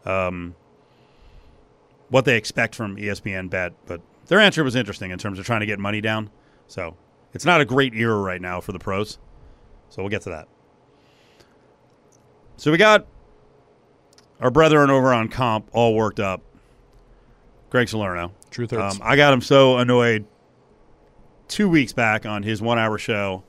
um, 0.06 0.54
what 2.08 2.24
they 2.24 2.36
expect 2.36 2.74
from 2.74 2.96
ESPN 2.96 3.50
Bet, 3.50 3.72
but 3.86 4.00
their 4.26 4.40
answer 4.40 4.64
was 4.64 4.74
interesting 4.74 5.10
in 5.10 5.18
terms 5.18 5.38
of 5.38 5.46
trying 5.46 5.60
to 5.60 5.66
get 5.66 5.78
money 5.78 6.00
down. 6.00 6.30
So 6.68 6.96
it's 7.32 7.44
not 7.44 7.60
a 7.60 7.64
great 7.64 7.94
era 7.94 8.18
right 8.18 8.40
now 8.40 8.60
for 8.60 8.72
the 8.72 8.78
pros. 8.78 9.18
So 9.88 10.02
we'll 10.02 10.10
get 10.10 10.22
to 10.22 10.30
that. 10.30 10.48
So 12.56 12.72
we 12.72 12.78
got 12.78 13.06
our 14.40 14.50
brethren 14.50 14.90
over 14.90 15.12
on 15.12 15.28
comp 15.28 15.68
all 15.72 15.94
worked 15.94 16.20
up. 16.20 16.42
Greg 17.70 17.88
Salerno. 17.88 18.32
Truth 18.50 18.70
hurts. 18.70 18.96
Um, 18.96 19.00
I 19.04 19.16
got 19.16 19.32
him 19.32 19.40
so 19.40 19.78
annoyed 19.78 20.26
two 21.48 21.68
weeks 21.68 21.92
back 21.92 22.26
on 22.26 22.42
his 22.42 22.62
one 22.62 22.78
hour 22.78 22.98
show 22.98 23.44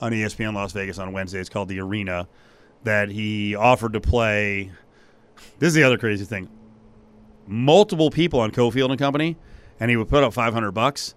on 0.00 0.12
ESPN 0.12 0.54
Las 0.54 0.72
Vegas 0.72 0.98
on 0.98 1.12
Wednesday. 1.12 1.40
It's 1.40 1.48
called 1.48 1.68
The 1.68 1.80
Arena. 1.80 2.28
That 2.84 3.10
he 3.10 3.56
offered 3.56 3.94
to 3.94 4.00
play. 4.00 4.70
This 5.58 5.68
is 5.68 5.74
the 5.74 5.82
other 5.82 5.98
crazy 5.98 6.24
thing. 6.24 6.48
Multiple 7.46 8.10
people 8.10 8.40
on 8.40 8.50
Cofield 8.50 8.90
and 8.90 8.98
Company, 8.98 9.36
and 9.78 9.90
he 9.90 9.96
would 9.96 10.08
put 10.08 10.24
up 10.24 10.32
500 10.32 10.72
bucks. 10.72 11.14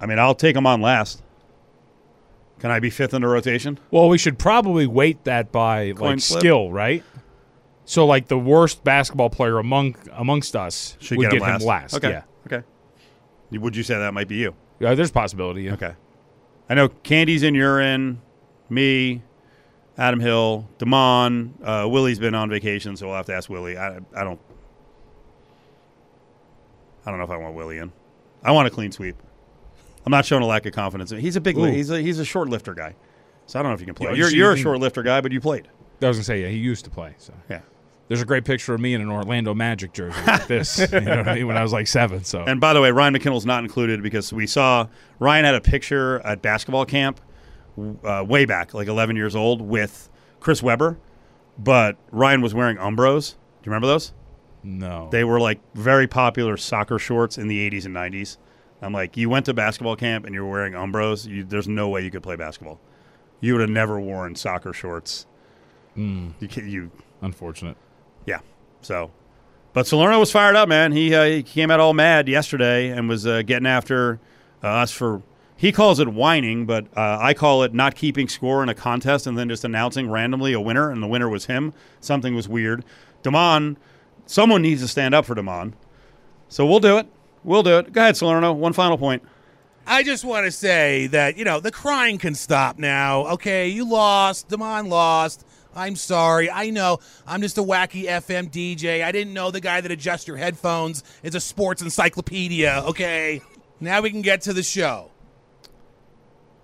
I 0.00 0.06
mean, 0.06 0.18
I'll 0.18 0.34
take 0.34 0.56
him 0.56 0.66
on 0.66 0.80
last. 0.80 1.22
Can 2.58 2.70
I 2.70 2.78
be 2.78 2.90
fifth 2.90 3.14
in 3.14 3.22
the 3.22 3.28
rotation? 3.28 3.78
Well, 3.90 4.08
we 4.08 4.18
should 4.18 4.38
probably 4.38 4.86
weight 4.86 5.24
that 5.24 5.50
by 5.50 5.92
Coin 5.92 6.16
like 6.16 6.20
flip? 6.20 6.40
skill, 6.40 6.72
right? 6.72 7.02
So, 7.84 8.06
like 8.06 8.28
the 8.28 8.38
worst 8.38 8.84
basketball 8.84 9.30
player 9.30 9.58
among 9.58 9.96
amongst 10.12 10.54
us 10.54 10.96
Should 11.00 11.18
would 11.18 11.30
get, 11.30 11.40
get, 11.40 11.42
him 11.42 11.48
last. 11.48 11.62
him 11.62 11.68
last. 11.68 11.94
Okay. 11.96 12.10
Yeah. 12.10 12.22
Okay. 12.46 12.66
Would 13.50 13.74
you 13.74 13.82
say 13.82 13.98
that 13.98 14.14
might 14.14 14.28
be 14.28 14.36
you? 14.36 14.54
yeah, 14.78 14.94
there's 14.94 15.10
a 15.10 15.12
possibility. 15.12 15.62
Yeah. 15.64 15.72
Okay. 15.72 15.94
I 16.68 16.74
know 16.74 16.88
Candy's 16.88 17.42
in, 17.42 17.54
you're 17.54 17.80
me, 18.68 19.22
Adam 20.00 20.18
Hill, 20.18 20.66
Damon. 20.78 21.54
Uh, 21.62 21.86
Willie's 21.88 22.18
been 22.18 22.34
on 22.34 22.48
vacation, 22.48 22.96
so 22.96 23.06
we'll 23.06 23.16
have 23.16 23.26
to 23.26 23.34
ask 23.34 23.50
Willie. 23.50 23.76
I, 23.76 23.98
I 24.16 24.24
don't. 24.24 24.40
I 27.04 27.10
don't 27.10 27.18
know 27.18 27.24
if 27.24 27.30
I 27.30 27.36
want 27.36 27.54
Willie 27.54 27.76
in. 27.78 27.92
I 28.42 28.52
want 28.52 28.66
a 28.66 28.70
clean 28.70 28.92
sweep. 28.92 29.14
I'm 30.06 30.10
not 30.10 30.24
showing 30.24 30.42
a 30.42 30.46
lack 30.46 30.64
of 30.64 30.72
confidence. 30.72 31.10
He's 31.10 31.36
a 31.36 31.40
big. 31.40 31.58
Ooh. 31.58 31.64
He's 31.64 31.90
a 31.90 32.00
he's 32.00 32.18
a 32.18 32.24
short 32.24 32.48
lifter 32.48 32.72
guy, 32.72 32.94
so 33.44 33.58
I 33.58 33.62
don't 33.62 33.70
know 33.70 33.74
if 33.74 33.80
you 33.80 33.86
can 33.86 33.94
play. 33.94 34.12
Yeah, 34.12 34.16
you're 34.16 34.30
so 34.30 34.36
you're 34.36 34.52
a 34.52 34.56
short 34.56 34.80
lifter 34.80 35.02
guy, 35.02 35.20
but 35.20 35.32
you 35.32 35.40
played. 35.40 35.68
I 36.02 36.08
was 36.08 36.16
gonna 36.16 36.24
say, 36.24 36.40
yeah, 36.42 36.48
he 36.48 36.56
used 36.56 36.84
to 36.86 36.90
play. 36.90 37.14
So 37.18 37.34
Yeah. 37.50 37.60
there's 38.08 38.22
a 38.22 38.24
great 38.24 38.46
picture 38.46 38.72
of 38.72 38.80
me 38.80 38.94
in 38.94 39.02
an 39.02 39.10
Orlando 39.10 39.52
Magic 39.52 39.92
jersey 39.92 40.18
like 40.26 40.46
this. 40.46 40.78
you 40.92 41.00
know 41.00 41.18
what 41.18 41.28
I 41.28 41.34
mean? 41.34 41.46
When 41.46 41.58
I 41.58 41.62
was 41.62 41.74
like 41.74 41.86
seven. 41.86 42.24
So 42.24 42.42
And 42.42 42.58
by 42.58 42.72
the 42.72 42.80
way, 42.80 42.90
Ryan 42.90 43.12
McKinnell's 43.14 43.44
not 43.44 43.62
included 43.64 44.02
because 44.02 44.32
we 44.32 44.46
saw 44.46 44.86
Ryan 45.18 45.44
had 45.44 45.54
a 45.56 45.60
picture 45.60 46.20
at 46.20 46.40
basketball 46.40 46.86
camp 46.86 47.20
uh, 48.04 48.24
way 48.26 48.44
back, 48.44 48.74
like 48.74 48.88
11 48.88 49.16
years 49.16 49.34
old, 49.36 49.60
with 49.62 50.08
Chris 50.40 50.62
Webber, 50.62 50.98
but 51.58 51.96
Ryan 52.10 52.40
was 52.42 52.54
wearing 52.54 52.76
Umbros. 52.76 53.32
Do 53.32 53.36
you 53.68 53.72
remember 53.72 53.86
those? 53.88 54.12
no. 54.62 55.08
They 55.10 55.24
were 55.24 55.40
like 55.40 55.58
very 55.74 56.06
popular 56.06 56.56
soccer 56.58 56.98
shorts 56.98 57.38
in 57.38 57.48
the 57.48 57.70
80s 57.70 57.86
and 57.86 57.94
90s. 57.96 58.36
I'm 58.82 58.92
like, 58.92 59.16
you 59.16 59.28
went 59.30 59.46
to 59.46 59.54
basketball 59.54 59.96
camp 59.96 60.24
and 60.26 60.34
you 60.34 60.42
were 60.44 60.50
wearing 60.50 60.74
Umbros. 60.74 61.26
You, 61.26 61.44
there's 61.44 61.68
no 61.68 61.88
way 61.88 62.02
you 62.04 62.10
could 62.10 62.22
play 62.22 62.36
basketball. 62.36 62.78
You 63.40 63.54
would 63.54 63.60
have 63.62 63.70
never 63.70 63.98
worn 64.00 64.34
soccer 64.34 64.72
shorts. 64.74 65.26
You, 65.96 66.32
ca- 66.50 66.62
you 66.62 66.90
Unfortunate. 67.22 67.76
yeah. 68.26 68.40
So, 68.82 69.10
but 69.72 69.86
Salerno 69.86 70.18
was 70.18 70.30
fired 70.32 70.56
up, 70.56 70.68
man. 70.68 70.92
He, 70.92 71.14
uh, 71.14 71.24
he 71.24 71.42
came 71.42 71.70
out 71.70 71.80
all 71.80 71.92
mad 71.94 72.28
yesterday 72.28 72.88
and 72.88 73.08
was 73.08 73.26
uh, 73.26 73.42
getting 73.42 73.66
after 73.66 74.18
uh, 74.62 74.68
us 74.68 74.90
for. 74.90 75.22
He 75.60 75.72
calls 75.72 76.00
it 76.00 76.08
whining, 76.08 76.64
but 76.64 76.86
uh, 76.96 77.18
I 77.20 77.34
call 77.34 77.64
it 77.64 77.74
not 77.74 77.94
keeping 77.94 78.30
score 78.30 78.62
in 78.62 78.70
a 78.70 78.74
contest 78.74 79.26
and 79.26 79.36
then 79.36 79.50
just 79.50 79.62
announcing 79.62 80.08
randomly 80.08 80.54
a 80.54 80.60
winner, 80.60 80.90
and 80.90 81.02
the 81.02 81.06
winner 81.06 81.28
was 81.28 81.44
him. 81.44 81.74
Something 82.00 82.34
was 82.34 82.48
weird. 82.48 82.82
Damon, 83.22 83.76
someone 84.24 84.62
needs 84.62 84.80
to 84.80 84.88
stand 84.88 85.14
up 85.14 85.26
for 85.26 85.34
Damon. 85.34 85.74
So 86.48 86.64
we'll 86.64 86.80
do 86.80 86.96
it. 86.96 87.08
We'll 87.44 87.62
do 87.62 87.76
it. 87.76 87.92
Go 87.92 88.00
ahead, 88.00 88.16
Salerno. 88.16 88.54
One 88.54 88.72
final 88.72 88.96
point. 88.96 89.22
I 89.86 90.02
just 90.02 90.24
want 90.24 90.46
to 90.46 90.50
say 90.50 91.08
that, 91.08 91.36
you 91.36 91.44
know, 91.44 91.60
the 91.60 91.70
crying 91.70 92.16
can 92.16 92.34
stop 92.34 92.78
now. 92.78 93.26
Okay, 93.26 93.68
you 93.68 93.86
lost. 93.86 94.48
Damon 94.48 94.88
lost. 94.88 95.44
I'm 95.74 95.94
sorry. 95.94 96.50
I 96.50 96.70
know. 96.70 97.00
I'm 97.26 97.42
just 97.42 97.58
a 97.58 97.62
wacky 97.62 98.04
FM 98.04 98.50
DJ. 98.50 99.04
I 99.04 99.12
didn't 99.12 99.34
know 99.34 99.50
the 99.50 99.60
guy 99.60 99.82
that 99.82 99.92
adjusts 99.92 100.26
your 100.26 100.38
headphones 100.38 101.04
is 101.22 101.34
a 101.34 101.40
sports 101.40 101.82
encyclopedia. 101.82 102.82
Okay. 102.86 103.42
Now 103.78 104.00
we 104.00 104.10
can 104.10 104.22
get 104.22 104.40
to 104.42 104.54
the 104.54 104.62
show. 104.62 105.09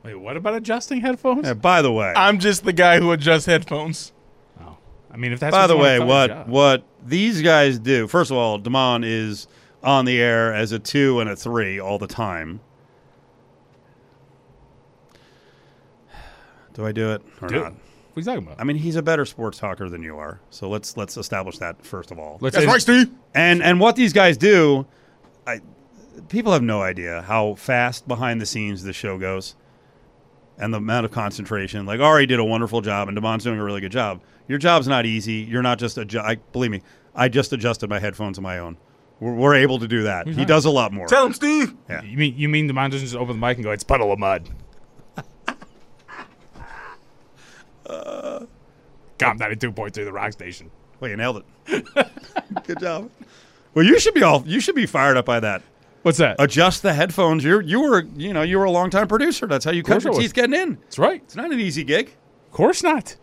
Wait, 0.03 0.15
what 0.15 0.37
about 0.37 0.55
adjusting 0.55 1.01
headphones? 1.01 1.47
Uh, 1.49 1.55
by 1.55 1.83
the 1.83 1.93
way, 1.93 2.13
I'm 2.17 2.39
just 2.39 2.65
the 2.65 2.73
guy 2.73 3.01
who 3.01 3.11
adjusts 3.13 3.47
headphones. 3.47 4.13
Oh. 4.61 4.77
I 5.11 5.17
mean, 5.17 5.33
if 5.33 5.41
that's 5.41 5.53
By 5.55 5.67
the 5.67 5.77
way, 5.77 5.99
what 5.99 6.29
job. 6.29 6.49
what 6.49 6.85
these 7.05 7.43
guys 7.43 7.79
do? 7.79 8.07
First 8.07 8.31
of 8.31 8.37
all, 8.37 8.59
Damon 8.59 9.03
is 9.05 9.49
on 9.83 10.05
the 10.05 10.21
air 10.21 10.55
as 10.55 10.73
a 10.73 10.79
two 10.79 11.21
and 11.21 11.29
a 11.29 11.37
three 11.37 11.81
all 11.81 11.99
the 11.99 12.07
time. 12.07 12.61
Do 16.75 16.87
I 16.87 16.93
do 16.93 17.13
it 17.13 17.23
or 17.41 17.49
Dude, 17.49 17.63
not? 17.63 17.73
What 17.73 17.79
are 18.17 18.21
you 18.21 18.25
talking 18.25 18.47
about? 18.47 18.61
I 18.61 18.65
mean, 18.65 18.77
he's 18.77 18.97
a 18.97 19.03
better 19.03 19.25
sports 19.25 19.59
talker 19.59 19.89
than 19.89 20.03
you 20.03 20.19
are. 20.19 20.41
So 20.51 20.69
let's 20.69 20.97
let's 20.97 21.17
establish 21.17 21.59
that 21.59 21.85
first 21.85 22.11
of 22.11 22.19
all. 22.19 22.39
Let's 22.41 22.55
That's 22.55 22.67
right, 22.67 22.81
Steve. 22.81 23.11
And 23.35 23.63
and 23.63 23.81
what 23.81 23.97
these 23.97 24.13
guys 24.13 24.37
do, 24.37 24.87
I 25.47 25.61
people 26.29 26.53
have 26.53 26.63
no 26.63 26.83
idea 26.83 27.23
how 27.23 27.55
fast 27.55 28.07
behind 28.07 28.41
the 28.41 28.47
scenes 28.47 28.83
the 28.83 28.93
show 28.93 29.19
goes, 29.19 29.55
and 30.59 30.73
the 30.73 30.79
amount 30.79 31.05
of 31.07 31.13
concentration. 31.13 31.87
Like 31.87 32.01
Ari 32.01 32.27
did 32.27 32.39
a 32.39 32.45
wonderful 32.45 32.81
job, 32.81 33.09
and 33.09 33.17
Damon's 33.17 33.45
doing 33.45 33.59
a 33.59 33.65
really 33.65 33.81
good 33.81 33.93
job. 33.93 34.21
Your 34.49 34.59
job's 34.59 34.87
not 34.89 35.07
easy. 35.07 35.35
You're 35.35 35.63
not 35.63 35.79
just 35.79 35.97
adju- 35.97 36.39
believe 36.53 36.71
me. 36.71 36.83
I 37.15 37.29
just 37.29 37.53
adjusted 37.53 37.91
my 37.91 37.99
headphones 37.99 38.39
on 38.39 38.45
my 38.45 38.59
own. 38.59 38.77
We're, 39.21 39.35
we're 39.35 39.55
able 39.55 39.79
to 39.79 39.89
do 39.89 40.03
that. 40.05 40.29
He 40.29 40.45
does 40.45 40.65
a 40.67 40.71
lot 40.71 40.93
more. 40.93 41.07
Tell 41.07 41.25
him, 41.27 41.33
Steve. 41.33 41.75
Yeah. 41.89 42.03
You 42.03 42.19
mean 42.19 42.37
you 42.37 42.49
mean 42.49 42.67
the 42.67 42.75
man 42.75 42.91
doesn't 42.91 43.07
just 43.07 43.17
open 43.17 43.41
the 43.41 43.47
mic 43.47 43.57
and 43.57 43.65
go, 43.65 43.71
"It's 43.71 43.85
Puddle 43.85 44.13
of 44.13 44.19
Mudd." 44.19 44.49
uh, 47.87 48.45
Comp 49.19 49.41
ninety 49.41 49.57
two 49.57 49.73
point 49.73 49.95
three, 49.95 50.05
the 50.05 50.13
rock 50.13 50.33
station. 50.33 50.71
Well, 51.01 51.11
you 51.11 51.17
nailed 51.17 51.43
it. 51.67 51.87
good 52.67 52.81
job. 52.81 53.11
Well, 53.75 53.85
you 53.85 53.99
should 53.99 54.15
be 54.15 54.23
all. 54.23 54.43
You 54.47 54.61
should 54.61 54.75
be 54.75 54.87
fired 54.87 55.17
up 55.17 55.25
by 55.27 55.41
that. 55.41 55.63
What's 56.03 56.19
that? 56.19 56.37
Adjust 56.39 56.83
the 56.83 56.93
headphones. 56.95 57.43
You're 57.43 57.61
you 57.61 57.81
were 57.81 58.07
you 58.17 58.33
know 58.33 58.43
you 58.43 58.59
were 58.59 58.65
a 58.65 58.71
long 58.71 58.91
time 58.91 59.09
producer. 59.09 59.47
That's 59.47 59.65
how 59.65 59.73
you 59.73 59.83
cut 59.83 60.05
your 60.05 60.15
teeth 60.15 60.35
getting 60.35 60.55
in. 60.55 60.77
That's 60.83 60.99
right. 60.99 61.21
It's 61.25 61.35
not 61.37 61.53
an 61.53 61.59
easy 61.61 61.83
gig. 61.85 62.15
Of 62.47 62.53
course 62.53 62.83
not. 62.83 63.17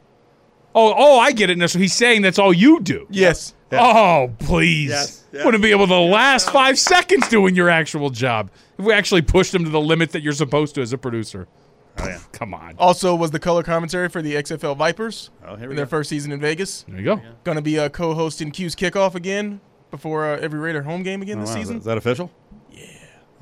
Oh, 0.76 0.94
oh, 0.98 1.20
I 1.20 1.32
get 1.32 1.50
it 1.50 1.58
now. 1.58 1.68
So 1.68 1.78
he's 1.80 1.94
saying 1.94 2.24
that's 2.24 2.40
all 2.40 2.52
you 2.52 2.80
do. 2.82 3.06
Yes. 3.10 3.54
Oh, 3.72 4.32
please. 4.40 4.90
Yes, 4.90 5.24
yes. 5.32 5.46
Wouldn't 5.46 5.64
be 5.64 5.72
able 5.72 5.88
to 5.88 5.98
last 6.00 6.52
five 6.52 6.78
seconds 6.78 7.28
doing 7.28 7.56
your 7.56 7.70
actual 7.70 8.10
job 8.12 8.52
if 8.78 8.86
we 8.86 8.94
actually 8.94 9.22
pushed 9.24 9.54
him 9.54 9.64
to 9.64 9.70
the 9.70 9.80
limit 9.82 10.12
that 10.12 10.22
you're 10.22 10.34
supposed 10.34 10.76
to 10.76 10.82
as 10.82 10.94
a 10.94 10.98
producer. 10.98 11.48
Oh 12.00 12.06
yeah. 12.08 12.20
Come 12.34 12.54
on. 12.54 12.76
Also, 12.78 13.16
was 13.16 13.32
the 13.32 13.40
color 13.40 13.64
commentary 13.64 14.10
for 14.10 14.22
the 14.22 14.34
XFL 14.36 14.76
Vipers 14.78 15.30
Oh 15.46 15.56
here 15.56 15.66
in 15.66 15.70
we 15.70 15.76
their 15.76 15.86
go. 15.86 15.90
first 15.90 16.10
season 16.10 16.32
in 16.32 16.40
Vegas. 16.40 16.84
There 16.88 16.98
you 17.00 17.06
go. 17.06 17.22
Going 17.44 17.56
to 17.56 17.62
be 17.64 17.80
uh, 17.80 17.90
co-hosting 17.90 18.52
Q's 18.52 18.76
kickoff 18.76 19.16
again. 19.16 19.62
before 19.92 20.26
uh, 20.34 20.40
every 20.40 20.60
Raider 20.60 20.82
home 20.84 21.02
game 21.04 21.22
again 21.22 21.38
Oh, 21.38 21.42
this 21.42 21.50
wow. 21.52 21.56
season. 21.56 21.78
Is 21.78 21.86
that 21.86 21.98
official? 21.98 22.32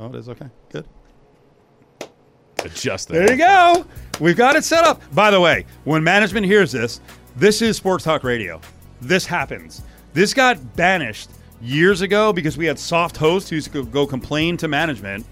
Oh, 0.02 0.08
it 0.08 0.16
is 0.16 0.30
okay. 0.30 0.48
Good. 0.70 0.86
Adjust 2.66 3.08
that. 3.10 3.14
There 3.14 3.32
you 3.32 3.38
go. 3.38 3.86
We've 4.20 4.36
got 4.36 4.56
it 4.56 4.64
set 4.64 4.84
up. 4.84 5.00
By 5.14 5.30
the 5.30 5.40
way, 5.40 5.66
when 5.84 6.04
management 6.04 6.48
hears 6.48 6.72
this, 6.72 7.00
this 7.36 7.62
is 7.62 7.78
Sports 7.78 8.04
Talk 8.04 8.24
Radio. 8.24 8.60
This 9.00 9.28
happens. 9.28 9.84
This 10.14 10.34
got 10.34 10.76
banished 10.76 11.30
years 11.62 12.02
ago 12.02 12.34
because 12.34 12.58
we 12.58 12.66
had 12.66 12.80
soft 12.80 13.16
hosts 13.16 13.52
who 13.52 13.58
used 13.58 13.72
to 13.72 13.86
go 13.86 14.08
complain 14.08 14.58
to 14.58 14.68
management. 14.68 15.24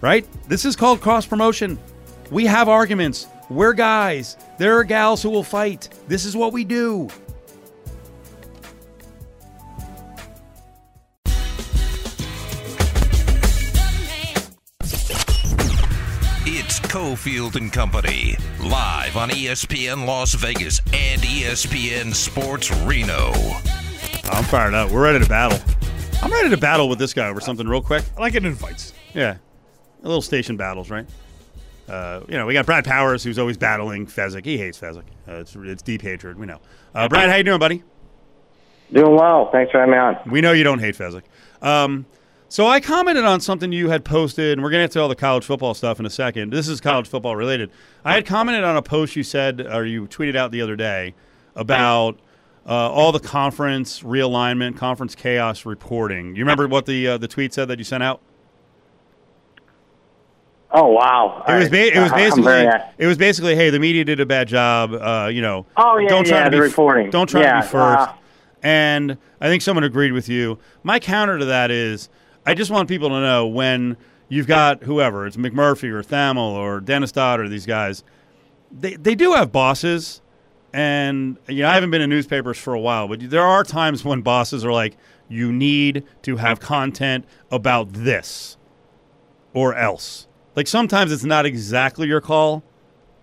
Right? 0.00 0.26
This 0.48 0.64
is 0.64 0.74
called 0.74 1.02
cross 1.02 1.26
promotion. 1.26 1.78
We 2.30 2.46
have 2.46 2.70
arguments. 2.70 3.26
We're 3.50 3.74
guys. 3.74 4.38
There 4.58 4.78
are 4.78 4.84
gals 4.84 5.22
who 5.22 5.28
will 5.28 5.44
fight. 5.44 5.90
This 6.08 6.24
is 6.24 6.34
what 6.34 6.54
we 6.54 6.64
do. 6.64 7.10
It's 16.76 16.92
Cofield 16.92 17.54
and 17.54 17.72
Company, 17.72 18.36
live 18.60 19.16
on 19.16 19.30
ESPN 19.30 20.06
Las 20.08 20.34
Vegas 20.34 20.80
and 20.92 21.22
ESPN 21.22 22.12
Sports 22.12 22.72
Reno. 22.82 23.30
I'm 24.24 24.42
fired 24.42 24.74
up. 24.74 24.90
We're 24.90 25.04
ready 25.04 25.20
to 25.22 25.28
battle. 25.28 25.56
I'm 26.20 26.32
ready 26.32 26.50
to 26.50 26.56
battle 26.56 26.88
with 26.88 26.98
this 26.98 27.14
guy 27.14 27.28
over 27.28 27.40
something 27.40 27.68
real 27.68 27.80
quick. 27.80 28.02
I 28.16 28.20
like 28.20 28.34
it 28.34 28.44
in 28.44 28.56
fights. 28.56 28.92
Yeah, 29.14 29.36
a 30.02 30.08
little 30.08 30.20
station 30.20 30.56
battles, 30.56 30.90
right? 30.90 31.06
Uh, 31.88 32.22
you 32.28 32.36
know, 32.36 32.44
we 32.44 32.54
got 32.54 32.66
Brad 32.66 32.84
Powers, 32.84 33.22
who's 33.22 33.38
always 33.38 33.56
battling 33.56 34.08
Fezzik. 34.08 34.44
He 34.44 34.58
hates 34.58 34.76
Fezzik. 34.76 35.04
Uh, 35.28 35.34
it's 35.34 35.54
it's 35.54 35.82
deep 35.82 36.02
hatred. 36.02 36.40
We 36.40 36.46
know. 36.46 36.58
Uh, 36.92 37.06
Brad, 37.08 37.30
how 37.30 37.36
you 37.36 37.44
doing, 37.44 37.60
buddy? 37.60 37.84
Doing 38.92 39.14
well. 39.14 39.48
Thanks 39.52 39.70
for 39.70 39.78
having 39.78 39.92
me 39.92 39.98
on. 39.98 40.18
We 40.28 40.40
know 40.40 40.50
you 40.50 40.64
don't 40.64 40.80
hate 40.80 40.96
Fezzik. 40.96 41.22
Um, 41.62 42.04
so 42.54 42.68
I 42.68 42.78
commented 42.78 43.24
on 43.24 43.40
something 43.40 43.72
you 43.72 43.88
had 43.90 44.04
posted, 44.04 44.52
and 44.52 44.62
we're 44.62 44.70
going 44.70 44.82
to 44.82 44.86
get 44.86 44.92
to 44.92 45.00
all 45.00 45.08
the 45.08 45.16
college 45.16 45.44
football 45.44 45.74
stuff 45.74 45.98
in 45.98 46.06
a 46.06 46.10
second. 46.10 46.52
This 46.52 46.68
is 46.68 46.80
college 46.80 47.08
football 47.08 47.34
related. 47.34 47.68
I 48.04 48.14
had 48.14 48.26
commented 48.26 48.62
on 48.62 48.76
a 48.76 48.82
post 48.82 49.16
you 49.16 49.24
said, 49.24 49.60
or 49.60 49.84
you 49.84 50.06
tweeted 50.06 50.36
out 50.36 50.52
the 50.52 50.62
other 50.62 50.76
day, 50.76 51.14
about 51.56 52.20
uh, 52.64 52.70
all 52.70 53.10
the 53.10 53.18
conference 53.18 54.02
realignment, 54.02 54.76
conference 54.76 55.16
chaos 55.16 55.66
reporting. 55.66 56.36
You 56.36 56.44
remember 56.44 56.68
what 56.68 56.86
the 56.86 57.08
uh, 57.08 57.18
the 57.18 57.26
tweet 57.26 57.52
said 57.52 57.66
that 57.66 57.78
you 57.78 57.84
sent 57.84 58.04
out? 58.04 58.20
Oh 60.70 60.90
wow! 60.90 61.42
It 61.48 61.54
was, 61.58 61.68
ba- 61.68 61.96
it 61.96 62.00
was 62.00 62.12
basically 62.12 62.68
it 62.98 63.06
was 63.08 63.18
basically 63.18 63.56
hey 63.56 63.70
the 63.70 63.80
media 63.80 64.04
did 64.04 64.20
a 64.20 64.26
bad 64.26 64.46
job 64.46 64.92
uh, 64.92 65.28
you 65.28 65.42
know 65.42 65.66
Oh, 65.76 65.98
yeah, 65.98 66.08
don't 66.08 66.24
try 66.24 66.38
yeah, 66.38 66.44
to 66.44 66.50
be 66.52 66.60
reporting. 66.60 67.10
don't 67.10 67.28
try 67.28 67.40
Yeah, 67.40 67.62
to 67.62 67.66
be 67.66 67.72
first 67.72 68.10
uh, 68.10 68.12
and 68.62 69.18
I 69.40 69.48
think 69.48 69.62
someone 69.62 69.82
agreed 69.82 70.12
with 70.12 70.28
you 70.28 70.60
my 70.84 71.00
counter 71.00 71.36
to 71.36 71.44
that 71.46 71.72
is 71.72 72.08
I 72.46 72.54
just 72.54 72.70
want 72.70 72.88
people 72.88 73.08
to 73.08 73.20
know 73.20 73.46
when 73.46 73.96
you've 74.28 74.46
got 74.46 74.82
whoever 74.84 75.26
it's 75.26 75.36
McMurphy 75.36 75.90
or 75.90 76.02
Thamel 76.02 76.52
or 76.52 76.80
Dennis 76.80 77.12
Dodd 77.12 77.40
or 77.40 77.48
these 77.48 77.66
guys 77.66 78.04
they 78.70 78.96
they 78.96 79.14
do 79.14 79.32
have 79.32 79.52
bosses 79.52 80.20
and 80.72 81.36
you 81.48 81.62
know 81.62 81.68
I 81.68 81.74
haven't 81.74 81.90
been 81.90 82.02
in 82.02 82.10
newspapers 82.10 82.58
for 82.58 82.74
a 82.74 82.80
while 82.80 83.06
but 83.08 83.30
there 83.30 83.42
are 83.42 83.62
times 83.64 84.04
when 84.04 84.22
bosses 84.22 84.64
are 84.64 84.72
like 84.72 84.96
you 85.28 85.52
need 85.52 86.04
to 86.22 86.36
have 86.36 86.60
content 86.60 87.24
about 87.50 87.92
this 87.92 88.56
or 89.52 89.74
else. 89.74 90.26
Like 90.56 90.66
sometimes 90.66 91.12
it's 91.12 91.24
not 91.24 91.46
exactly 91.46 92.06
your 92.06 92.20
call. 92.20 92.62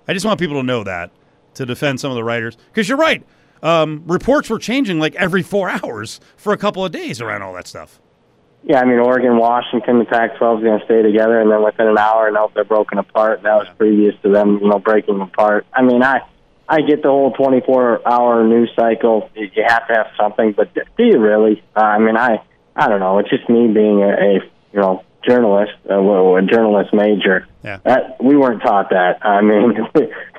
I 0.08 0.14
just 0.14 0.26
want 0.26 0.40
people 0.40 0.58
to 0.58 0.64
know 0.64 0.84
that 0.84 1.12
to 1.54 1.66
defend 1.66 2.00
some 2.00 2.12
of 2.12 2.16
the 2.16 2.24
writers 2.24 2.58
because 2.68 2.90
you're 2.90 2.98
right. 2.98 3.24
Um, 3.62 4.04
reports 4.08 4.50
were 4.50 4.58
changing 4.58 5.00
like 5.00 5.14
every 5.16 5.44
four 5.44 5.70
hours 5.84 6.20
for 6.36 6.54
a 6.54 6.58
couple 6.58 6.84
of 6.84 6.92
days 6.92 7.22
around 7.22 7.44
all 7.44 7.54
that 7.54 7.68
stuff. 7.68 8.02
Yeah, 8.64 8.80
I 8.80 8.86
mean, 8.86 9.00
Oregon, 9.00 9.38
Washington, 9.38 10.00
the 10.00 10.06
Pac-12 10.06 10.58
is 10.58 10.64
going 10.64 10.80
to 10.80 10.86
stay 10.86 11.02
together, 11.02 11.42
and 11.42 11.52
then 11.52 11.64
within 11.64 11.88
an 11.88 11.98
hour, 11.98 12.28
and 12.28 12.36
now 12.36 12.52
they're 12.54 12.64
broken 12.64 13.00
apart. 13.00 13.42
That 13.42 13.56
was 13.56 13.68
previous 13.78 14.14
to 14.22 14.30
them, 14.30 14.60
you 14.62 14.70
know, 14.70 14.78
breaking 14.78 15.20
apart. 15.20 15.66
I 15.74 15.82
mean, 15.82 16.04
I 16.04 16.22
I 16.70 16.82
get 16.82 17.02
the 17.02 17.10
whole 17.10 17.34
24-hour 17.34 18.48
news 18.48 18.72
cycle. 18.76 19.30
You 19.36 19.50
have 19.68 19.88
to 19.88 19.94
have 19.94 20.08
something, 20.18 20.54
but 20.54 20.74
do 20.74 21.04
you 21.04 21.20
really? 21.20 21.62
Uh, 21.76 21.82
I 21.82 22.00
mean, 22.00 22.16
I 22.16 22.42
I 22.76 22.88
don't 22.88 23.00
know. 23.00 23.20
It's 23.20 23.30
just 23.30 23.50
me 23.50 23.68
being 23.68 24.02
a, 24.04 24.10
a 24.10 24.34
you 24.72 24.80
know 24.80 25.04
journalist, 25.28 25.74
uh, 25.92 26.02
well, 26.02 26.36
a 26.38 26.42
journalist 26.42 26.94
major. 26.94 27.48
Yeah. 27.64 27.80
That 27.84 28.24
we 28.24 28.38
weren't 28.38 28.62
taught 28.62 28.92
that. 28.92 29.26
I 29.26 29.42
mean, 29.42 29.76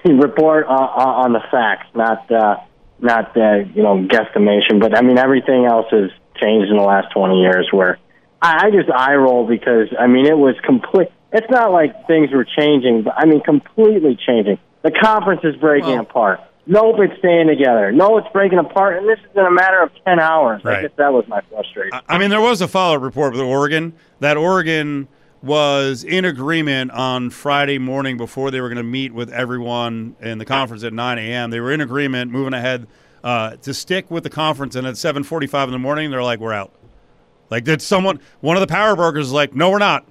report 0.19 0.67
on, 0.67 0.81
on 0.81 1.33
the 1.33 1.43
facts, 1.51 1.89
not 1.95 2.31
uh, 2.31 2.57
not 2.99 3.37
uh, 3.37 3.65
you 3.75 3.83
know 3.83 4.07
guesstimation. 4.07 4.81
But 4.81 4.97
I 4.97 5.03
mean, 5.03 5.19
everything 5.19 5.67
else 5.67 5.87
has 5.91 6.11
changed 6.41 6.71
in 6.71 6.77
the 6.77 6.83
last 6.83 7.13
twenty 7.13 7.43
years. 7.43 7.69
Where 7.71 7.99
I, 8.43 8.67
I 8.67 8.71
just 8.71 8.91
eye 8.91 9.15
roll 9.15 9.47
because 9.47 9.89
I 9.99 10.07
mean, 10.09 10.27
it 10.27 10.37
was 10.37 10.55
complete. 10.65 11.09
It's 11.33 11.47
not 11.51 11.73
like 11.73 12.07
things 12.07 12.31
were 12.33 12.45
changing, 12.45 13.03
but 13.05 13.15
I 13.17 13.25
mean, 13.25 13.41
completely 13.43 14.19
changing. 14.27 14.59
The 14.83 14.91
conference 14.91 15.41
is 15.45 15.55
breaking 15.57 15.97
apart. 15.99 16.41
Nope, 16.67 16.97
it's 17.01 17.19
staying 17.19 17.49
together. 17.49 17.91
No, 17.91 18.19
it's 18.19 18.29
breaking 18.33 18.59
apart, 18.59 18.99
and 18.99 19.09
this 19.09 19.19
is 19.19 19.37
in 19.37 19.45
a 19.45 19.51
matter 19.51 19.81
of 19.83 19.91
ten 20.05 20.21
hours. 20.21 20.63
I 20.65 20.69
Right. 20.69 20.83
guess 20.83 20.91
that 20.97 21.13
was 21.13 21.27
my 21.29 21.41
frustration. 21.51 21.99
I 22.09 22.19
mean, 22.19 22.31
there 22.31 22.41
was 22.41 22.61
a 22.61 22.69
follow 22.69 22.97
up 22.97 23.03
report 23.03 23.33
with 23.33 23.41
Oregon 23.41 23.95
that 24.21 24.37
Oregon 24.37 25.09
was 25.43 26.05
in 26.05 26.25
agreement 26.25 26.93
on 26.93 27.31
Friday 27.31 27.79
morning 27.79 28.17
before 28.17 28.53
they 28.53 28.61
were 28.61 28.69
going 28.69 28.77
to 28.77 28.83
meet 28.85 29.13
with 29.13 29.29
everyone 29.33 30.15
in 30.21 30.39
the 30.39 30.45
conference 30.45 30.85
at 30.85 30.93
9 30.93 31.19
a.m. 31.19 31.51
They 31.51 31.59
were 31.59 31.73
in 31.73 31.81
agreement, 31.81 32.31
moving 32.31 32.55
ahead 32.55 32.87
uh, 33.25 33.57
to 33.57 33.75
stick 33.75 34.09
with 34.09 34.23
the 34.23 34.31
conference, 34.31 34.77
and 34.77 34.87
at 34.87 34.95
7:45 34.95 35.65
in 35.65 35.71
the 35.73 35.79
morning, 35.81 36.11
they're 36.11 36.23
like, 36.23 36.39
"We're 36.39 36.53
out." 36.53 36.73
Like 37.53 37.67
that, 37.67 37.83
someone, 37.83 38.19
one 38.41 38.57
of 38.57 38.63
the 38.63 38.67
power 38.67 38.97
brokers 38.97 39.27
is 39.27 39.33
like, 39.33 39.55
"No, 39.55 39.71
we're 39.71 39.79
not." 39.79 40.07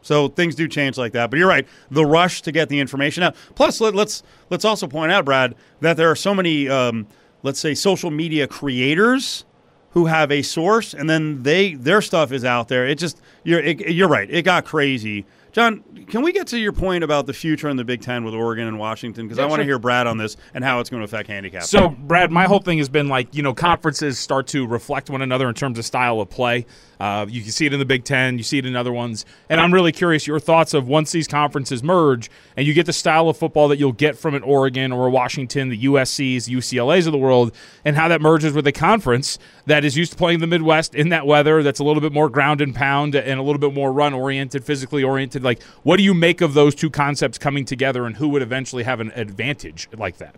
So 0.00 0.28
things 0.28 0.54
do 0.54 0.68
change 0.68 0.96
like 0.96 1.12
that. 1.14 1.28
But 1.28 1.40
you're 1.40 1.48
right. 1.48 1.66
The 1.90 2.06
rush 2.06 2.40
to 2.42 2.52
get 2.52 2.68
the 2.68 2.78
information 2.78 3.24
out. 3.24 3.34
Plus, 3.56 3.80
let, 3.80 3.96
let's 3.96 4.22
let's 4.48 4.64
also 4.64 4.86
point 4.86 5.10
out, 5.10 5.24
Brad, 5.24 5.56
that 5.80 5.96
there 5.96 6.08
are 6.08 6.14
so 6.14 6.32
many, 6.32 6.68
um, 6.68 7.08
let's 7.42 7.58
say, 7.58 7.74
social 7.74 8.12
media 8.12 8.46
creators 8.46 9.44
who 9.90 10.06
have 10.06 10.30
a 10.30 10.42
source, 10.42 10.94
and 10.94 11.10
then 11.10 11.42
they 11.42 11.74
their 11.74 12.00
stuff 12.00 12.30
is 12.30 12.44
out 12.44 12.68
there. 12.68 12.86
It 12.86 12.96
just 12.96 13.20
you're 13.44 13.60
it, 13.60 13.80
you're 13.90 14.08
right. 14.08 14.28
It 14.30 14.42
got 14.42 14.64
crazy. 14.64 15.24
John, 15.54 15.84
can 16.08 16.22
we 16.22 16.32
get 16.32 16.48
to 16.48 16.58
your 16.58 16.72
point 16.72 17.04
about 17.04 17.26
the 17.26 17.32
future 17.32 17.68
in 17.68 17.76
the 17.76 17.84
Big 17.84 18.00
Ten 18.02 18.24
with 18.24 18.34
Oregon 18.34 18.66
and 18.66 18.76
Washington? 18.76 19.28
Because 19.28 19.38
I 19.38 19.46
want 19.46 19.60
to 19.60 19.62
sure. 19.62 19.74
hear 19.74 19.78
Brad 19.78 20.08
on 20.08 20.18
this 20.18 20.36
and 20.52 20.64
how 20.64 20.80
it's 20.80 20.90
going 20.90 21.00
to 21.00 21.04
affect 21.04 21.28
handicap. 21.28 21.62
So, 21.62 21.90
Brad, 21.90 22.32
my 22.32 22.46
whole 22.46 22.58
thing 22.58 22.78
has 22.78 22.88
been 22.88 23.06
like, 23.06 23.32
you 23.32 23.40
know, 23.44 23.54
conferences 23.54 24.18
start 24.18 24.48
to 24.48 24.66
reflect 24.66 25.10
one 25.10 25.22
another 25.22 25.48
in 25.48 25.54
terms 25.54 25.78
of 25.78 25.84
style 25.84 26.20
of 26.20 26.28
play. 26.28 26.66
Uh, 26.98 27.26
you 27.28 27.42
can 27.42 27.52
see 27.52 27.66
it 27.66 27.72
in 27.72 27.78
the 27.78 27.84
Big 27.84 28.04
Ten, 28.04 28.36
you 28.36 28.42
see 28.42 28.58
it 28.58 28.66
in 28.66 28.74
other 28.74 28.92
ones. 28.92 29.26
And 29.48 29.60
I'm 29.60 29.72
really 29.72 29.92
curious 29.92 30.26
your 30.26 30.40
thoughts 30.40 30.74
of 30.74 30.88
once 30.88 31.12
these 31.12 31.28
conferences 31.28 31.82
merge 31.82 32.30
and 32.56 32.66
you 32.66 32.74
get 32.74 32.86
the 32.86 32.92
style 32.92 33.28
of 33.28 33.36
football 33.36 33.68
that 33.68 33.78
you'll 33.78 33.92
get 33.92 34.16
from 34.16 34.34
an 34.34 34.42
Oregon 34.42 34.90
or 34.90 35.06
a 35.06 35.10
Washington, 35.10 35.68
the 35.68 35.84
USCs, 35.84 36.48
UCLAs 36.48 37.06
of 37.06 37.12
the 37.12 37.18
world, 37.18 37.54
and 37.84 37.94
how 37.94 38.08
that 38.08 38.20
merges 38.20 38.54
with 38.54 38.66
a 38.66 38.72
conference 38.72 39.38
that 39.66 39.84
is 39.84 39.96
used 39.96 40.12
to 40.12 40.18
playing 40.18 40.40
the 40.40 40.46
Midwest 40.46 40.94
in 40.94 41.10
that 41.10 41.26
weather, 41.26 41.62
that's 41.62 41.78
a 41.78 41.84
little 41.84 42.00
bit 42.00 42.12
more 42.12 42.28
ground 42.28 42.60
and 42.60 42.74
pound 42.74 43.14
and 43.14 43.33
a 43.38 43.42
little 43.42 43.60
bit 43.60 43.72
more 43.72 43.92
run 43.92 44.14
oriented, 44.14 44.64
physically 44.64 45.02
oriented. 45.02 45.42
Like, 45.42 45.62
what 45.82 45.96
do 45.96 46.02
you 46.02 46.14
make 46.14 46.40
of 46.40 46.54
those 46.54 46.74
two 46.74 46.90
concepts 46.90 47.38
coming 47.38 47.64
together 47.64 48.06
and 48.06 48.16
who 48.16 48.28
would 48.28 48.42
eventually 48.42 48.84
have 48.84 49.00
an 49.00 49.12
advantage 49.14 49.88
like 49.96 50.18
that? 50.18 50.36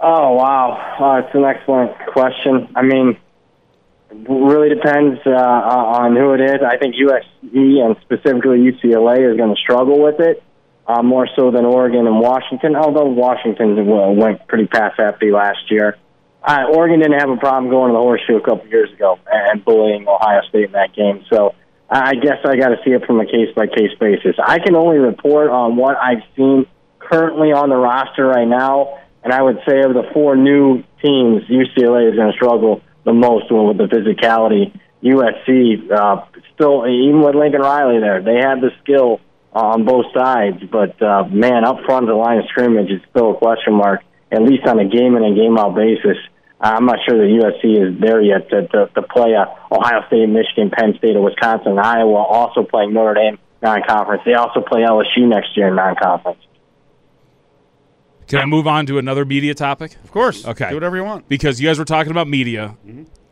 Oh 0.00 0.34
wow, 0.34 0.96
uh, 1.00 1.26
it's 1.26 1.34
an 1.34 1.44
excellent 1.44 1.90
question. 2.12 2.68
I 2.76 2.82
mean, 2.82 3.18
it 4.10 4.28
really 4.28 4.68
depends 4.68 5.18
uh, 5.26 5.30
on 5.30 6.14
who 6.14 6.34
it 6.34 6.40
is. 6.40 6.60
I 6.64 6.76
think 6.78 6.94
USC 6.94 7.84
and 7.84 7.96
specifically 8.02 8.58
UCLA 8.58 9.30
is 9.30 9.36
going 9.36 9.54
to 9.54 9.60
struggle 9.60 10.00
with 10.00 10.20
it 10.20 10.42
uh, 10.86 11.02
more 11.02 11.28
so 11.36 11.50
than 11.50 11.64
Oregon 11.64 12.06
and 12.06 12.20
Washington. 12.20 12.76
Although 12.76 13.06
Washington 13.06 13.86
went 14.16 14.46
pretty 14.46 14.66
pass 14.66 14.92
happy 14.96 15.32
last 15.32 15.70
year. 15.70 15.98
Uh, 16.42 16.64
Oregon 16.72 17.00
didn't 17.00 17.18
have 17.18 17.30
a 17.30 17.36
problem 17.36 17.70
going 17.70 17.90
to 17.90 17.94
the 17.94 17.98
horseshoe 17.98 18.36
a 18.36 18.40
couple 18.40 18.66
years 18.68 18.92
ago 18.92 19.18
and 19.30 19.64
bullying 19.64 20.06
Ohio 20.06 20.40
State 20.48 20.64
in 20.64 20.72
that 20.72 20.94
game. 20.94 21.24
So 21.30 21.54
I 21.90 22.14
guess 22.14 22.38
I 22.44 22.56
got 22.56 22.68
to 22.68 22.76
see 22.84 22.90
it 22.90 23.04
from 23.06 23.20
a 23.20 23.26
case 23.26 23.48
by 23.56 23.66
case 23.66 23.92
basis. 23.98 24.36
I 24.42 24.58
can 24.58 24.76
only 24.76 24.98
report 24.98 25.50
on 25.50 25.76
what 25.76 25.96
I've 25.96 26.22
seen 26.36 26.66
currently 26.98 27.52
on 27.52 27.70
the 27.70 27.76
roster 27.76 28.26
right 28.26 28.46
now, 28.46 28.98
and 29.24 29.32
I 29.32 29.42
would 29.42 29.58
say 29.66 29.80
of 29.80 29.94
the 29.94 30.10
four 30.12 30.36
new 30.36 30.84
teams, 31.02 31.42
UCLA 31.48 32.10
is 32.10 32.16
going 32.16 32.30
to 32.30 32.36
struggle 32.36 32.82
the 33.04 33.12
most 33.12 33.46
with 33.50 33.78
the 33.78 33.84
physicality. 33.84 34.78
USC 35.02 35.90
uh, 35.90 36.26
still, 36.54 36.86
even 36.86 37.22
with 37.22 37.34
Lincoln 37.34 37.62
Riley 37.62 38.00
there, 38.00 38.22
they 38.22 38.40
have 38.42 38.60
the 38.60 38.70
skill 38.82 39.20
on 39.52 39.84
both 39.84 40.06
sides, 40.14 40.62
but 40.70 41.00
uh, 41.02 41.24
man, 41.24 41.64
up 41.64 41.78
front 41.86 42.06
the 42.06 42.14
line 42.14 42.38
of 42.38 42.44
scrimmage 42.48 42.90
is 42.90 43.00
still 43.10 43.32
a 43.32 43.38
question 43.38 43.74
mark, 43.74 44.02
at 44.30 44.42
least 44.42 44.66
on 44.66 44.78
a 44.78 44.84
game 44.84 45.16
in 45.16 45.24
and 45.24 45.36
game 45.36 45.56
out 45.56 45.74
basis. 45.74 46.18
I'm 46.60 46.86
not 46.86 46.98
sure 47.08 47.16
that 47.18 47.28
USC 47.62 47.94
is 47.94 48.00
there 48.00 48.20
yet 48.20 48.48
to, 48.50 48.66
to, 48.68 48.86
to 48.94 49.02
play 49.02 49.34
uh, 49.34 49.46
Ohio 49.72 50.04
State, 50.08 50.28
Michigan, 50.28 50.70
Penn 50.70 50.94
State, 50.98 51.14
or 51.14 51.22
Wisconsin, 51.22 51.72
and 51.72 51.80
Iowa 51.80 52.16
also 52.16 52.62
playing 52.64 52.92
Notre 52.92 53.14
Dame 53.14 53.38
non-conference. 53.62 54.22
They 54.24 54.34
also 54.34 54.60
play 54.60 54.80
LSU 54.82 55.28
next 55.28 55.56
year 55.56 55.68
in 55.68 55.76
non-conference. 55.76 56.38
Can 58.26 58.40
I 58.40 58.44
move 58.44 58.66
on 58.66 58.86
to 58.86 58.98
another 58.98 59.24
media 59.24 59.54
topic? 59.54 59.96
of 60.04 60.10
course, 60.12 60.46
Okay. 60.46 60.68
do 60.68 60.74
whatever 60.76 60.96
you 60.96 61.04
want. 61.04 61.28
Because 61.28 61.60
you 61.60 61.68
guys 61.68 61.78
were 61.78 61.84
talking 61.84 62.10
about 62.10 62.28
media. 62.28 62.76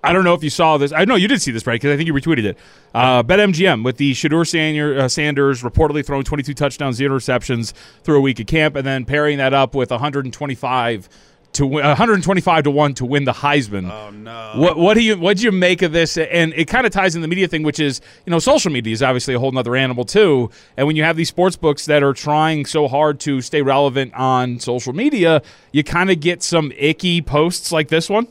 I 0.02 0.12
don't 0.12 0.24
know 0.24 0.34
if 0.34 0.42
you 0.44 0.50
saw 0.50 0.78
this. 0.78 0.92
I 0.92 1.04
know 1.04 1.16
you 1.16 1.26
did 1.28 1.42
see 1.42 1.50
this, 1.50 1.66
right? 1.66 1.74
Because 1.74 1.92
I 1.92 1.96
think 1.96 2.06
you 2.06 2.14
retweeted 2.14 2.44
it. 2.44 2.58
Uh, 2.94 3.22
BetMGM 3.24 3.84
with 3.84 3.96
the 3.98 4.12
Shedeur 4.12 4.46
Sanders, 4.46 4.98
uh, 5.02 5.08
Sanders 5.08 5.62
reportedly 5.62 6.06
throwing 6.06 6.22
22 6.22 6.54
touchdowns, 6.54 6.96
zero 6.96 7.14
receptions 7.14 7.74
through 8.04 8.16
a 8.18 8.20
week 8.20 8.38
of 8.40 8.46
camp, 8.46 8.76
and 8.76 8.86
then 8.86 9.04
pairing 9.04 9.38
that 9.38 9.52
up 9.52 9.74
with 9.74 9.90
125 9.90 11.08
to 11.56 11.66
win, 11.66 11.84
125 11.84 12.64
to 12.64 12.70
one 12.70 12.94
to 12.94 13.04
win 13.04 13.24
the 13.24 13.32
Heisman. 13.32 13.90
Oh 13.90 14.10
no! 14.10 14.52
What 14.56 14.78
what 14.78 14.94
do 14.94 15.02
you 15.02 15.18
what 15.18 15.36
do 15.36 15.44
you 15.44 15.52
make 15.52 15.82
of 15.82 15.92
this? 15.92 16.16
And 16.16 16.52
it 16.54 16.66
kind 16.66 16.86
of 16.86 16.92
ties 16.92 17.14
in 17.14 17.22
the 17.22 17.28
media 17.28 17.48
thing, 17.48 17.62
which 17.62 17.80
is 17.80 18.00
you 18.24 18.30
know 18.30 18.38
social 18.38 18.70
media 18.70 18.92
is 18.92 19.02
obviously 19.02 19.34
a 19.34 19.38
whole 19.38 19.52
nother 19.52 19.76
animal 19.76 20.04
too. 20.04 20.50
And 20.76 20.86
when 20.86 20.96
you 20.96 21.02
have 21.02 21.16
these 21.16 21.28
sports 21.28 21.56
books 21.56 21.86
that 21.86 22.02
are 22.02 22.12
trying 22.12 22.66
so 22.66 22.88
hard 22.88 23.20
to 23.20 23.40
stay 23.40 23.62
relevant 23.62 24.14
on 24.14 24.60
social 24.60 24.92
media, 24.92 25.42
you 25.72 25.84
kind 25.84 26.10
of 26.10 26.20
get 26.20 26.42
some 26.42 26.72
icky 26.76 27.20
posts 27.22 27.72
like 27.72 27.88
this 27.88 28.08
one. 28.08 28.28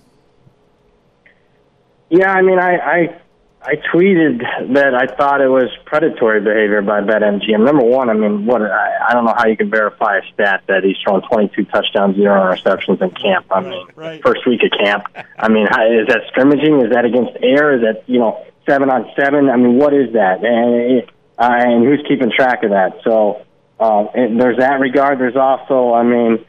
Yeah, 2.10 2.32
I 2.32 2.42
mean, 2.42 2.60
I, 2.60 2.78
I 2.78 3.22
I 3.68 3.76
tweeted 3.92 4.40
that 4.74 4.94
I 4.94 5.08
thought 5.16 5.42
it 5.42 5.48
was 5.48 5.70
predatory 5.86 6.40
behavior 6.40 6.82
by 6.84 7.02
BetMGM. 7.02 7.66
Number 7.66 7.84
one, 7.84 8.10
I 8.10 8.14
mean, 8.14 8.46
what 8.46 8.62
I, 8.62 9.08
I 9.10 9.14
don't 9.14 9.26
know 9.26 9.34
how 9.36 9.48
you 9.48 9.58
can 9.58 9.72
verify 9.72 10.18
a 10.20 10.22
stat 10.34 10.64
that 10.68 10.84
he's 10.84 10.98
thrown 11.04 11.22
22 11.28 11.66
touchdowns, 11.66 12.16
zero 12.16 12.54
interceptions 12.54 13.02
in 13.02 13.10
camp. 13.12 13.48
I 13.50 13.62
mean, 13.62 13.88
Right. 13.96 14.22
first 14.24 14.46
week 14.46 14.62
of 14.64 14.72
camp. 14.78 15.06
I 15.40 15.50
mean, 15.50 15.66
how, 15.70 15.84
is 15.86 16.08
that 16.10 16.22
scrimmaging? 16.28 16.82
Is 16.86 16.92
that 16.94 17.06
against 17.06 17.32
air? 17.42 17.74
Is 17.76 17.82
that 17.82 18.04
you 18.08 18.20
know 18.20 18.46
seven 18.70 18.90
on 18.92 19.10
seven? 19.20 19.50
I 19.50 19.58
mean, 19.58 19.78
what 19.78 19.94
is 19.94 20.14
that? 20.14 20.44
And 20.44 21.02
uh, 21.40 21.50
and 21.66 21.86
who's 21.86 22.06
keeping 22.08 22.32
track 22.32 22.64
of 22.64 22.70
that? 22.70 23.00
So 23.04 23.46
uh, 23.80 24.06
and 24.14 24.40
there's 24.40 24.58
that 24.60 24.80
regard. 24.80 25.20
There's 25.20 25.36
also, 25.36 25.94
I 25.94 26.04
mean 26.04 26.46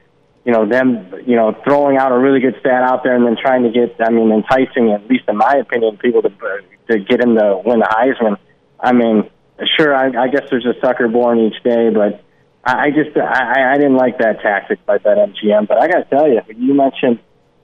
you 0.47 0.53
know, 0.53 0.65
them, 0.65 1.13
you 1.27 1.35
know, 1.35 1.61
throwing 1.65 1.97
out 1.97 2.13
a 2.13 2.19
really 2.19 2.39
good 2.39 2.55
stat 2.61 2.85
out 2.85 3.03
there 3.03 3.17
and 3.17 3.27
then 3.27 3.37
trying 3.37 3.65
to 3.65 3.71
get, 3.71 3.97
I 4.01 4.11
mean, 4.11 4.31
enticing, 4.31 4.93
at 4.93 5.05
least 5.11 5.25
in 5.27 5.37
my 5.37 5.57
opinion, 5.61 5.99
people 5.99 6.23
to 6.23 6.31
to 6.89 7.01
get 7.01 7.21
him 7.21 7.35
to 7.35 7.61
win 7.65 7.81
the 7.81 7.91
Heisman. 7.91 8.39
I 8.79 8.93
mean, 8.93 9.29
sure, 9.77 9.93
I, 9.93 10.07
I 10.07 10.29
guess 10.29 10.43
there's 10.49 10.65
a 10.65 10.79
sucker 10.81 11.09
born 11.09 11.41
each 11.41 11.61
day, 11.65 11.91
but 11.91 12.23
I, 12.65 12.87
I 12.87 12.91
just, 12.91 13.17
I, 13.17 13.73
I 13.73 13.75
didn't 13.75 13.97
like 13.97 14.19
that 14.19 14.41
tactic 14.41 14.87
by 14.87 14.99
that 14.99 15.17
MGM. 15.19 15.67
But 15.67 15.79
I 15.79 15.89
got 15.89 16.09
to 16.09 16.17
tell 16.17 16.29
you, 16.29 16.41
you 16.57 16.75
mentioned 16.75 17.19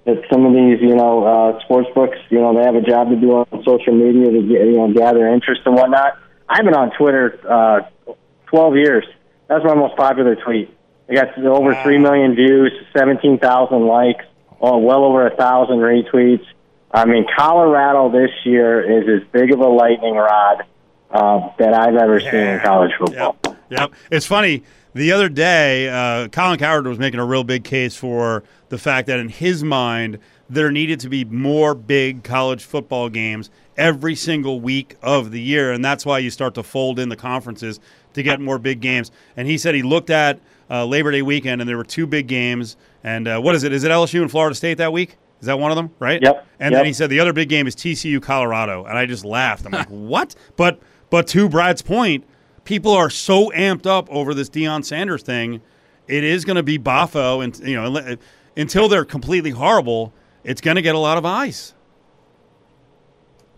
that 0.04 0.16
some 0.28 0.44
of 0.44 0.52
these, 0.52 0.82
you 0.82 0.96
know, 0.96 1.22
uh, 1.22 1.60
sports 1.64 1.88
books, 1.94 2.18
you 2.30 2.40
know, 2.40 2.52
they 2.52 2.64
have 2.64 2.74
a 2.74 2.82
job 2.82 3.10
to 3.10 3.16
do 3.16 3.30
on 3.30 3.46
social 3.64 3.94
media 3.94 4.32
to 4.32 4.42
get, 4.42 4.66
you 4.66 4.78
know, 4.78 4.92
gather 4.92 5.28
interest 5.28 5.60
and 5.66 5.76
whatnot. 5.76 6.18
I've 6.48 6.64
been 6.64 6.74
on 6.74 6.90
Twitter 6.98 7.38
uh, 7.48 8.12
12 8.46 8.74
years. 8.74 9.04
That's 9.46 9.64
my 9.64 9.74
most 9.74 9.96
popular 9.96 10.34
tweet. 10.34 10.74
I 11.08 11.14
got 11.14 11.38
over 11.38 11.74
three 11.82 11.98
million 11.98 12.34
views, 12.34 12.72
seventeen 12.92 13.38
thousand 13.38 13.86
likes, 13.86 14.24
oh, 14.60 14.78
well 14.78 15.04
over 15.04 15.26
a 15.26 15.34
thousand 15.36 15.78
retweets. 15.78 16.46
I 16.92 17.04
mean, 17.06 17.26
Colorado 17.36 18.10
this 18.10 18.30
year 18.44 18.80
is 18.80 19.22
as 19.22 19.28
big 19.30 19.52
of 19.52 19.60
a 19.60 19.68
lightning 19.68 20.14
rod 20.14 20.64
uh, 21.10 21.50
that 21.58 21.74
I've 21.74 21.96
ever 21.96 22.20
seen 22.20 22.34
in 22.34 22.60
college 22.60 22.92
football. 22.98 23.36
Yep. 23.44 23.56
Yep. 23.70 23.92
It's 24.10 24.26
funny. 24.26 24.62
The 24.94 25.12
other 25.12 25.30
day, 25.30 25.88
uh, 25.88 26.28
Colin 26.28 26.58
Cowherd 26.58 26.86
was 26.86 26.98
making 26.98 27.18
a 27.18 27.24
real 27.24 27.44
big 27.44 27.64
case 27.64 27.96
for 27.96 28.44
the 28.68 28.76
fact 28.76 29.06
that 29.06 29.18
in 29.18 29.30
his 29.30 29.64
mind, 29.64 30.18
there 30.50 30.70
needed 30.70 31.00
to 31.00 31.08
be 31.08 31.24
more 31.24 31.74
big 31.74 32.22
college 32.24 32.62
football 32.62 33.08
games 33.08 33.48
every 33.78 34.14
single 34.14 34.60
week 34.60 34.96
of 35.00 35.30
the 35.30 35.40
year. 35.40 35.72
And 35.72 35.82
that's 35.82 36.04
why 36.04 36.18
you 36.18 36.28
start 36.28 36.54
to 36.56 36.62
fold 36.62 36.98
in 36.98 37.08
the 37.08 37.16
conferences 37.16 37.80
to 38.12 38.22
get 38.22 38.38
more 38.38 38.58
big 38.58 38.80
games. 38.80 39.10
And 39.34 39.48
he 39.48 39.56
said 39.56 39.74
he 39.74 39.82
looked 39.82 40.10
at 40.10 40.38
uh, 40.72 40.84
Labor 40.86 41.12
Day 41.12 41.22
weekend 41.22 41.60
and 41.60 41.68
there 41.68 41.76
were 41.76 41.84
two 41.84 42.06
big 42.06 42.26
games. 42.26 42.76
And 43.04 43.28
uh, 43.28 43.38
what 43.40 43.54
is 43.54 43.62
it? 43.62 43.72
Is 43.72 43.84
it 43.84 43.90
LSU 43.90 44.22
and 44.22 44.30
Florida 44.30 44.54
State 44.56 44.78
that 44.78 44.92
week? 44.92 45.18
Is 45.40 45.46
that 45.46 45.58
one 45.58 45.70
of 45.70 45.76
them? 45.76 45.90
Right? 45.98 46.20
Yep. 46.22 46.46
And 46.60 46.72
Yep. 46.72 46.78
then 46.78 46.86
he 46.86 46.92
said 46.92 47.10
the 47.10 47.20
other 47.20 47.32
big 47.32 47.48
game 47.48 47.66
is 47.66 47.76
TCU 47.76 48.20
Colorado. 48.22 48.84
And 48.84 48.96
I 48.96 49.06
just 49.06 49.24
laughed. 49.24 49.66
I'm 49.66 49.72
like, 49.72 49.86
what? 49.90 50.34
But 50.56 50.80
but 51.10 51.26
to 51.28 51.48
Brad's 51.48 51.82
point, 51.82 52.24
people 52.64 52.92
are 52.92 53.10
so 53.10 53.50
amped 53.50 53.86
up 53.86 54.08
over 54.10 54.32
this 54.34 54.48
Deion 54.48 54.84
Sanders 54.84 55.22
thing. 55.22 55.60
It 56.08 56.24
is 56.24 56.44
going 56.44 56.56
to 56.56 56.62
be 56.62 56.78
Boffo, 56.78 57.44
and 57.44 57.56
you 57.60 57.76
know, 57.76 58.16
until 58.56 58.88
they're 58.88 59.04
completely 59.04 59.50
horrible, 59.50 60.12
it's 60.42 60.60
going 60.60 60.74
to 60.76 60.82
get 60.82 60.94
a 60.94 60.98
lot 60.98 61.16
of 61.18 61.24
eyes. 61.26 61.74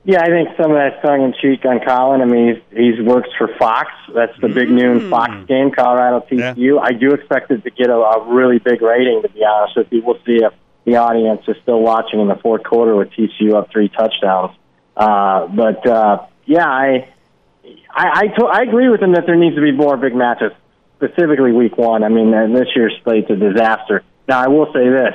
Yeah, 0.06 0.20
I 0.20 0.26
think 0.26 0.50
some 0.60 0.70
of 0.70 0.76
that 0.76 1.00
tongue 1.00 1.22
in 1.22 1.34
cheek 1.40 1.64
on 1.64 1.80
Colin. 1.80 2.20
I 2.20 2.26
mean, 2.26 2.60
he's, 2.70 2.96
he's 2.96 3.06
works 3.06 3.30
for 3.38 3.48
Fox. 3.58 3.88
That's 4.14 4.38
the 4.38 4.48
big 4.48 4.68
noon 4.70 5.08
Fox 5.08 5.32
game, 5.48 5.70
Colorado 5.70 6.26
TCU. 6.30 6.78
I 6.78 6.92
do 6.92 7.12
expect 7.12 7.50
it 7.50 7.64
to 7.64 7.70
get 7.70 7.88
a, 7.88 7.94
a 7.94 8.34
really 8.34 8.58
big 8.58 8.82
rating. 8.82 9.22
To 9.22 9.28
be 9.30 9.42
honest 9.42 9.78
with 9.78 9.86
you, 9.90 10.02
we'll 10.04 10.20
see 10.26 10.44
if 10.44 10.52
the 10.84 10.96
audience 10.96 11.40
is 11.48 11.56
still 11.62 11.80
watching 11.80 12.20
in 12.20 12.28
the 12.28 12.36
fourth 12.36 12.64
quarter 12.64 12.94
with 12.94 13.10
TCU 13.12 13.54
up 13.54 13.70
three 13.72 13.88
touchdowns. 13.88 14.54
Uh, 14.94 15.46
but 15.46 15.86
uh, 15.86 16.26
yeah, 16.44 16.66
I 16.66 17.08
I 17.90 18.06
I, 18.12 18.26
to, 18.38 18.44
I 18.44 18.62
agree 18.62 18.90
with 18.90 19.00
him 19.00 19.12
that 19.12 19.24
there 19.26 19.36
needs 19.36 19.56
to 19.56 19.62
be 19.62 19.72
more 19.72 19.96
big 19.96 20.14
matches, 20.14 20.52
specifically 20.96 21.52
week 21.52 21.78
one. 21.78 22.04
I 22.04 22.10
mean, 22.10 22.32
uh, 22.34 22.46
this 22.48 22.68
year's 22.76 22.94
slate's 23.04 23.30
a 23.30 23.36
disaster. 23.36 24.02
Now, 24.28 24.40
I 24.40 24.48
will 24.48 24.66
say 24.66 24.86
this: 24.88 25.14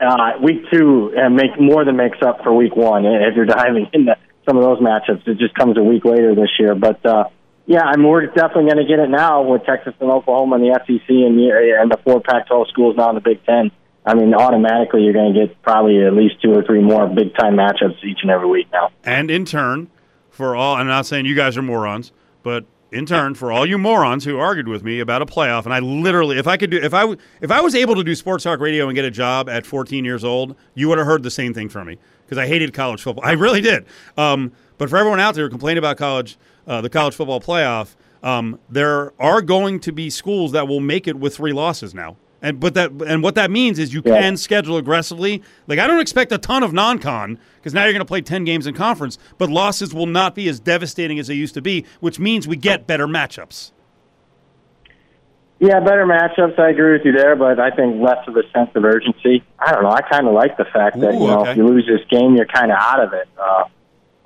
uh, 0.00 0.32
week 0.42 0.62
two 0.72 1.14
uh, 1.16 1.28
make 1.28 1.58
more 1.60 1.84
than 1.84 1.96
makes 1.96 2.18
up 2.22 2.42
for 2.42 2.54
week 2.54 2.76
one. 2.76 3.04
If 3.06 3.34
you're 3.34 3.46
diving 3.46 3.88
into 3.92 4.16
some 4.46 4.56
of 4.56 4.62
those 4.62 4.78
matchups, 4.78 5.26
it 5.26 5.38
just 5.38 5.54
comes 5.54 5.76
a 5.76 5.82
week 5.82 6.04
later 6.04 6.34
this 6.34 6.50
year. 6.58 6.74
But 6.74 7.04
uh, 7.04 7.24
yeah, 7.66 7.82
I 7.82 7.96
mean, 7.96 8.08
we're 8.08 8.26
definitely 8.26 8.64
going 8.64 8.76
to 8.78 8.84
get 8.84 8.98
it 8.98 9.10
now 9.10 9.42
with 9.42 9.64
Texas 9.64 9.94
and 10.00 10.10
Oklahoma 10.10 10.56
and 10.56 10.64
the 10.64 10.78
SEC 10.86 11.08
and 11.08 11.38
the, 11.38 11.78
and 11.80 11.90
the 11.90 11.98
four 12.04 12.20
Pac-12 12.20 12.68
schools 12.68 12.96
now 12.96 13.08
in 13.10 13.16
the 13.16 13.20
Big 13.20 13.44
Ten. 13.44 13.70
I 14.04 14.14
mean, 14.14 14.34
automatically 14.34 15.02
you're 15.02 15.12
going 15.12 15.34
to 15.34 15.46
get 15.46 15.62
probably 15.62 16.04
at 16.06 16.12
least 16.12 16.40
two 16.40 16.52
or 16.52 16.62
three 16.62 16.80
more 16.80 17.08
big 17.08 17.34
time 17.34 17.56
matchups 17.56 18.04
each 18.04 18.20
and 18.22 18.30
every 18.30 18.48
week 18.48 18.68
now. 18.72 18.90
And 19.02 19.32
in 19.32 19.44
turn, 19.44 19.90
for 20.30 20.54
all, 20.54 20.76
I'm 20.76 20.86
not 20.86 21.06
saying 21.06 21.26
you 21.26 21.34
guys 21.34 21.56
are 21.56 21.62
morons, 21.62 22.12
but 22.44 22.66
in 22.96 23.06
turn, 23.06 23.34
for 23.34 23.52
all 23.52 23.66
you 23.66 23.76
morons 23.78 24.24
who 24.24 24.38
argued 24.38 24.68
with 24.68 24.82
me 24.82 25.00
about 25.00 25.20
a 25.20 25.26
playoff, 25.26 25.64
and 25.64 25.74
I 25.74 25.80
literally, 25.80 26.38
if 26.38 26.46
I 26.46 26.56
could 26.56 26.70
do, 26.70 26.78
if 26.78 26.94
I 26.94 27.14
if 27.40 27.50
I 27.50 27.60
was 27.60 27.74
able 27.74 27.94
to 27.96 28.02
do 28.02 28.14
sports 28.14 28.44
talk 28.44 28.58
radio 28.58 28.88
and 28.88 28.94
get 28.94 29.04
a 29.04 29.10
job 29.10 29.48
at 29.48 29.66
14 29.66 30.04
years 30.04 30.24
old, 30.24 30.56
you 30.74 30.88
would 30.88 30.98
have 30.98 31.06
heard 31.06 31.22
the 31.22 31.30
same 31.30 31.52
thing 31.52 31.68
from 31.68 31.86
me 31.88 31.98
because 32.24 32.38
I 32.38 32.46
hated 32.46 32.72
college 32.72 33.02
football. 33.02 33.24
I 33.24 33.32
really 33.32 33.60
did. 33.60 33.84
Um, 34.16 34.52
but 34.78 34.90
for 34.90 34.96
everyone 34.96 35.20
out 35.20 35.34
there 35.34 35.44
who 35.44 35.50
complained 35.50 35.78
about 35.78 35.96
college, 35.98 36.38
uh, 36.66 36.80
the 36.80 36.90
college 36.90 37.14
football 37.14 37.40
playoff, 37.40 37.94
um, 38.22 38.58
there 38.68 39.12
are 39.20 39.42
going 39.42 39.78
to 39.80 39.92
be 39.92 40.10
schools 40.10 40.52
that 40.52 40.66
will 40.66 40.80
make 40.80 41.06
it 41.06 41.16
with 41.16 41.36
three 41.36 41.52
losses 41.52 41.94
now. 41.94 42.16
And 42.42 42.60
but 42.60 42.74
that 42.74 42.90
and 43.06 43.22
what 43.22 43.34
that 43.36 43.50
means 43.50 43.78
is 43.78 43.94
you 43.94 44.02
Yeah. 44.04 44.20
can 44.20 44.36
schedule 44.36 44.76
aggressively. 44.76 45.42
Like 45.66 45.78
I 45.78 45.86
don't 45.86 46.00
expect 46.00 46.32
a 46.32 46.38
ton 46.38 46.62
of 46.62 46.72
non-con 46.72 47.38
because 47.56 47.72
now 47.74 47.84
you're 47.84 47.92
going 47.92 48.00
to 48.00 48.04
play 48.04 48.20
10 48.20 48.44
games 48.44 48.66
in 48.66 48.74
conference, 48.74 49.18
but 49.38 49.48
losses 49.48 49.94
will 49.94 50.06
not 50.06 50.34
be 50.34 50.48
as 50.48 50.60
devastating 50.60 51.18
as 51.18 51.28
they 51.28 51.34
used 51.34 51.54
to 51.54 51.62
be, 51.62 51.84
which 52.00 52.18
means 52.18 52.46
we 52.46 52.56
get 52.56 52.86
better 52.86 53.06
matchups. 53.06 53.72
Yeah, 55.58 55.80
better 55.80 56.04
matchups. 56.04 56.58
I 56.58 56.68
agree 56.70 56.92
with 56.92 57.06
you 57.06 57.12
there, 57.12 57.34
but 57.34 57.58
I 57.58 57.70
think 57.70 58.02
less 58.02 58.18
of 58.28 58.36
a 58.36 58.42
sense 58.52 58.70
of 58.74 58.84
urgency. 58.84 59.42
I 59.58 59.72
don't 59.72 59.82
know. 59.84 59.90
I 59.90 60.02
kind 60.02 60.26
of 60.28 60.34
like 60.34 60.58
the 60.58 60.66
fact 60.66 61.00
that 61.00 61.14
Ooh, 61.14 61.18
you 61.20 61.26
know 61.28 61.40
okay. 61.40 61.52
if 61.52 61.56
you 61.56 61.66
lose 61.66 61.86
this 61.86 62.06
game, 62.10 62.36
you're 62.36 62.44
kind 62.46 62.70
of 62.70 62.76
out 62.78 63.00
of 63.02 63.14
it. 63.14 63.26
Uh, 63.40 63.64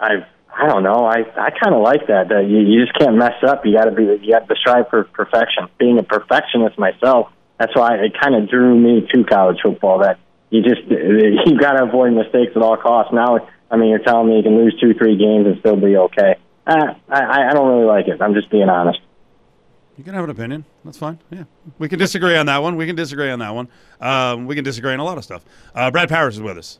I 0.01 0.27
I 0.53 0.67
don't 0.67 0.83
know. 0.83 1.05
I 1.07 1.19
I 1.39 1.51
kind 1.51 1.73
of 1.73 1.83
like 1.83 2.09
that. 2.09 2.31
That 2.31 2.47
you, 2.49 2.59
you 2.59 2.85
just 2.85 2.99
can't 2.99 3.15
mess 3.17 3.35
up. 3.47 3.65
You 3.65 3.75
got 3.75 3.85
to 3.85 3.93
be. 3.93 4.03
You 4.03 4.33
got 4.33 4.49
to 4.49 4.57
strive 4.57 4.89
for 4.91 5.05
perfection. 5.05 5.69
Being 5.79 5.99
a 5.99 6.03
perfectionist 6.03 6.77
myself, 6.81 7.29
that's 7.61 7.77
why 7.77 7.97
it 7.97 8.19
kind 8.19 8.35
of 8.35 8.49
drew 8.49 8.75
me 8.75 9.07
to 9.13 9.25
college 9.25 9.59
football. 9.63 9.99
That 10.01 10.19
you 10.49 10.63
just 10.63 10.81
you 10.89 11.61
got 11.61 11.75
to 11.75 11.85
avoid 11.85 12.13
mistakes 12.15 12.53
at 12.57 12.63
all 12.63 12.77
costs. 12.79 13.13
Now, 13.13 13.47
I 13.71 13.77
mean, 13.77 13.91
you're 13.91 13.99
telling 13.99 14.29
me 14.29 14.39
you 14.39 14.43
can 14.43 14.57
lose 14.57 14.75
two, 14.81 14.95
three 14.95 15.17
games 15.17 15.47
and 15.47 15.59
still 15.61 15.77
be 15.77 15.97
okay. 15.97 16.37
Uh, 16.67 16.95
I 17.09 17.51
I 17.51 17.53
don't 17.53 17.69
really 17.69 17.87
like 17.87 18.09
it. 18.09 18.21
I'm 18.23 18.33
just 18.35 18.51
being 18.51 18.71
honest. 18.71 18.99
You 19.99 20.05
can 20.05 20.15
have 20.15 20.25
an 20.25 20.31
opinion. 20.31 20.65
That's 20.83 20.97
fine. 20.97 21.19
Yeah, 21.31 21.45
we 21.79 21.91
can 21.91 21.99
disagree 21.99 22.35
on 22.35 22.47
that 22.47 22.63
one. 22.63 22.77
We 22.77 22.87
can 22.87 22.97
disagree 22.97 23.31
on 23.31 23.39
that 23.41 23.55
one. 23.55 23.69
Um, 24.01 24.47
we 24.47 24.55
can 24.55 24.65
disagree 24.65 24.95
on 24.95 24.99
a 24.99 25.05
lot 25.05 25.19
of 25.19 25.25
stuff. 25.25 25.45
Uh, 25.75 25.91
Brad 25.91 26.09
Powers 26.09 26.37
is 26.37 26.43
with 26.43 26.57
us 26.57 26.79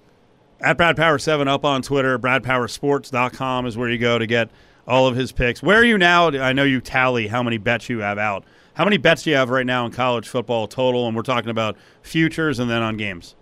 at 0.63 0.79
Brad 0.79 0.97
Power 0.97 1.19
Seven 1.19 1.47
up 1.47 1.65
on 1.65 1.83
Twitter. 1.83 2.19
BradPowerSports.com 2.19 3.67
is 3.67 3.77
where 3.77 3.91
you 3.91 3.99
go 3.99 4.19
to 4.19 4.27
get 4.27 4.51
all 4.89 5.07
of 5.07 5.17
his 5.17 5.33
picks. 5.33 5.63
Where 5.63 5.79
are 5.79 5.85
you 5.85 5.99
now? 5.99 6.29
I 6.29 6.55
know 6.55 6.65
you 6.65 6.81
tally 6.81 7.27
how 7.27 7.43
many 7.43 7.59
bets 7.59 7.91
you 7.91 7.99
have 7.99 8.17
out. 8.17 8.45
How 8.81 8.85
many 8.85 8.97
bets 8.97 9.25
do 9.25 9.29
you 9.29 9.37
have 9.37 9.51
right 9.51 9.67
now 9.67 9.85
in 9.85 9.93
college 9.93 10.27
football 10.27 10.67
total? 10.67 11.07
And 11.07 11.15
we're 11.15 11.21
talking 11.21 11.51
about 11.51 11.77
futures 12.01 12.59
and 12.59 12.71
then 12.71 12.81
on 12.81 12.97
games. 12.97 13.37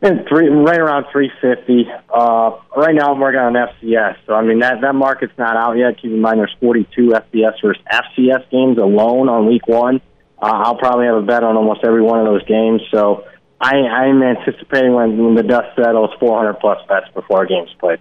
And 0.00 0.26
three, 0.26 0.48
right 0.48 0.78
around 0.78 1.04
350. 1.12 1.92
Uh, 2.08 2.52
right 2.78 2.94
now, 2.94 3.12
I'm 3.12 3.20
working 3.20 3.40
on 3.40 3.52
FCS. 3.52 4.16
So, 4.26 4.32
I 4.32 4.40
mean, 4.40 4.60
that, 4.60 4.80
that 4.80 4.94
market's 4.94 5.36
not 5.36 5.58
out 5.58 5.74
yet. 5.74 6.00
Keep 6.00 6.12
in 6.12 6.20
mind, 6.22 6.38
there's 6.38 6.56
42 6.60 7.08
FBS 7.10 7.60
versus 7.62 7.82
FCS 7.92 8.50
games 8.50 8.78
alone 8.78 9.28
on 9.28 9.46
week 9.48 9.68
one. 9.68 10.00
Uh, 10.40 10.46
I'll 10.46 10.78
probably 10.78 11.04
have 11.04 11.16
a 11.16 11.22
bet 11.22 11.44
on 11.44 11.54
almost 11.58 11.80
every 11.84 12.00
one 12.00 12.20
of 12.20 12.24
those 12.24 12.44
games. 12.46 12.80
So, 12.90 13.26
I, 13.60 13.74
I'm 13.74 14.22
anticipating 14.22 14.94
when, 14.94 15.22
when 15.22 15.34
the 15.34 15.42
dust 15.42 15.76
settles, 15.76 16.08
400 16.20 16.54
plus 16.54 16.78
bets 16.88 17.08
before 17.12 17.42
a 17.42 17.46
game's 17.46 17.74
played. 17.78 18.00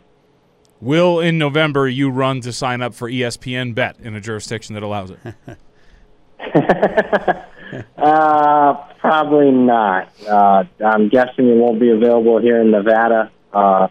Will 0.80 1.20
in 1.20 1.38
November 1.38 1.90
you 1.90 2.10
run 2.10 2.40
to 2.40 2.54
sign 2.54 2.82
up 2.82 2.94
for 2.94 3.12
ESPN 3.12 3.76
Bet 3.76 4.00
in 4.00 4.16
a 4.16 4.22
jurisdiction 4.22 4.76
that 4.76 4.84
allows 4.84 5.12
it? 5.12 5.20
Uh, 7.98 8.76
probably 9.00 9.52
not. 9.52 10.10
Uh, 10.28 10.64
I'm 10.86 11.10
guessing 11.10 11.48
it 11.50 11.56
won't 11.56 11.80
be 11.80 11.90
available 11.90 12.40
here 12.40 12.62
in 12.62 12.72
Nevada. 12.72 13.32
Uh, 13.52 13.88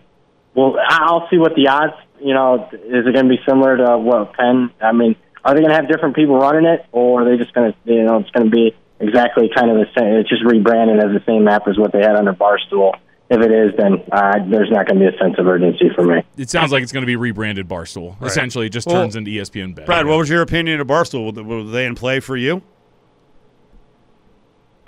well, 0.55 0.77
I'll 0.89 1.29
see 1.31 1.39
what 1.39 1.55
the 1.55 1.69
odds. 1.69 1.95
You 2.21 2.35
know, 2.35 2.69
is 2.73 3.07
it 3.07 3.13
going 3.13 3.29
to 3.29 3.29
be 3.29 3.41
similar 3.49 3.77
to 3.79 3.99
what 3.99 4.35
Penn? 4.35 4.71
I 4.81 4.93
mean, 4.93 5.17
are 5.45 5.55
they 5.55 5.61
going 5.61 5.71
to 5.71 5.77
have 5.77 5.89
different 5.89 6.15
people 6.15 6.39
running 6.39 6.67
it, 6.67 6.87
or 6.93 7.23
are 7.23 7.25
they 7.29 7.43
just 7.43 7.55
going 7.55 7.73
to, 7.73 7.93
you 7.93 8.05
know, 8.05 8.19
it's 8.19 8.31
going 8.31 8.49
to 8.49 8.51
be 8.51 8.77
exactly 9.01 9.51
kind 9.55 9.71
of 9.71 9.79
the 9.79 9.87
same? 9.99 10.15
It's 10.15 10.29
just 10.29 10.45
rebranded 10.45 10.99
as 10.99 11.11
the 11.11 11.23
same 11.27 11.49
app 11.49 11.67
as 11.67 11.77
what 11.77 11.93
they 11.93 12.01
had 12.01 12.15
under 12.15 12.33
Barstool. 12.33 12.95
If 13.31 13.41
it 13.41 13.51
is, 13.51 13.73
then 13.79 13.95
uh, 14.13 14.39
there's 14.51 14.71
not 14.71 14.87
going 14.87 15.01
to 15.01 15.11
be 15.11 15.17
a 15.17 15.19
sense 15.19 15.37
of 15.39 15.47
urgency 15.47 15.89
for 15.95 16.05
me. 16.05 16.23
It 16.37 16.51
sounds 16.51 16.71
like 16.71 16.83
it's 16.83 16.93
going 16.93 17.03
to 17.03 17.07
be 17.07 17.17
rebranded 17.17 17.67
Barstool. 17.67 18.21
Essentially, 18.23 18.67
it 18.67 18.71
just 18.71 18.87
Well, 18.87 18.97
turns 19.03 19.17
into 19.17 19.31
ESPN 19.31 19.75
Bet. 19.75 19.87
Brad, 19.87 20.07
what 20.07 20.19
was 20.19 20.29
your 20.29 20.43
opinion 20.43 20.81
of 20.81 20.87
Barstool? 20.87 21.35
Were- 21.35 21.43
Were 21.43 21.65
they 21.65 21.87
in 21.87 21.95
play 21.95 22.21
for 22.21 22.37
you? 22.37 22.61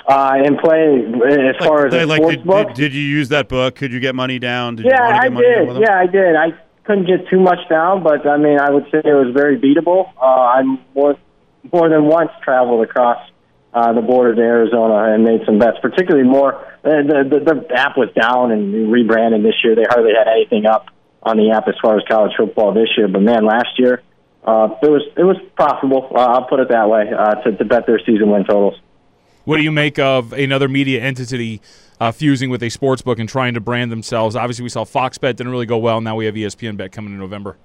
Uh, 0.06 0.32
and 0.44 0.58
play 0.58 1.02
as 1.48 1.56
far 1.66 1.86
as 1.86 1.92
They- 1.92 2.02
a 2.02 2.06
like, 2.06 2.20
sports 2.20 2.36
did, 2.36 2.44
book. 2.46 2.68
did, 2.68 2.74
did 2.76 2.94
you 2.94 3.00
use 3.02 3.30
that 3.30 3.48
book? 3.48 3.76
Could 3.76 3.90
you 3.92 4.00
get 4.00 4.14
money 4.14 4.38
down? 4.38 4.76
Did 4.76 4.84
you 4.84 4.90
yeah, 4.92 5.00
want 5.00 5.14
to 5.14 5.20
get 5.22 5.24
I 5.24 5.28
money 5.34 5.46
did. 5.46 5.68
with? 5.68 5.76
Yeah, 5.78 5.98
I 5.98 6.06
did. 6.06 6.36
I 6.36 6.54
couldn't 6.84 7.06
get 7.06 7.26
too 7.30 7.40
much 7.40 7.66
down, 7.70 8.02
but 8.02 8.26
I 8.26 8.36
mean, 8.36 8.58
I 8.60 8.70
would 8.70 8.84
say 8.92 8.98
it 9.02 9.14
was 9.14 9.32
very 9.34 9.58
beatable. 9.58 10.10
Uh, 10.20 10.24
I 10.26 10.62
more 10.94 11.16
more 11.72 11.88
than 11.88 12.04
once 12.04 12.30
traveled 12.42 12.84
across 12.84 13.18
uh, 13.74 13.92
the 13.92 14.00
border 14.00 14.34
to 14.34 14.40
Arizona 14.40 15.12
and 15.12 15.24
made 15.24 15.40
some 15.44 15.58
bets. 15.58 15.78
Particularly 15.82 16.26
more, 16.26 16.54
uh, 16.54 17.02
the, 17.02 17.26
the 17.28 17.66
the 17.68 17.74
app 17.74 17.96
was 17.96 18.08
down 18.18 18.52
and 18.52 18.90
rebranded 18.90 19.44
this 19.44 19.54
year. 19.64 19.74
They 19.74 19.84
hardly 19.88 20.12
had 20.16 20.28
anything 20.28 20.66
up 20.66 20.86
on 21.22 21.36
the 21.36 21.50
app 21.50 21.68
as 21.68 21.74
far 21.82 21.96
as 21.96 22.04
college 22.08 22.32
football 22.36 22.72
this 22.72 22.88
year. 22.96 23.08
But 23.08 23.22
man, 23.22 23.44
last 23.44 23.78
year 23.78 24.02
uh, 24.44 24.68
it 24.82 24.90
was 24.90 25.02
it 25.16 25.24
was 25.24 25.36
profitable. 25.56 26.08
Uh, 26.14 26.18
I'll 26.18 26.44
put 26.44 26.60
it 26.60 26.68
that 26.68 26.88
way 26.88 27.10
uh, 27.16 27.34
to, 27.42 27.56
to 27.56 27.64
bet 27.64 27.86
their 27.86 27.98
season 28.04 28.30
win 28.30 28.44
totals. 28.44 28.78
What 29.44 29.56
do 29.56 29.62
you 29.62 29.72
make 29.72 29.98
of 29.98 30.32
another 30.32 30.68
media 30.68 31.02
entity 31.02 31.60
uh, 32.00 32.12
fusing 32.12 32.50
with 32.50 32.62
a 32.62 32.70
sports 32.70 33.02
book 33.02 33.18
and 33.18 33.28
trying 33.28 33.54
to 33.54 33.60
brand 33.60 33.90
themselves? 33.90 34.36
Obviously, 34.36 34.62
we 34.62 34.68
saw 34.68 34.84
Fox 34.84 35.18
Bet 35.18 35.36
didn't 35.36 35.50
really 35.50 35.66
go 35.66 35.78
well. 35.78 36.00
Now 36.00 36.16
we 36.16 36.26
have 36.26 36.34
ESPN 36.34 36.76
Bet 36.76 36.92
coming 36.92 37.12
in 37.12 37.18
November. 37.18 37.56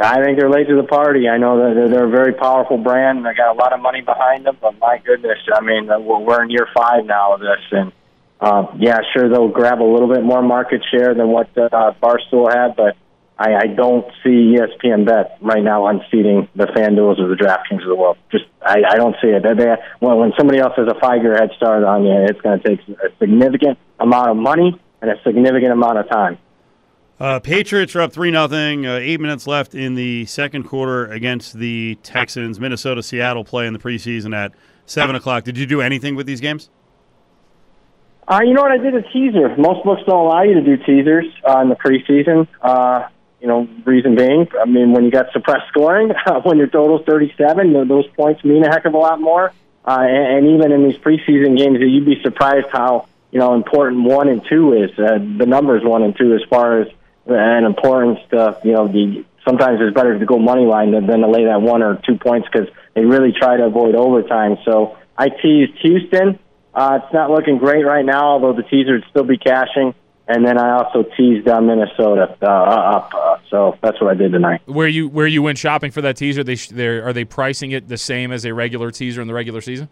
I 0.00 0.22
think 0.24 0.38
they're 0.38 0.50
late 0.50 0.68
to 0.68 0.76
the 0.76 0.88
party. 0.88 1.28
I 1.28 1.38
know 1.38 1.58
that 1.58 1.90
they're, 1.90 2.06
a 2.06 2.10
very 2.10 2.34
powerful 2.34 2.78
brand. 2.78 3.18
And 3.18 3.26
they 3.26 3.34
got 3.34 3.54
a 3.54 3.58
lot 3.58 3.72
of 3.72 3.80
money 3.80 4.00
behind 4.00 4.44
them, 4.44 4.58
but 4.60 4.78
my 4.78 4.98
goodness, 4.98 5.38
I 5.54 5.60
mean, 5.60 5.88
uh, 5.88 6.00
we're 6.00 6.42
in 6.42 6.50
year 6.50 6.66
five 6.74 7.04
now 7.04 7.34
of 7.34 7.40
this, 7.40 7.62
and 7.70 7.92
uh, 8.40 8.66
yeah, 8.78 8.98
sure 9.12 9.28
they'll 9.28 9.48
grab 9.48 9.80
a 9.80 9.84
little 9.84 10.12
bit 10.12 10.24
more 10.24 10.42
market 10.42 10.82
share 10.90 11.14
than 11.14 11.28
what 11.28 11.56
uh, 11.56 11.92
Barstool 12.02 12.52
had, 12.52 12.74
but 12.76 12.96
I, 13.38 13.54
I 13.54 13.66
don't 13.66 14.06
see 14.22 14.54
ESPN 14.54 15.06
Bet 15.06 15.38
right 15.40 15.62
now 15.62 15.86
unseating 15.86 16.48
the 16.54 16.66
FanDuel's 16.66 17.18
or 17.18 17.28
the 17.28 17.36
DraftKings 17.36 17.82
of 17.82 17.88
the 17.88 17.96
world. 17.96 18.16
Just 18.30 18.44
I, 18.62 18.82
I 18.88 18.96
don't 18.96 19.16
see 19.22 19.28
it. 19.28 19.42
They, 19.42 19.54
they, 19.54 19.74
when, 19.98 20.16
when 20.18 20.32
somebody 20.36 20.60
else 20.60 20.74
has 20.76 20.86
a 20.88 20.98
five-year 21.00 21.34
head 21.34 21.50
start 21.56 21.84
on 21.84 22.04
you, 22.04 22.14
it's 22.28 22.40
going 22.40 22.60
to 22.60 22.68
take 22.68 22.80
a 22.88 23.16
significant 23.18 23.78
amount 23.98 24.30
of 24.30 24.36
money 24.36 24.80
and 25.02 25.10
a 25.10 25.20
significant 25.24 25.72
amount 25.72 25.98
of 25.98 26.08
time. 26.08 26.38
Uh, 27.18 27.38
Patriots 27.38 27.94
are 27.94 28.02
up 28.02 28.12
three 28.12 28.30
nothing. 28.30 28.86
Uh, 28.86 28.96
eight 28.96 29.20
minutes 29.20 29.46
left 29.46 29.74
in 29.74 29.94
the 29.94 30.26
second 30.26 30.64
quarter 30.64 31.06
against 31.06 31.54
the 31.54 31.96
Texans. 32.02 32.58
Minnesota, 32.58 33.02
Seattle 33.02 33.44
play 33.44 33.66
in 33.66 33.72
the 33.72 33.78
preseason 33.78 34.34
at 34.34 34.52
seven 34.86 35.14
o'clock. 35.14 35.44
Did 35.44 35.56
you 35.56 35.66
do 35.66 35.80
anything 35.80 36.16
with 36.16 36.26
these 36.26 36.40
games? 36.40 36.70
Uh, 38.26 38.40
you 38.44 38.52
know 38.52 38.62
what? 38.62 38.72
I 38.72 38.78
did 38.78 38.94
a 38.94 39.02
teaser. 39.02 39.54
Most 39.56 39.84
books 39.84 40.02
don't 40.06 40.26
allow 40.26 40.42
you 40.42 40.54
to 40.54 40.62
do 40.62 40.76
teasers 40.78 41.26
uh, 41.48 41.60
in 41.60 41.68
the 41.68 41.76
preseason. 41.76 42.48
Uh, 42.60 43.08
you 43.40 43.46
know, 43.46 43.68
reason 43.84 44.16
being, 44.16 44.48
I 44.58 44.64
mean, 44.64 44.92
when 44.92 45.04
you 45.04 45.10
got 45.10 45.30
suppressed 45.32 45.68
scoring, 45.68 46.10
when 46.44 46.56
your 46.56 46.66
total's 46.66 47.04
37, 47.06 47.86
those 47.86 48.06
points 48.16 48.42
mean 48.42 48.64
a 48.64 48.70
heck 48.70 48.86
of 48.86 48.94
a 48.94 48.98
lot 48.98 49.20
more. 49.20 49.52
Uh, 49.86 49.98
and, 50.00 50.38
and 50.38 50.56
even 50.56 50.72
in 50.72 50.88
these 50.88 50.96
preseason 50.96 51.58
games, 51.58 51.78
you'd 51.78 52.06
be 52.06 52.20
surprised 52.22 52.68
how 52.72 53.06
you 53.30 53.38
know 53.38 53.54
important 53.54 54.02
one 54.04 54.28
and 54.28 54.44
two 54.48 54.72
is. 54.72 54.90
Uh, 54.98 55.18
the 55.18 55.46
numbers 55.46 55.84
one 55.84 56.02
and 56.02 56.16
two, 56.16 56.34
as 56.34 56.42
far 56.48 56.80
as 56.80 56.88
an 57.26 57.64
importance 57.64 58.20
to 58.30 58.58
you 58.64 58.72
know 58.72 58.88
the. 58.88 59.24
Sometimes 59.44 59.78
it's 59.82 59.94
better 59.94 60.18
to 60.18 60.24
go 60.24 60.38
money 60.38 60.64
line 60.64 60.92
than, 60.92 61.06
than 61.06 61.20
to 61.20 61.28
lay 61.28 61.44
that 61.44 61.60
one 61.60 61.82
or 61.82 62.00
two 62.06 62.16
points 62.16 62.48
because 62.50 62.66
they 62.94 63.04
really 63.04 63.30
try 63.30 63.58
to 63.58 63.64
avoid 63.64 63.94
overtime. 63.94 64.56
So 64.64 64.96
I 65.18 65.28
teased 65.28 65.72
Houston. 65.82 66.38
Uh, 66.72 67.00
it's 67.02 67.12
not 67.12 67.30
looking 67.30 67.58
great 67.58 67.84
right 67.84 68.04
now, 68.04 68.24
although 68.24 68.54
the 68.54 68.62
teaser 68.62 68.94
would 68.94 69.04
still 69.10 69.24
be 69.24 69.36
cashing. 69.36 69.94
And 70.26 70.44
then 70.46 70.56
I 70.56 70.70
also 70.70 71.04
teased 71.16 71.46
uh, 71.46 71.60
Minnesota 71.60 72.36
uh, 72.40 72.46
up. 72.46 73.12
Uh, 73.14 73.36
so 73.50 73.78
that's 73.82 74.00
what 74.00 74.10
I 74.10 74.14
did 74.14 74.32
tonight. 74.32 74.62
Where 74.64 74.88
you 74.88 75.08
where 75.08 75.26
you 75.26 75.42
went 75.42 75.58
shopping 75.58 75.90
for 75.90 76.00
that 76.00 76.16
teaser? 76.16 76.42
They 76.42 76.56
are 76.86 77.12
they 77.12 77.26
pricing 77.26 77.72
it 77.72 77.88
the 77.88 77.98
same 77.98 78.32
as 78.32 78.46
a 78.46 78.54
regular 78.54 78.90
teaser 78.90 79.20
in 79.20 79.28
the 79.28 79.34
regular 79.34 79.60
season? 79.60 79.90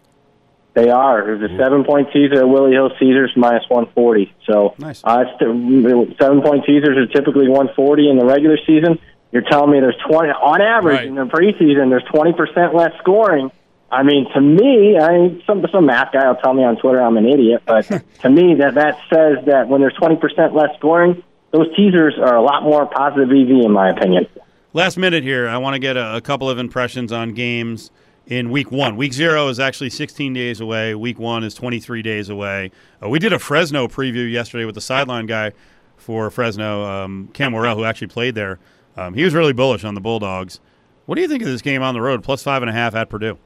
They 0.74 0.88
are. 0.88 1.22
There's 1.24 1.50
a 1.50 1.56
seven 1.58 1.84
point 1.84 2.08
teaser 2.12 2.40
at 2.40 2.48
William 2.48 2.72
Hill 2.72 2.90
Caesars 2.98 3.32
minus 3.36 3.64
140. 3.68 4.32
So 4.50 4.74
Nice. 4.78 5.02
uh, 5.04 5.24
seven 5.38 6.40
point 6.42 6.64
teasers 6.64 6.96
are 6.96 7.06
typically 7.06 7.48
140 7.48 8.08
in 8.08 8.16
the 8.18 8.24
regular 8.24 8.56
season. 8.66 8.98
You're 9.32 9.42
telling 9.42 9.70
me 9.70 9.80
there's 9.80 9.96
20 10.08 10.28
on 10.30 10.60
average 10.62 10.96
Right. 10.98 11.06
in 11.06 11.14
the 11.14 11.24
preseason. 11.24 11.90
There's 11.90 12.04
20 12.04 12.32
percent 12.32 12.74
less 12.74 12.92
scoring. 13.00 13.50
I 13.90 14.02
mean, 14.02 14.26
to 14.32 14.40
me, 14.40 14.96
I 14.98 15.38
some 15.46 15.62
some 15.70 15.84
math 15.84 16.12
guy 16.12 16.26
will 16.26 16.36
tell 16.36 16.54
me 16.54 16.64
on 16.64 16.76
Twitter 16.78 17.02
I'm 17.02 17.18
an 17.18 17.26
idiot, 17.28 17.62
but 17.66 17.82
to 18.22 18.30
me 18.30 18.54
that 18.54 18.74
that 18.74 18.98
says 19.12 19.44
that 19.46 19.68
when 19.68 19.82
there's 19.82 19.94
20 19.94 20.16
percent 20.16 20.54
less 20.54 20.70
scoring, 20.78 21.22
those 21.50 21.66
teasers 21.76 22.14
are 22.18 22.34
a 22.36 22.42
lot 22.42 22.62
more 22.62 22.86
positive 22.86 23.28
EV 23.28 23.64
in 23.66 23.72
my 23.72 23.90
opinion. 23.90 24.26
Last 24.72 24.96
minute 24.96 25.22
here. 25.22 25.46
I 25.48 25.58
want 25.58 25.74
to 25.74 25.78
get 25.78 25.98
a, 25.98 26.16
a 26.16 26.22
couple 26.22 26.48
of 26.48 26.58
impressions 26.58 27.12
on 27.12 27.34
games 27.34 27.90
in 28.26 28.50
week 28.50 28.70
one. 28.70 28.96
Week 28.96 29.12
zero 29.12 29.48
is 29.48 29.58
actually 29.58 29.90
16 29.90 30.32
days 30.32 30.60
away. 30.60 30.94
Week 30.94 31.18
one 31.18 31.44
is 31.44 31.54
23 31.54 32.02
days 32.02 32.28
away. 32.28 32.70
Uh, 33.02 33.08
we 33.08 33.18
did 33.18 33.32
a 33.32 33.38
Fresno 33.38 33.88
preview 33.88 34.30
yesterday 34.30 34.64
with 34.64 34.74
the 34.74 34.80
sideline 34.80 35.26
guy 35.26 35.52
for 35.96 36.30
Fresno, 36.30 36.84
um, 36.84 37.28
Cam 37.32 37.52
Morrell, 37.52 37.76
who 37.76 37.84
actually 37.84 38.08
played 38.08 38.34
there. 38.34 38.58
Um, 38.96 39.14
he 39.14 39.24
was 39.24 39.34
really 39.34 39.52
bullish 39.52 39.84
on 39.84 39.94
the 39.94 40.00
Bulldogs. 40.00 40.60
What 41.06 41.16
do 41.16 41.22
you 41.22 41.28
think 41.28 41.42
of 41.42 41.48
this 41.48 41.62
game 41.62 41.82
on 41.82 41.94
the 41.94 42.00
road, 42.00 42.22
plus 42.22 42.42
five 42.42 42.62
and 42.62 42.70
a 42.70 42.72
half 42.72 42.94
at 42.94 43.08
Purdue? 43.08 43.38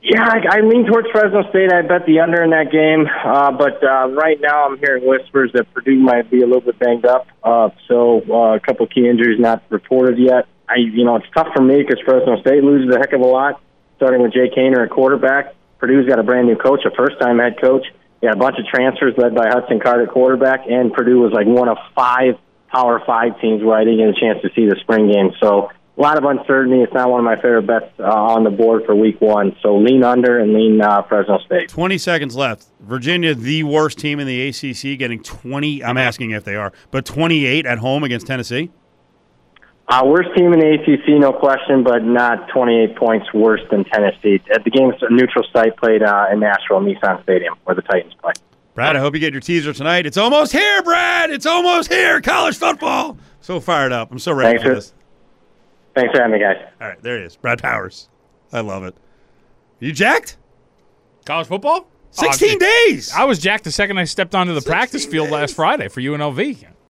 Yeah, 0.00 0.22
I, 0.22 0.58
I 0.58 0.60
lean 0.60 0.86
towards 0.86 1.08
Fresno 1.10 1.42
State. 1.50 1.72
I 1.72 1.82
bet 1.82 2.06
the 2.06 2.20
under 2.20 2.42
in 2.42 2.50
that 2.50 2.70
game, 2.70 3.06
uh, 3.06 3.50
but 3.50 3.82
uh, 3.82 4.08
right 4.08 4.40
now 4.40 4.66
I'm 4.66 4.78
hearing 4.78 5.06
whispers 5.06 5.50
that 5.54 5.72
Purdue 5.74 5.98
might 5.98 6.30
be 6.30 6.42
a 6.42 6.46
little 6.46 6.60
bit 6.60 6.78
banged 6.78 7.04
up. 7.04 7.26
Uh, 7.42 7.70
so 7.88 8.22
uh, 8.30 8.54
a 8.54 8.60
couple 8.60 8.86
key 8.86 9.08
injuries 9.08 9.40
not 9.40 9.62
reported 9.68 10.18
yet. 10.18 10.46
I, 10.68 10.76
you 10.76 11.04
know, 11.04 11.16
it's 11.16 11.26
tough 11.34 11.48
for 11.54 11.62
me 11.62 11.78
because 11.78 12.00
Fresno 12.04 12.40
State 12.40 12.62
loses 12.62 12.94
a 12.94 12.98
heck 12.98 13.12
of 13.12 13.20
a 13.20 13.26
lot, 13.26 13.60
starting 13.96 14.22
with 14.22 14.32
Jake 14.32 14.52
Haener 14.54 14.84
at 14.84 14.90
quarterback. 14.90 15.54
Purdue's 15.78 16.06
got 16.06 16.18
a 16.18 16.22
brand 16.22 16.46
new 16.46 16.56
coach, 16.56 16.80
a 16.84 16.90
first-time 16.90 17.38
head 17.38 17.60
coach. 17.60 17.86
Got 18.20 18.34
a 18.34 18.36
bunch 18.36 18.58
of 18.58 18.66
transfers 18.66 19.14
led 19.16 19.34
by 19.34 19.46
Hudson 19.48 19.78
Card, 19.78 20.08
quarterback, 20.10 20.66
and 20.68 20.92
Purdue 20.92 21.20
was 21.20 21.32
like 21.32 21.46
one 21.46 21.68
of 21.68 21.78
five 21.94 22.34
Power 22.68 23.00
Five 23.06 23.40
teams 23.40 23.62
where 23.62 23.78
I 23.78 23.84
didn't 23.84 23.98
get 23.98 24.08
a 24.08 24.20
chance 24.20 24.42
to 24.42 24.50
see 24.54 24.66
the 24.66 24.76
spring 24.80 25.10
game. 25.10 25.30
So 25.40 25.70
a 25.98 26.00
lot 26.00 26.16
of 26.16 26.24
uncertainty. 26.24 26.82
It's 26.82 26.92
not 26.92 27.10
one 27.10 27.20
of 27.20 27.24
my 27.24 27.36
favorite 27.36 27.66
bets 27.66 27.92
uh, 27.98 28.04
on 28.04 28.44
the 28.44 28.50
board 28.50 28.84
for 28.86 28.94
Week 28.94 29.20
One. 29.20 29.56
So 29.62 29.76
lean 29.76 30.04
under 30.04 30.38
and 30.38 30.54
lean 30.54 30.80
uh, 30.80 31.02
Fresno 31.02 31.38
State. 31.38 31.68
20 31.68 31.98
seconds 31.98 32.36
left. 32.36 32.66
Virginia, 32.80 33.34
the 33.34 33.64
worst 33.64 33.98
team 33.98 34.20
in 34.20 34.26
the 34.26 34.48
ACC, 34.48 34.98
getting 34.98 35.22
20. 35.22 35.82
I'm 35.82 35.96
asking 35.96 36.30
if 36.30 36.44
they 36.44 36.54
are, 36.54 36.72
but 36.90 37.04
28 37.04 37.66
at 37.66 37.78
home 37.78 38.04
against 38.04 38.26
Tennessee. 38.26 38.70
Uh, 39.88 40.02
worst 40.04 40.28
team 40.36 40.52
in 40.52 40.60
the 40.60 40.74
ACC, 40.74 41.18
no 41.18 41.32
question, 41.32 41.82
but 41.82 42.04
not 42.04 42.48
28 42.50 42.94
points 42.96 43.32
worse 43.32 43.62
than 43.70 43.84
Tennessee. 43.84 44.38
At 44.52 44.62
the 44.64 44.70
game's 44.70 44.94
a 45.00 45.10
neutral 45.10 45.44
site 45.52 45.76
played 45.78 46.02
uh, 46.02 46.26
in 46.30 46.40
Nashville, 46.40 46.80
Nissan 46.80 47.22
Stadium, 47.22 47.54
where 47.64 47.74
the 47.74 47.80
Titans 47.82 48.12
play. 48.20 48.32
Brad, 48.74 48.96
I 48.96 48.98
hope 49.00 49.14
you 49.14 49.20
get 49.20 49.32
your 49.32 49.40
teaser 49.40 49.72
tonight. 49.72 50.04
It's 50.04 50.18
almost 50.18 50.52
here, 50.52 50.82
Brad. 50.82 51.30
It's 51.30 51.46
almost 51.46 51.90
here. 51.90 52.20
College 52.20 52.56
football. 52.58 53.16
So 53.40 53.60
fired 53.60 53.92
up. 53.92 54.12
I'm 54.12 54.18
so 54.18 54.32
ready 54.34 54.58
Thanks 54.58 54.62
for 54.62 54.68
for- 54.68 54.74
this. 54.74 54.94
Thanks 55.94 56.12
for 56.14 56.22
having 56.22 56.38
me, 56.38 56.38
guys. 56.38 56.56
All 56.80 56.88
right, 56.88 57.02
there 57.02 57.18
he 57.18 57.24
is. 57.24 57.34
Brad 57.36 57.60
Powers. 57.60 58.08
I 58.52 58.60
love 58.60 58.84
it. 58.84 58.94
You 59.80 59.90
jacked? 59.92 60.36
College 61.24 61.48
football? 61.48 61.88
16 62.10 62.56
Oh, 62.56 62.58
days. 62.58 63.10
I 63.12 63.24
was 63.24 63.38
jacked 63.38 63.64
the 63.64 63.72
second 63.72 63.98
I 63.98 64.04
stepped 64.04 64.34
onto 64.34 64.54
the 64.54 64.60
practice 64.62 65.04
field 65.06 65.30
last 65.30 65.56
Friday 65.56 65.88
for 65.88 66.00
UNLV. 66.00 66.64